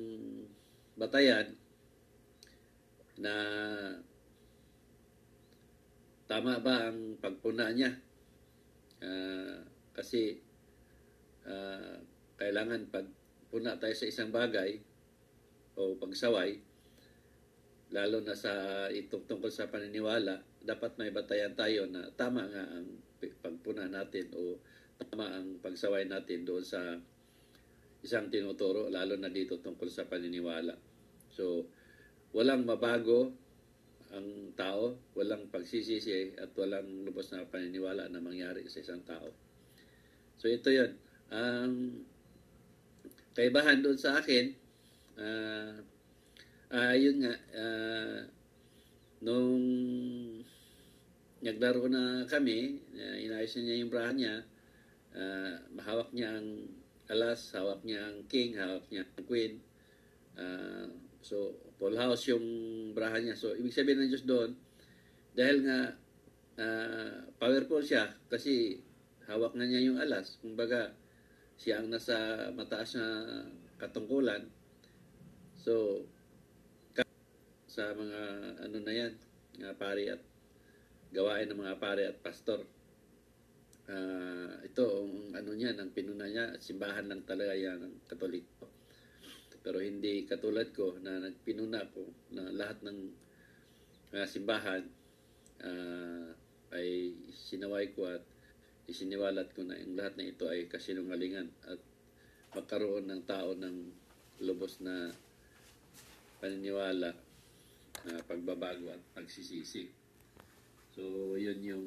[0.98, 1.54] batayan
[3.18, 3.34] na
[6.26, 7.92] tama ba ang pagpuna niya.
[9.04, 9.62] Ah,
[9.94, 10.40] kasi
[11.46, 12.00] ah,
[12.34, 13.06] kailangan pag
[13.54, 14.82] puna tayo sa isang bagay
[15.78, 16.58] o pagsaway,
[17.94, 22.88] lalo na sa itong tungkol sa paniniwala, dapat may batayan tayo na tama nga ang
[23.38, 24.58] pagpuna natin o
[24.98, 26.98] tama ang pagsaway natin doon sa
[28.04, 30.76] isang tinuturo, lalo na dito tungkol sa paniniwala.
[31.32, 31.64] So,
[32.36, 33.32] walang mabago
[34.14, 39.32] ang tao, walang pagsisisi at walang lubos na paniniwala na mangyari sa isang tao.
[40.36, 40.94] So, ito yun.
[41.32, 42.04] Ang
[43.32, 44.52] kaibahan doon sa akin,
[45.18, 45.80] ah,
[46.70, 48.20] ah, yun nga, ah,
[49.24, 49.64] nung
[51.44, 54.34] naglaro na kami, uh, inayos niya yung braha niya,
[55.12, 56.68] ah, mahawak niya ang
[57.10, 59.60] alas, hawak niya ang king, hawak niya ang queen.
[60.34, 60.88] Ah,
[61.20, 62.46] so, full house yung
[62.96, 63.36] braha niya.
[63.36, 64.56] So, ibig sabihin ng Diyos doon,
[65.36, 65.80] dahil nga
[66.60, 68.80] ah, powerful siya, kasi
[69.28, 70.36] hawak na niya yung alas.
[70.40, 70.92] Kumbaga,
[71.56, 73.06] siya ang nasa mataas na
[73.80, 74.48] katungkulan.
[75.58, 76.04] So,
[77.74, 78.20] sa mga
[78.62, 79.12] ano na yan,
[79.58, 80.22] mga pari at
[81.10, 82.62] gawain ng mga pare at pastor.
[83.84, 88.64] Ah, ito, ang ano niya, ang pinuna niya, simbahan lang talaga yan ng katoliko.
[89.60, 92.98] Pero hindi katulad ko na nagpinuna ko na lahat ng
[94.16, 94.84] mga simbahan
[95.64, 96.32] ah,
[96.72, 98.24] ay sinaway ko at
[98.88, 101.80] isiniwalat ko na yung lahat na ito ay kasinungalingan at
[102.56, 103.76] magkaroon ng tao ng
[104.44, 105.12] lubos na
[106.40, 107.12] paniniwala
[108.04, 109.88] na pagbabago at pagsisisi.
[110.92, 111.86] So, yun yung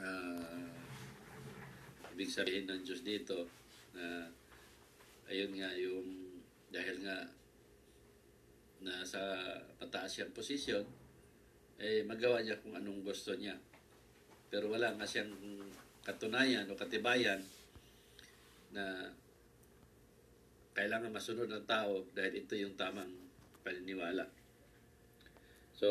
[0.00, 0.70] ah,
[2.14, 3.50] ibig sabihin ng Diyos dito
[3.94, 4.30] na
[5.30, 6.34] ayun nga yung
[6.70, 7.26] dahil nga
[8.84, 9.22] nasa
[9.80, 10.84] mataas siyang posisyon,
[11.78, 13.56] eh magawa niya kung anong gusto niya.
[14.50, 15.32] Pero wala nga siyang
[16.04, 17.40] katunayan o katibayan
[18.74, 19.08] na
[20.74, 23.10] kailangan masunod ng tao dahil ito yung tamang
[23.62, 24.26] paniniwala.
[25.74, 25.88] So,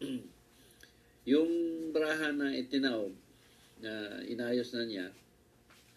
[1.30, 1.52] yung
[1.92, 3.25] braha na itinaob
[3.80, 5.06] na inayos na niya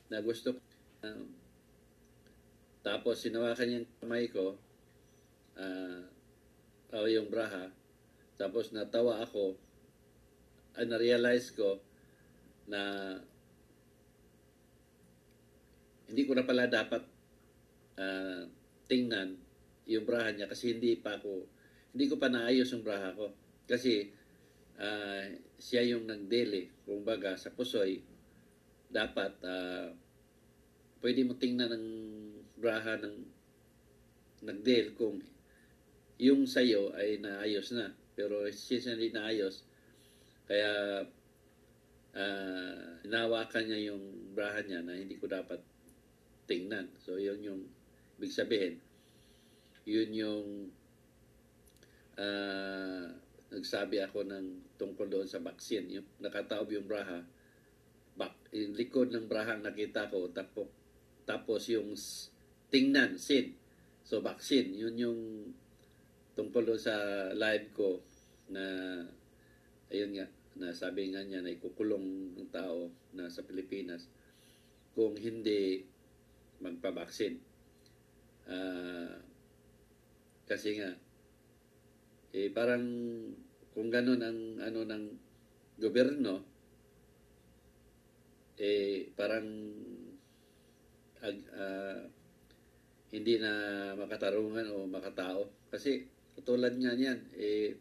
[0.09, 0.61] na gusto ko,
[1.05, 1.27] um,
[2.79, 4.57] tapos sinawakan niya yung kamay ko
[5.59, 6.01] ah,
[6.95, 7.69] o yung braha.
[8.39, 9.53] Tapos natawa ako,
[10.79, 11.77] ah, na-realize ko
[12.65, 13.13] na
[16.09, 17.03] hindi ko na pala dapat
[17.99, 18.47] ah,
[18.89, 19.37] tingnan
[19.89, 21.45] yung braha niya kasi hindi pa ako,
[21.93, 23.29] hindi ko pa naayos yung braha ko.
[23.67, 24.09] Kasi
[24.79, 25.27] ah,
[25.59, 28.01] siya yung nagdele, kumbaga sa pusoy,
[28.89, 29.93] dapat ah,
[31.05, 31.87] pwede mo tingnan ng
[32.57, 33.15] braha ng
[34.41, 35.21] nagdel kung
[36.19, 37.93] yung sayo ay naayos na.
[38.17, 39.63] Pero hindi naayos,
[40.43, 41.05] kaya
[42.11, 44.03] uh, inawakan niya yung
[44.35, 45.63] braha niya na hindi ko dapat
[46.43, 46.91] tingnan.
[46.99, 47.61] So, yun yung
[48.19, 48.83] ibig sabihin.
[49.87, 50.47] Yun yung
[52.19, 53.07] ah,
[53.55, 55.99] nagsabi ako ng tungkol doon sa vaccine.
[55.99, 57.19] Yung nakataob yung braha,
[58.15, 60.71] bak, yung likod ng braha nakita ko, tapos,
[61.27, 61.91] tapos yung
[62.71, 63.59] tingnan, sin.
[64.07, 65.21] So, vaccine, yun yung
[66.39, 66.95] tungkol doon sa
[67.35, 67.99] live ko
[68.49, 68.63] na
[69.91, 74.07] ayun nga, na sabi nga niya na ikukulong ng tao na sa Pilipinas
[74.95, 75.83] kung hindi
[76.63, 77.35] magpabaksin.
[78.49, 79.21] Ah,
[80.49, 80.91] kasi nga,
[82.33, 82.85] eh parang
[83.73, 85.05] kung ganun ang ano ng
[85.79, 86.43] gobyerno,
[88.59, 89.47] eh parang
[91.23, 92.03] ag, ah,
[93.09, 93.51] hindi na
[93.97, 95.47] makatarungan o makatao.
[95.71, 97.75] Kasi katulad nga niyan, eh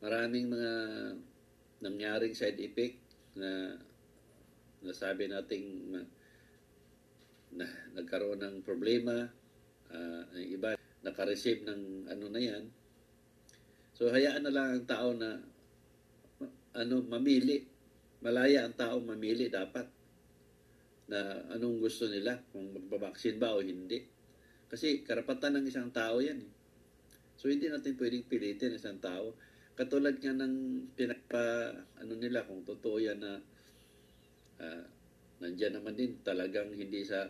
[0.00, 0.72] maraming mga
[1.84, 2.98] nangyaring side effect
[3.36, 3.76] na
[4.80, 6.12] nasabi nating ma-
[7.50, 7.66] na
[7.98, 9.26] nagkaroon ng problema,
[9.90, 12.64] ang iba nakareceive ng ano na yan.
[14.00, 15.36] So hayaan na lang ang tao na
[16.72, 17.60] ano mamili.
[18.24, 19.84] Malaya ang tao mamili dapat
[21.12, 24.00] na anong gusto nila kung magbabaksin ba o hindi.
[24.72, 26.40] Kasi karapatan ng isang tao yan.
[26.40, 26.50] eh.
[27.36, 29.36] So hindi natin pwedeng pilitin ang isang tao.
[29.76, 30.56] Katulad nga ng
[30.96, 31.68] pinapa
[32.00, 33.36] ano nila kung totoo yan na
[34.64, 34.84] ah,
[35.44, 37.28] nandyan naman din talagang hindi sa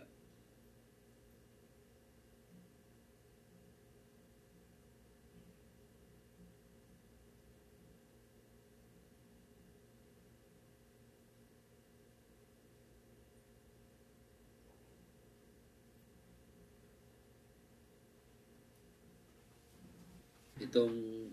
[20.71, 21.27] itong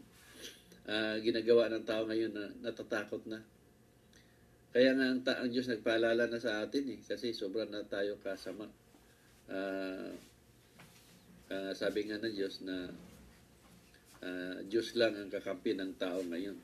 [0.89, 3.37] ah, ginagawa ng tao ngayon na natatakot na.
[4.73, 8.17] Kaya nga ang, ta- ang Diyos nagpaalala na sa atin eh, kasi sobrang na tayo
[8.17, 8.65] kasama.
[9.47, 10.11] Ah,
[11.53, 12.89] ah, sabi nga ng Diyos na
[14.25, 16.57] ah, Diyos lang ang kakampi ng tao ngayon.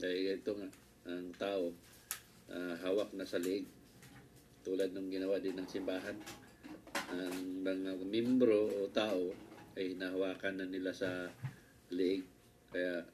[0.00, 0.68] Dahil ito nga,
[1.12, 1.76] ang tao
[2.48, 3.68] ah, hawak na sa leeg.
[4.64, 6.16] Tulad ng ginawa din ng simbahan.
[7.12, 9.32] Ang mga membro o tao
[9.78, 11.30] ay nahawakan na nila sa
[11.92, 12.24] leeg.
[12.68, 13.04] Kaya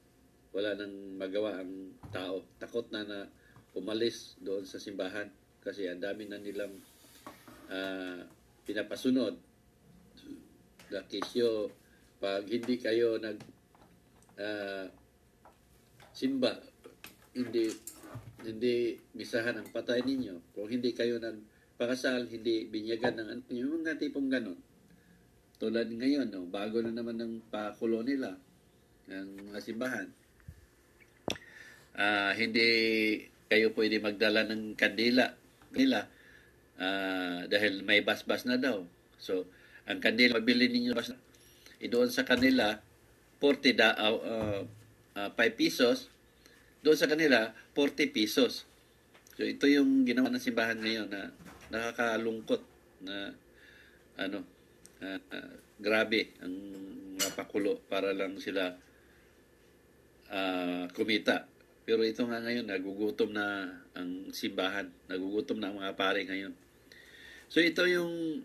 [0.55, 2.47] wala nang magawa ang tao.
[2.63, 3.21] Takot na na
[3.75, 5.27] umalis doon sa simbahan
[5.59, 6.75] kasi ang dami na nilang
[7.71, 8.23] ah,
[8.63, 9.35] pinapasunod.
[10.95, 11.73] Lakisyo,
[12.23, 13.39] pag hindi kayo nag
[14.39, 14.87] ah,
[16.15, 16.55] simba,
[17.35, 17.75] hindi
[18.47, 20.55] hindi misahan ang patay ninyo.
[20.55, 24.61] Kung hindi kayo nagpakasal, hindi binyagan ng ano, yung mga tipong ganon.
[25.59, 28.37] Tulad ngayon, no, bago na naman ng pakulo nila
[29.11, 30.09] ng mga simbahan.
[31.95, 32.69] Ah, hindi
[33.47, 35.37] kayo pwede magdala ng kandila
[35.75, 36.11] nila
[36.81, 38.83] ah, dahil may bas-bas na daw.
[39.21, 39.47] So,
[39.85, 41.13] ang kandila mabili ninyo bas
[41.85, 42.81] eh, doon sa kanila
[43.43, 44.63] 40 da, uh, uh,
[45.21, 46.09] uh, 5 pesos
[46.81, 48.65] doon sa kanila 40 pesos.
[49.35, 51.33] So ito yung ginawa ng simbahan ngayon na
[51.69, 52.63] nakakalungkot
[53.05, 53.35] na
[54.17, 54.47] ano
[55.05, 56.55] ah, ah, grabe ang
[57.21, 58.73] mapakulo para lang sila
[60.31, 61.49] ah, kumita.
[61.85, 64.89] Pero ito nga ngayon, nagugutom na ang simbahan.
[65.09, 66.57] Nagugutom na ang mga pare ngayon.
[67.53, 68.41] So ito yung,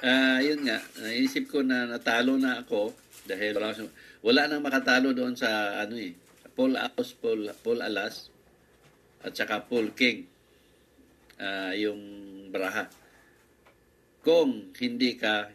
[0.00, 2.96] ah yun nga, naisip ko na natalo na ako
[3.28, 3.76] dahil wala,
[4.24, 6.16] wala nang makatalo doon sa ano eh,
[6.56, 8.32] Paul Aos, Paul, Paul Alas,
[9.20, 10.24] at saka Paul King,
[11.36, 12.00] ah yung
[12.48, 12.88] Braha.
[14.24, 15.52] Kung hindi ka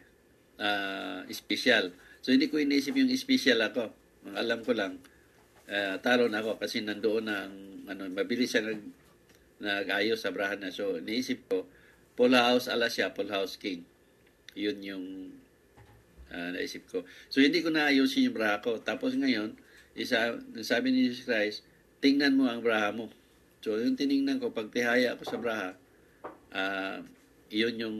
[0.61, 1.91] ah special.
[2.23, 3.91] So hindi ko inisip yung special ako.
[4.33, 4.97] Alam ko lang,
[5.69, 8.81] uh, talo na ako kasi nandoon na ang ano, mabilis siya nag,
[9.61, 10.73] nag-ayos sa brahan na.
[10.73, 11.69] So, niisip ko,
[12.15, 13.85] Paul House ala siya, Paul House King.
[14.55, 15.05] Yun yung
[16.31, 17.03] ah, naisip ko.
[17.27, 18.79] So, hindi ko naayusin yung braha ko.
[18.79, 19.55] Tapos ngayon,
[19.95, 21.63] isa, sabi ni Jesus Christ,
[22.03, 23.11] tingnan mo ang braha mo.
[23.63, 25.69] So, yung tiningnan ko, pag tihaya ako sa braha,
[26.55, 26.99] ah,
[27.51, 27.97] yun yung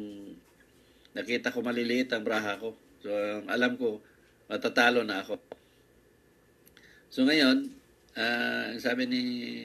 [1.16, 2.76] nakita ko maliliit ang braha ko.
[3.00, 3.10] So,
[3.48, 4.02] alam ko,
[4.52, 5.40] matatalo na ako.
[7.16, 7.72] So ngayon,
[8.20, 9.22] ang sabi ni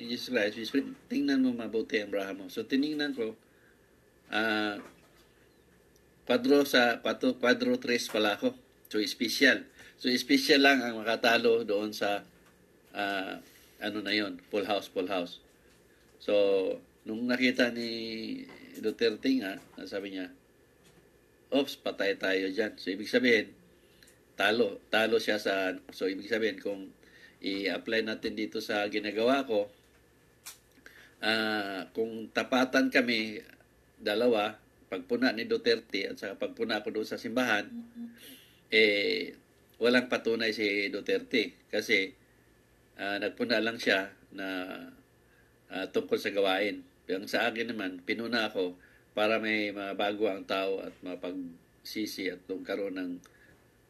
[0.06, 0.70] Jesus Christ, is,
[1.10, 2.46] tingnan mo mabuti ang braha mo.
[2.46, 3.34] So tiningnan ko,
[4.30, 4.78] ah,
[6.30, 8.54] kwadro sa pato, kwadro tres pala ako.
[8.86, 9.66] So special.
[9.98, 12.22] So special lang ang makatalo doon sa
[12.94, 13.42] ah,
[13.82, 15.42] ano na yon, full house, full house.
[16.22, 16.34] So
[17.02, 17.90] nung nakita ni
[18.78, 19.58] Duterte nga,
[19.90, 20.30] sabi niya,
[21.50, 22.78] Ops, patay tayo dyan.
[22.78, 23.50] So, ibig sabihin,
[24.38, 24.78] talo.
[24.86, 25.74] Talo siya sa...
[25.90, 26.94] So, ibig sabihin, kung
[27.40, 29.68] i-apply natin dito sa ginagawa ko,
[31.20, 33.40] ah kung tapatan kami,
[34.00, 34.56] dalawa,
[34.90, 37.68] pagpuna ni Duterte at saka pagpuna ko doon sa simbahan,
[38.72, 39.34] eh,
[39.78, 41.68] walang patunay si Duterte.
[41.70, 42.10] Kasi,
[42.98, 44.48] ah, nagpuna lang siya na
[45.70, 46.82] ah, tungkol sa gawain.
[47.06, 48.74] Pero sa akin naman, pinuna ako
[49.14, 53.12] para may mabago ang tao at mapagsisi at magkaroon ng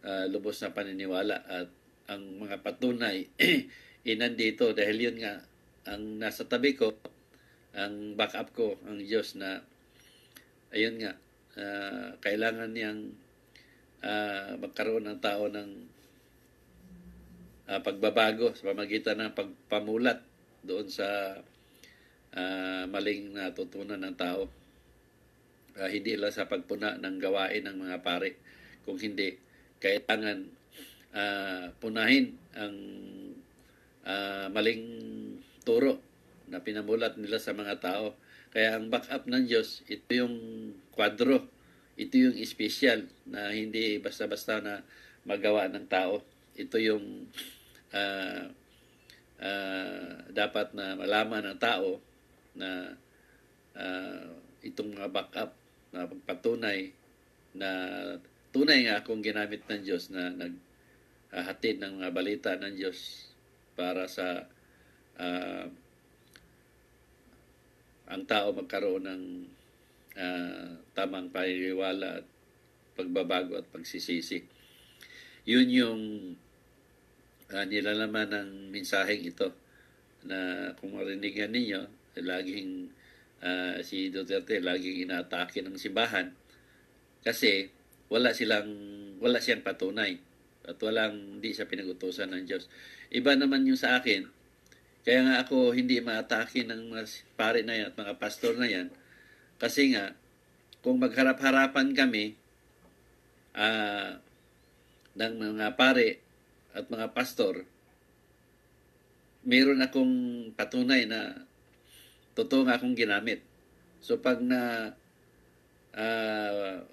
[0.04, 1.68] ah, lubos na paniniwala at
[2.10, 3.30] ang mga patunay
[4.12, 5.38] inandito dahil yun nga
[5.86, 6.90] ang nasa tabi ko
[7.78, 9.62] ang backup ko ang Diyos na
[10.74, 11.14] ayun nga
[11.54, 13.14] ah, kailangan niyang
[14.02, 15.70] ah, magkaroon ng tao ng
[17.70, 20.18] ah, pagbabago sa pamagitan ng pagpamulat
[20.66, 21.38] doon sa
[22.34, 24.50] ah, maling natutunan ng tao
[25.78, 28.36] Ah, hindi lang sa pagpuna ng gawain ng mga pare.
[28.82, 29.32] Kung hindi,
[29.78, 30.59] kailangan
[31.14, 32.76] ah, punahin ang
[34.06, 34.84] ah, maling
[35.62, 36.00] turo
[36.50, 38.18] na pinamulat nila sa mga tao.
[38.50, 40.36] Kaya ang backup ng Diyos, ito yung
[40.90, 41.46] kwadro.
[41.94, 44.82] Ito yung special na hindi basta-basta na
[45.22, 46.24] magawa ng tao.
[46.58, 47.30] Ito yung
[47.94, 48.50] ah,
[49.38, 52.02] ah, dapat na malaman ng tao
[52.58, 52.98] na
[53.78, 54.26] ah,
[54.66, 55.54] itong mga backup
[55.90, 56.90] na patunay
[57.54, 57.70] na
[58.54, 60.30] tunay nga kung ginamit ng Diyos na
[61.30, 63.30] naghatid ng mga balita ng Diyos
[63.78, 64.44] para sa
[65.18, 65.66] ah,
[68.10, 69.22] ang tao magkaroon ng
[70.18, 72.26] ah, tamang paniniwala at
[72.98, 74.44] pagbabago at pagsisisi.
[75.48, 76.02] Yun yung
[77.48, 79.48] uh, nilalaman ng mensaheng ito
[80.28, 81.80] na kung marinigan ninyo,
[82.20, 82.92] laging
[83.40, 86.28] ah, si Duterte laging inaatake ng simbahan
[87.24, 87.68] kasi
[88.12, 88.68] wala silang
[89.20, 90.20] wala siyang patunay
[90.70, 92.70] at walang hindi siya pinagutusan ng Diyos.
[93.10, 94.30] Iba naman yung sa akin.
[95.02, 98.92] Kaya nga ako hindi maatake ng mga pare na yan at mga pastor na yan
[99.60, 100.12] kasi nga
[100.80, 102.36] kung magharap-harapan kami
[103.56, 104.16] ah
[105.16, 106.20] ng mga pare
[106.76, 107.64] at mga pastor
[109.44, 110.14] meron akong
[110.52, 111.48] patunay na
[112.36, 113.40] totoo nga akong ginamit.
[114.04, 114.92] So pag na
[115.96, 116.84] ah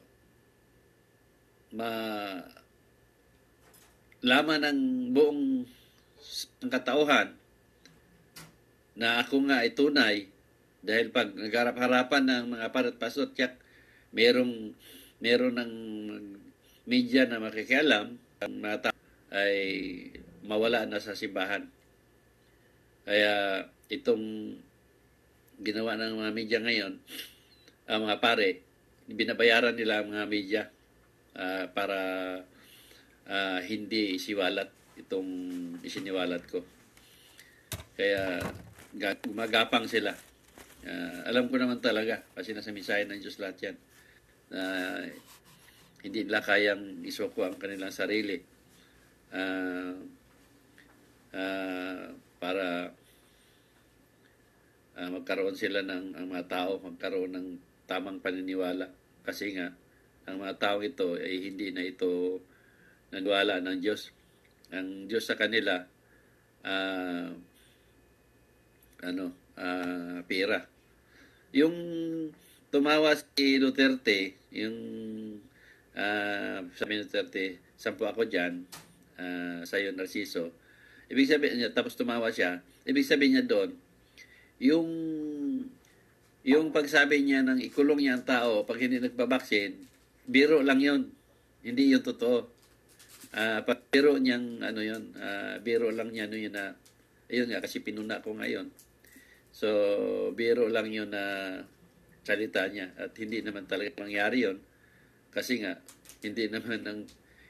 [1.76, 1.92] ma
[4.28, 4.82] laman ng
[5.16, 5.64] buong
[6.62, 7.32] ang katauhan
[9.00, 10.16] na ako nga ay tunay
[10.84, 13.56] dahil pag nagharap-harapan ng mga parat pasot tiyak
[14.12, 14.76] merong
[15.24, 15.74] meron ng
[16.88, 18.92] media na makikialam ang mga
[19.34, 19.56] ay
[20.48, 21.68] mawala na sa simbahan.
[23.04, 24.56] Kaya itong
[25.60, 26.94] ginawa ng mga media ngayon,
[27.88, 28.64] ang mga pare,
[29.08, 30.62] binabayaran nila ang mga media
[31.36, 32.00] ah, para
[33.28, 35.30] ah, hindi isiwalat itong
[35.86, 36.60] isiniwalat ko.
[37.94, 38.42] Kaya
[38.98, 40.16] ga- gumagapang sila.
[40.88, 43.78] Ah, alam ko naman talaga, kasi nasa misahe ng Diyos lahat yan,
[44.48, 44.64] na
[46.08, 48.40] hindi nila kayang isuko ang kanilang sarili
[49.36, 49.92] ah,
[51.36, 52.08] ah,
[52.40, 52.94] para
[54.96, 57.48] ah, magkaroon sila ng ang mga tao magkaroon ng
[57.90, 58.88] tamang paniniwala
[59.26, 59.74] kasi nga
[60.28, 62.40] ang mga tao ito ay hindi na ito
[63.14, 64.12] naniwala ng Diyos.
[64.74, 65.84] Ang Diyos sa kanila
[66.68, 67.32] ah,
[69.06, 70.60] ano ah, pera
[71.56, 71.76] yung
[72.68, 74.78] tumawa si Duterte yung
[75.96, 78.68] ah, sabi ni Duterte sampu ako dyan
[79.16, 80.52] ah, sa'yo Narciso.
[81.08, 83.72] Ibig sabihin niya tapos tumawa siya ibig sabihin niya doon
[84.60, 84.90] yung
[86.48, 89.76] yung pagsabi niya ng ikulong niya ang tao pag hindi nagpabaksin,
[90.24, 91.12] biro lang yon
[91.60, 92.48] Hindi yung totoo.
[93.36, 96.76] Ah, pag biro niyang ano yon ah, biro lang niya ano yun na,
[97.28, 98.72] ayun nga kasi pinuna ko ngayon.
[99.52, 99.68] So,
[100.38, 101.24] biro lang yun na
[102.24, 104.60] salita niya at hindi naman talaga mangyari yon
[105.32, 105.80] kasi nga
[106.24, 107.00] hindi naman ng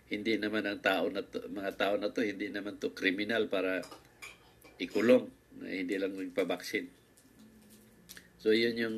[0.07, 3.83] hindi naman ang tao na to, mga tao na to hindi naman to kriminal para
[4.79, 5.27] ikulong
[5.59, 6.87] na hindi lang nagpabaksin.
[8.37, 8.97] So yun yung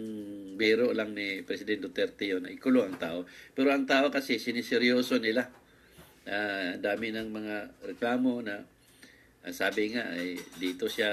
[0.59, 3.23] biro lang ni President Duterte yun, na ikulo ang tao.
[3.55, 5.47] Pero ang tao kasi siniseryoso nila.
[6.29, 7.55] Ang dami ng mga
[7.93, 8.61] reklamo na
[9.41, 11.09] ang sabi nga ay dito siya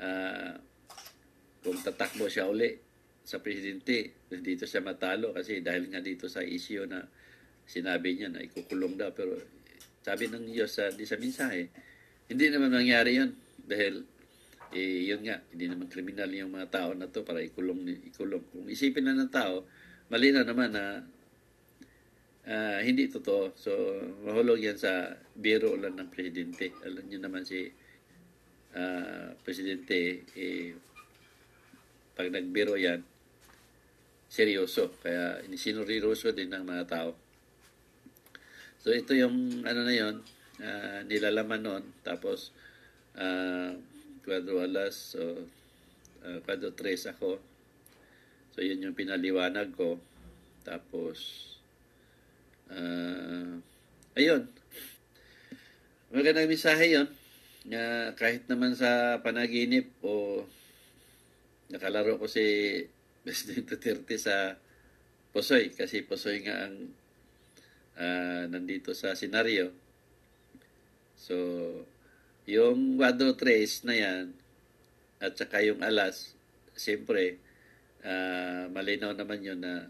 [0.00, 0.54] ah,
[1.60, 2.72] kung tatakbo siya uli
[3.20, 7.04] sa presidente, dito siya matalo kasi dahil nga dito sa issue na
[7.68, 9.36] sinabi niya na ikukulong daw pero
[10.00, 11.68] sabi ng Diyos sa di sa mensahe,
[12.32, 13.30] hindi naman nangyari 'yon
[13.60, 14.02] dahil
[14.70, 18.42] eh, yun nga, hindi naman kriminal yung mga tao na to para ikulong, ikulong.
[18.54, 19.66] Kung isipin na ng tao,
[20.06, 21.02] malinaw naman na
[22.50, 23.54] ah, hindi totoo.
[23.54, 23.72] So,
[24.26, 26.74] mahulog yan sa biro lang ng presidente.
[26.82, 27.70] Alam niyo naman si
[28.74, 30.74] ah, presidente, eh,
[32.18, 33.00] pag nagbiro yan,
[34.26, 34.90] seryoso.
[35.00, 37.10] Kaya sinuriroso din ng mga tao.
[38.82, 40.20] So, ito yung ano na yon
[40.60, 41.84] ah, nilalaman noon.
[42.02, 42.52] Tapos,
[43.14, 43.72] ah,
[44.20, 45.48] kwadro alas, so,
[46.24, 47.40] uh, kwadro tres ako.
[48.54, 49.96] So, yun yung pinaliwanag ko.
[50.62, 51.49] Tapos,
[52.70, 53.54] ah,
[54.16, 54.46] ayun.
[56.10, 57.08] Magandang mensahe yun.
[57.68, 60.42] Na kahit naman sa panaginip o
[61.70, 62.42] nakalaro ko si
[63.22, 64.58] President Duterte sa
[65.30, 66.76] Posoy kasi Posoy nga ang
[68.00, 69.70] ah, nandito sa senaryo.
[71.20, 71.36] So,
[72.48, 74.32] yung Wado Trace na yan
[75.20, 76.32] at saka yung alas,
[76.74, 77.36] siyempre,
[78.02, 79.86] ah, malinaw naman yun na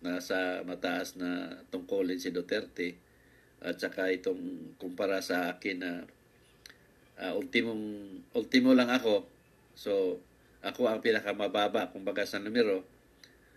[0.00, 2.96] nasa mataas na tungkulin si Duterte
[3.60, 5.92] at saka itong kumpara sa akin na
[7.20, 7.82] ah, ultimong,
[8.36, 9.24] ultimo lang ako.
[9.76, 10.20] So,
[10.60, 12.84] ako ang pinakamababa, kumbaga sa numero,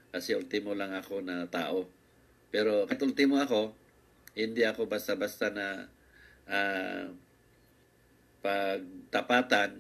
[0.10, 1.88] kasi ultimo lang ako na tao.
[2.50, 3.76] Pero kahit ultimo ako,
[4.34, 5.68] hindi ako basta-basta na
[6.50, 7.06] ah,
[8.40, 9.76] pagtapatan,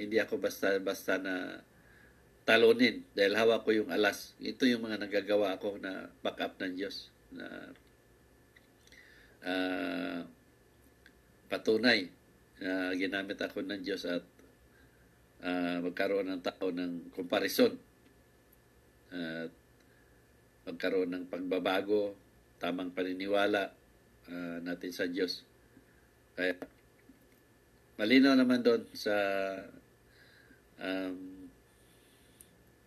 [0.00, 1.60] hindi ako basta-basta na
[2.50, 4.34] talunin dahil hawak ko yung alas.
[4.42, 7.46] Ito yung mga nagagawa ko na backup ng Diyos na
[9.46, 10.20] ah,
[11.46, 12.10] patunay
[12.58, 14.26] na ginamit ako ng Diyos at
[15.46, 17.70] ah, magkaroon ng tao ng komparison
[19.14, 19.54] at
[20.66, 22.18] magkaroon ng pagbabago,
[22.58, 23.70] tamang paniniwala
[24.26, 25.46] ah, natin sa Diyos.
[26.34, 26.58] Kaya
[27.94, 29.14] malinaw naman doon sa
[30.82, 31.39] um,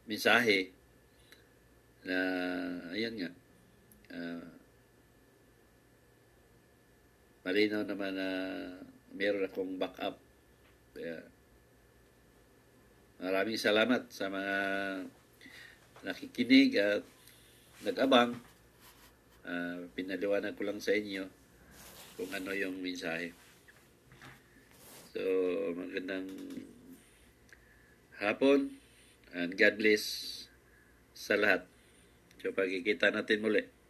[0.04, 0.72] mensahe
[2.04, 2.18] na
[2.92, 3.32] ayan nga
[4.12, 4.48] ah,
[7.44, 8.30] malinaw naman na
[9.14, 10.16] meron akong backup.
[10.96, 11.20] Kaya
[13.20, 14.56] maraming salamat sa mga
[16.04, 17.04] nakikinig at
[17.84, 18.36] nag-abang.
[19.44, 21.28] Ah, pinaliwanag ko lang sa inyo
[22.16, 23.36] kung ano yung mensahe.
[25.14, 25.22] So,
[25.76, 26.32] magandang
[28.18, 28.83] hapon
[29.34, 30.04] and God bless
[31.14, 31.66] sa lahat.
[32.42, 33.83] So, pagkikita natin muli.